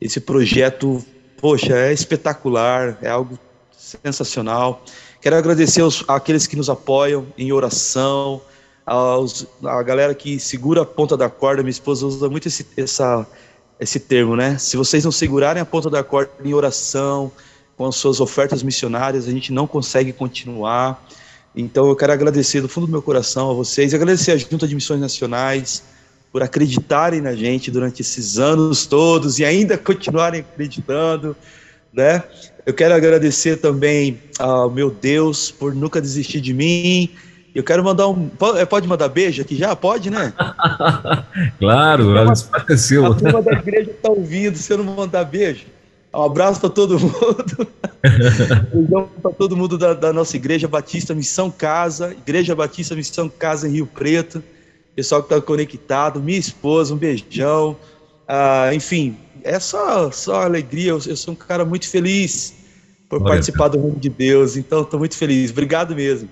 Esse 0.00 0.18
projeto, 0.18 1.00
poxa, 1.40 1.76
é 1.76 1.92
espetacular, 1.92 2.98
é 3.00 3.08
algo 3.08 3.38
sensacional. 3.70 4.84
Quero 5.20 5.36
agradecer 5.36 5.82
aos, 5.82 6.04
àqueles 6.08 6.48
que 6.48 6.56
nos 6.56 6.68
apoiam 6.68 7.28
em 7.38 7.52
oração, 7.52 8.42
aos, 8.84 9.46
a 9.64 9.82
galera 9.82 10.14
que 10.14 10.38
segura 10.38 10.82
a 10.82 10.86
ponta 10.86 11.16
da 11.16 11.28
corda, 11.30 11.62
minha 11.62 11.70
esposa 11.70 12.06
usa 12.06 12.28
muito 12.28 12.48
esse, 12.48 12.66
essa, 12.76 13.26
esse 13.78 14.00
termo, 14.00 14.36
né? 14.36 14.58
Se 14.58 14.76
vocês 14.76 15.04
não 15.04 15.12
segurarem 15.12 15.62
a 15.62 15.66
ponta 15.66 15.88
da 15.88 16.02
corda 16.02 16.30
em 16.44 16.52
oração, 16.52 17.30
com 17.76 17.86
as 17.86 17.96
suas 17.96 18.20
ofertas 18.20 18.62
missionárias, 18.62 19.26
a 19.26 19.30
gente 19.30 19.52
não 19.52 19.66
consegue 19.66 20.12
continuar. 20.12 21.04
Então 21.54 21.88
eu 21.88 21.96
quero 21.96 22.12
agradecer 22.12 22.60
do 22.60 22.68
fundo 22.68 22.86
do 22.86 22.92
meu 22.92 23.02
coração 23.02 23.50
a 23.50 23.54
vocês, 23.54 23.92
agradecer 23.94 24.32
à 24.32 24.36
Junta 24.36 24.66
de 24.66 24.74
Missões 24.74 25.00
Nacionais 25.00 25.82
por 26.30 26.42
acreditarem 26.42 27.20
na 27.20 27.34
gente 27.34 27.70
durante 27.70 28.00
esses 28.00 28.38
anos 28.38 28.86
todos 28.86 29.38
e 29.38 29.44
ainda 29.44 29.76
continuarem 29.76 30.40
acreditando, 30.40 31.36
né? 31.92 32.22
Eu 32.64 32.72
quero 32.72 32.94
agradecer 32.94 33.56
também 33.56 34.20
ao 34.38 34.70
meu 34.70 34.90
Deus 34.90 35.50
por 35.50 35.74
nunca 35.74 36.00
desistir 36.00 36.40
de 36.40 36.54
mim 36.54 37.10
eu 37.54 37.62
quero 37.62 37.84
mandar 37.84 38.08
um. 38.08 38.30
É, 38.56 38.64
pode 38.64 38.88
mandar 38.88 39.08
beijo 39.08 39.42
aqui 39.42 39.56
já? 39.56 39.76
Pode, 39.76 40.10
né? 40.10 40.32
claro, 41.58 42.18
a, 42.18 42.32
aconteceu. 42.32 43.06
A 43.06 43.14
turma 43.14 43.42
da 43.42 43.52
igreja 43.52 43.90
está 43.90 44.10
ouvindo, 44.10 44.56
se 44.56 44.72
eu 44.72 44.78
não 44.78 44.84
mandar 44.84 45.24
beijo. 45.24 45.66
Um 46.14 46.22
abraço 46.22 46.60
para 46.60 46.70
todo 46.70 46.98
mundo. 46.98 47.68
Beijão 48.72 49.08
para 49.22 49.30
todo 49.32 49.56
mundo 49.56 49.78
da, 49.78 49.94
da, 49.94 50.12
nossa 50.12 50.36
Igreja 50.36 50.68
Batista 50.68 51.14
Missão 51.14 51.50
Casa, 51.50 52.12
Igreja 52.12 52.54
Batista 52.54 52.94
Missão 52.94 53.28
Casa 53.28 53.66
em 53.66 53.72
Rio 53.72 53.86
Preto. 53.86 54.42
Pessoal 54.94 55.22
que 55.22 55.32
está 55.32 55.44
conectado, 55.44 56.20
minha 56.20 56.38
esposa, 56.38 56.92
um 56.92 56.98
beijão. 56.98 57.76
Ah, 58.28 58.70
enfim, 58.74 59.16
é 59.42 59.58
só, 59.58 60.10
só 60.10 60.42
alegria. 60.42 60.90
Eu, 60.90 61.00
eu 61.06 61.16
sou 61.16 61.32
um 61.32 61.36
cara 61.36 61.64
muito 61.64 61.88
feliz 61.88 62.54
por 63.08 63.20
Olha. 63.20 63.30
participar 63.30 63.68
do 63.68 63.80
Reino 63.80 63.98
de 63.98 64.10
Deus, 64.10 64.56
então 64.56 64.82
estou 64.82 64.98
muito 64.98 65.16
feliz. 65.16 65.50
Obrigado 65.50 65.94
mesmo. 65.94 66.28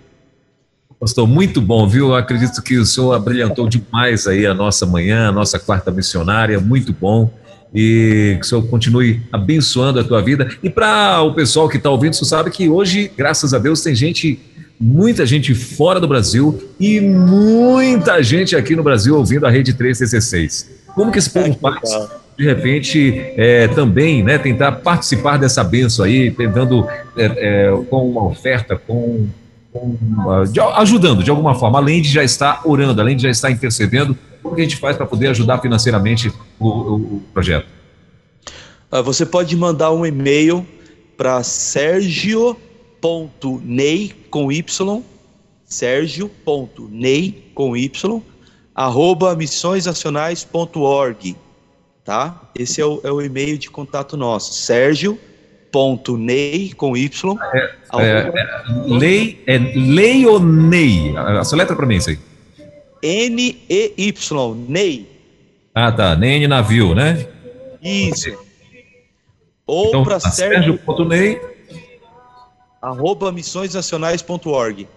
Pastor, 1.01 1.27
muito 1.27 1.63
bom, 1.63 1.89
viu? 1.89 2.09
Eu 2.09 2.15
acredito 2.15 2.61
que 2.63 2.77
o 2.77 2.85
senhor 2.85 3.15
abrilhantou 3.15 3.67
demais 3.67 4.27
aí 4.27 4.45
a 4.45 4.53
nossa 4.53 4.85
manhã, 4.85 5.29
a 5.29 5.33
nossa 5.33 5.59
quarta 5.59 5.91
missionária, 5.91 6.61
muito 6.61 6.93
bom. 6.93 7.33
E 7.75 8.37
que 8.39 8.45
o 8.45 8.49
senhor 8.49 8.67
continue 8.67 9.23
abençoando 9.33 9.99
a 9.99 10.05
tua 10.05 10.21
vida. 10.21 10.51
E 10.63 10.69
para 10.69 11.23
o 11.23 11.33
pessoal 11.33 11.71
que 11.71 11.79
está 11.79 11.89
ouvindo, 11.89 12.13
você 12.13 12.27
sabe 12.27 12.51
que 12.51 12.69
hoje, 12.69 13.11
graças 13.17 13.55
a 13.55 13.59
Deus, 13.59 13.81
tem 13.81 13.95
gente, 13.95 14.39
muita 14.79 15.25
gente 15.25 15.55
fora 15.55 15.99
do 15.99 16.07
Brasil 16.07 16.69
e 16.79 17.01
muita 17.01 18.23
gente 18.23 18.55
aqui 18.55 18.77
no 18.77 18.83
Brasil 18.83 19.17
ouvindo 19.17 19.47
a 19.47 19.51
Rede 19.51 19.73
316. 19.73 20.71
Como 20.95 21.11
que 21.11 21.19
esse 21.19 21.31
povo 21.31 21.57
faz? 21.59 22.21
de 22.37 22.47
repente 22.47 23.33
é, 23.37 23.69
também 23.69 24.23
né, 24.23 24.39
tentar 24.39 24.73
participar 24.73 25.37
dessa 25.37 25.63
benção 25.63 26.07
aí, 26.07 26.31
tentando 26.31 26.89
é, 27.15 27.25
é, 27.27 27.71
com 27.91 28.11
uma 28.11 28.25
oferta, 28.25 28.77
com 28.77 29.29
de, 30.51 30.59
ajudando 30.61 31.23
de 31.23 31.31
alguma 31.31 31.55
forma, 31.55 31.79
além 31.79 32.03
de 32.03 32.09
já 32.09 32.25
estar 32.25 32.63
orando, 32.65 33.01
além 33.01 33.17
de 33.17 33.23
já 33.23 33.31
estar 33.31 33.49
intercedendo, 33.51 34.19
como 34.43 34.55
que 34.55 34.61
a 34.61 34.65
gente 34.65 34.77
faz 34.77 34.95
para 34.97 35.07
poder 35.07 35.29
ajudar 35.29 35.61
financeiramente 35.61 36.33
o, 36.59 36.69
o, 36.69 36.95
o 36.95 37.23
projeto? 37.33 37.67
Ah, 38.91 39.03
você 39.03 39.25
pode 39.25 39.57
mandar 39.57 39.93
um 39.93 40.05
e-mail 40.05 40.67
para 41.17 41.45
sergio.ney 41.45 42.57
com 44.31 44.51
y, 44.51 44.65
sergio.ney 45.65 47.53
com 47.55 47.77
y, 47.77 47.93
arroba 48.75 49.37
missõesnacionais.org, 49.37 51.37
tá? 52.05 52.51
Esse 52.59 52.81
é 52.81 52.87
o, 52.87 53.01
é 53.05 53.13
o 53.13 53.21
e-mail 53.21 53.59
de 53.59 53.71
contato 53.71 54.17
nosso, 54.17 54.55
sergio 54.55 55.17
ponto 55.71 56.17
Ney 56.17 56.73
com 56.73 56.97
Y. 56.97 57.39
É, 57.53 57.71
é, 57.95 58.07
é, 58.19 58.63
lei, 58.87 59.43
é 59.47 59.59
Lei 59.59 60.27
ou 60.27 60.41
Ney? 60.41 61.15
Essa 61.41 61.57
letra 61.57 61.77
para 61.77 61.87
mim, 61.87 61.97
isso 61.97 62.11
aí. 62.11 62.19
N-E-Y, 63.03 64.55
Ney. 64.69 65.09
Ah, 65.75 65.91
tá. 65.91 66.15
Nem 66.17 66.47
navio, 66.47 66.95
né? 66.95 67.27
Isso. 67.83 68.37
Ou 69.67 69.89
então, 69.89 70.03
para 70.05 70.21
tá, 70.21 70.31
Sérgio. 70.31 70.79
Ney. 71.07 71.41
Arroba 72.83 73.31
missõesnacionais.org. 73.31 74.89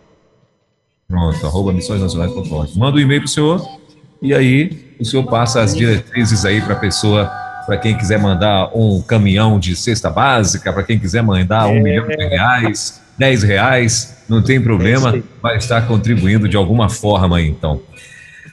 Pronto, 1.08 1.46
arroba 1.46 1.74
missõesnacionais.org. 1.74 2.78
Manda 2.78 2.98
o 2.98 3.00
um 3.00 3.04
e-mail 3.04 3.22
para 3.22 3.28
o 3.28 3.30
senhor 3.30 3.80
e 4.22 4.34
aí 4.34 4.96
o 5.00 5.06
senhor 5.06 5.26
passa 5.26 5.62
as 5.62 5.76
diretrizes 5.76 6.46
aí 6.46 6.62
para 6.62 6.74
a 6.74 6.80
pessoa 6.80 7.43
para 7.66 7.78
quem 7.78 7.96
quiser 7.96 8.20
mandar 8.20 8.70
um 8.76 9.02
caminhão 9.02 9.60
de 9.60 9.76
cesta 9.76 10.10
básica, 10.10 10.72
para 10.72 10.84
quem 10.84 11.00
quiser 11.00 11.24
mandar 11.24 11.68
um 11.68 11.78
é. 11.78 11.80
milhão 11.82 12.08
de 12.08 12.16
reais, 12.16 13.02
dez 13.18 13.44
reais, 13.44 14.24
não 14.28 14.42
tem 14.42 14.62
problema, 14.62 15.16
é 15.16 15.24
vai 15.42 15.58
estar 15.58 15.88
contribuindo 15.88 16.48
de 16.48 16.58
alguma 16.58 16.90
forma 16.90 17.38
aí, 17.38 17.48
então. 17.48 17.82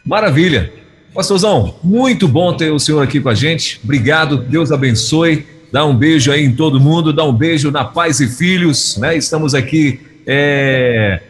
Maravilha. 0.05 0.73
Pastorzão, 1.13 1.75
muito 1.83 2.29
bom 2.29 2.57
ter 2.57 2.71
o 2.71 2.79
senhor 2.79 3.03
aqui 3.03 3.21
com 3.21 3.29
a 3.29 3.35
gente. 3.35 3.81
Obrigado, 3.83 4.37
Deus 4.37 4.71
abençoe. 4.71 5.45
Dá 5.73 5.85
um 5.85 5.95
beijo 5.95 6.31
aí 6.31 6.45
em 6.45 6.55
todo 6.55 6.81
mundo, 6.81 7.13
dá 7.13 7.25
um 7.25 7.33
beijo 7.33 7.71
na 7.71 7.85
paz 7.85 8.21
e 8.21 8.29
filhos, 8.29 8.97
né? 8.97 9.17
Estamos 9.17 9.55
aqui 9.55 10.01
é, 10.27 11.21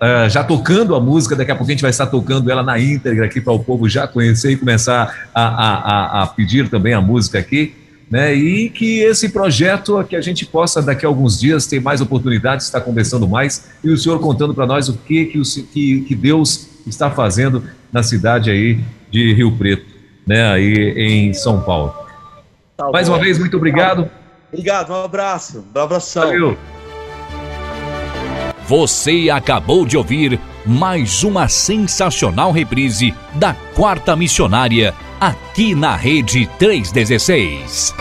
uh, 0.00 0.28
já 0.28 0.42
tocando 0.42 0.94
a 0.94 1.00
música, 1.00 1.36
daqui 1.36 1.50
a 1.50 1.54
pouco 1.54 1.70
a 1.70 1.74
gente 1.74 1.82
vai 1.82 1.90
estar 1.90 2.06
tocando 2.06 2.50
ela 2.50 2.62
na 2.62 2.78
íntegra 2.78 3.26
aqui 3.26 3.40
para 3.40 3.52
o 3.52 3.58
povo 3.58 3.88
já 3.88 4.08
conhecer 4.08 4.52
e 4.52 4.56
começar 4.56 5.28
a, 5.34 5.42
a, 5.42 6.22
a, 6.22 6.26
pedir 6.26 6.68
também 6.68 6.94
a 6.94 7.00
música 7.00 7.38
aqui. 7.38 7.74
Né, 8.10 8.34
e 8.34 8.68
que 8.70 9.02
esse 9.02 9.28
projeto, 9.28 10.02
que 10.02 10.16
a 10.16 10.20
gente 10.20 10.44
possa 10.44 10.82
daqui 10.82 11.06
a 11.06 11.08
alguns 11.08 11.38
dias 11.38 11.68
ter 11.68 11.80
mais 11.80 12.00
oportunidades, 12.00 12.66
estar 12.66 12.80
conversando 12.80 13.28
mais, 13.28 13.70
e 13.84 13.88
o 13.88 13.96
senhor 13.96 14.18
contando 14.18 14.52
para 14.52 14.66
nós 14.66 14.88
o 14.88 14.94
que, 14.94 15.26
que, 15.26 15.38
o, 15.38 15.42
que, 15.44 16.00
que 16.00 16.14
Deus 16.16 16.70
está 16.88 17.08
fazendo 17.08 17.62
na 17.92 18.02
cidade 18.02 18.50
aí 18.50 18.80
de 19.12 19.32
Rio 19.32 19.52
Preto, 19.52 19.86
né, 20.26 20.50
aí 20.50 20.92
em 20.96 21.32
São 21.32 21.60
Paulo. 21.60 21.94
Tá 22.76 22.90
mais 22.90 23.08
uma 23.08 23.16
vez, 23.20 23.38
muito 23.38 23.56
obrigado. 23.56 24.10
Obrigado, 24.52 24.90
um 24.90 25.04
abraço, 25.04 25.64
um 25.72 25.78
abração. 25.78 26.24
Valeu. 26.24 26.79
Você 28.70 29.28
acabou 29.28 29.84
de 29.84 29.96
ouvir 29.96 30.38
mais 30.64 31.24
uma 31.24 31.48
sensacional 31.48 32.52
reprise 32.52 33.12
da 33.34 33.52
Quarta 33.74 34.14
Missionária, 34.14 34.94
aqui 35.18 35.74
na 35.74 35.96
Rede 35.96 36.48
316. 36.56 37.99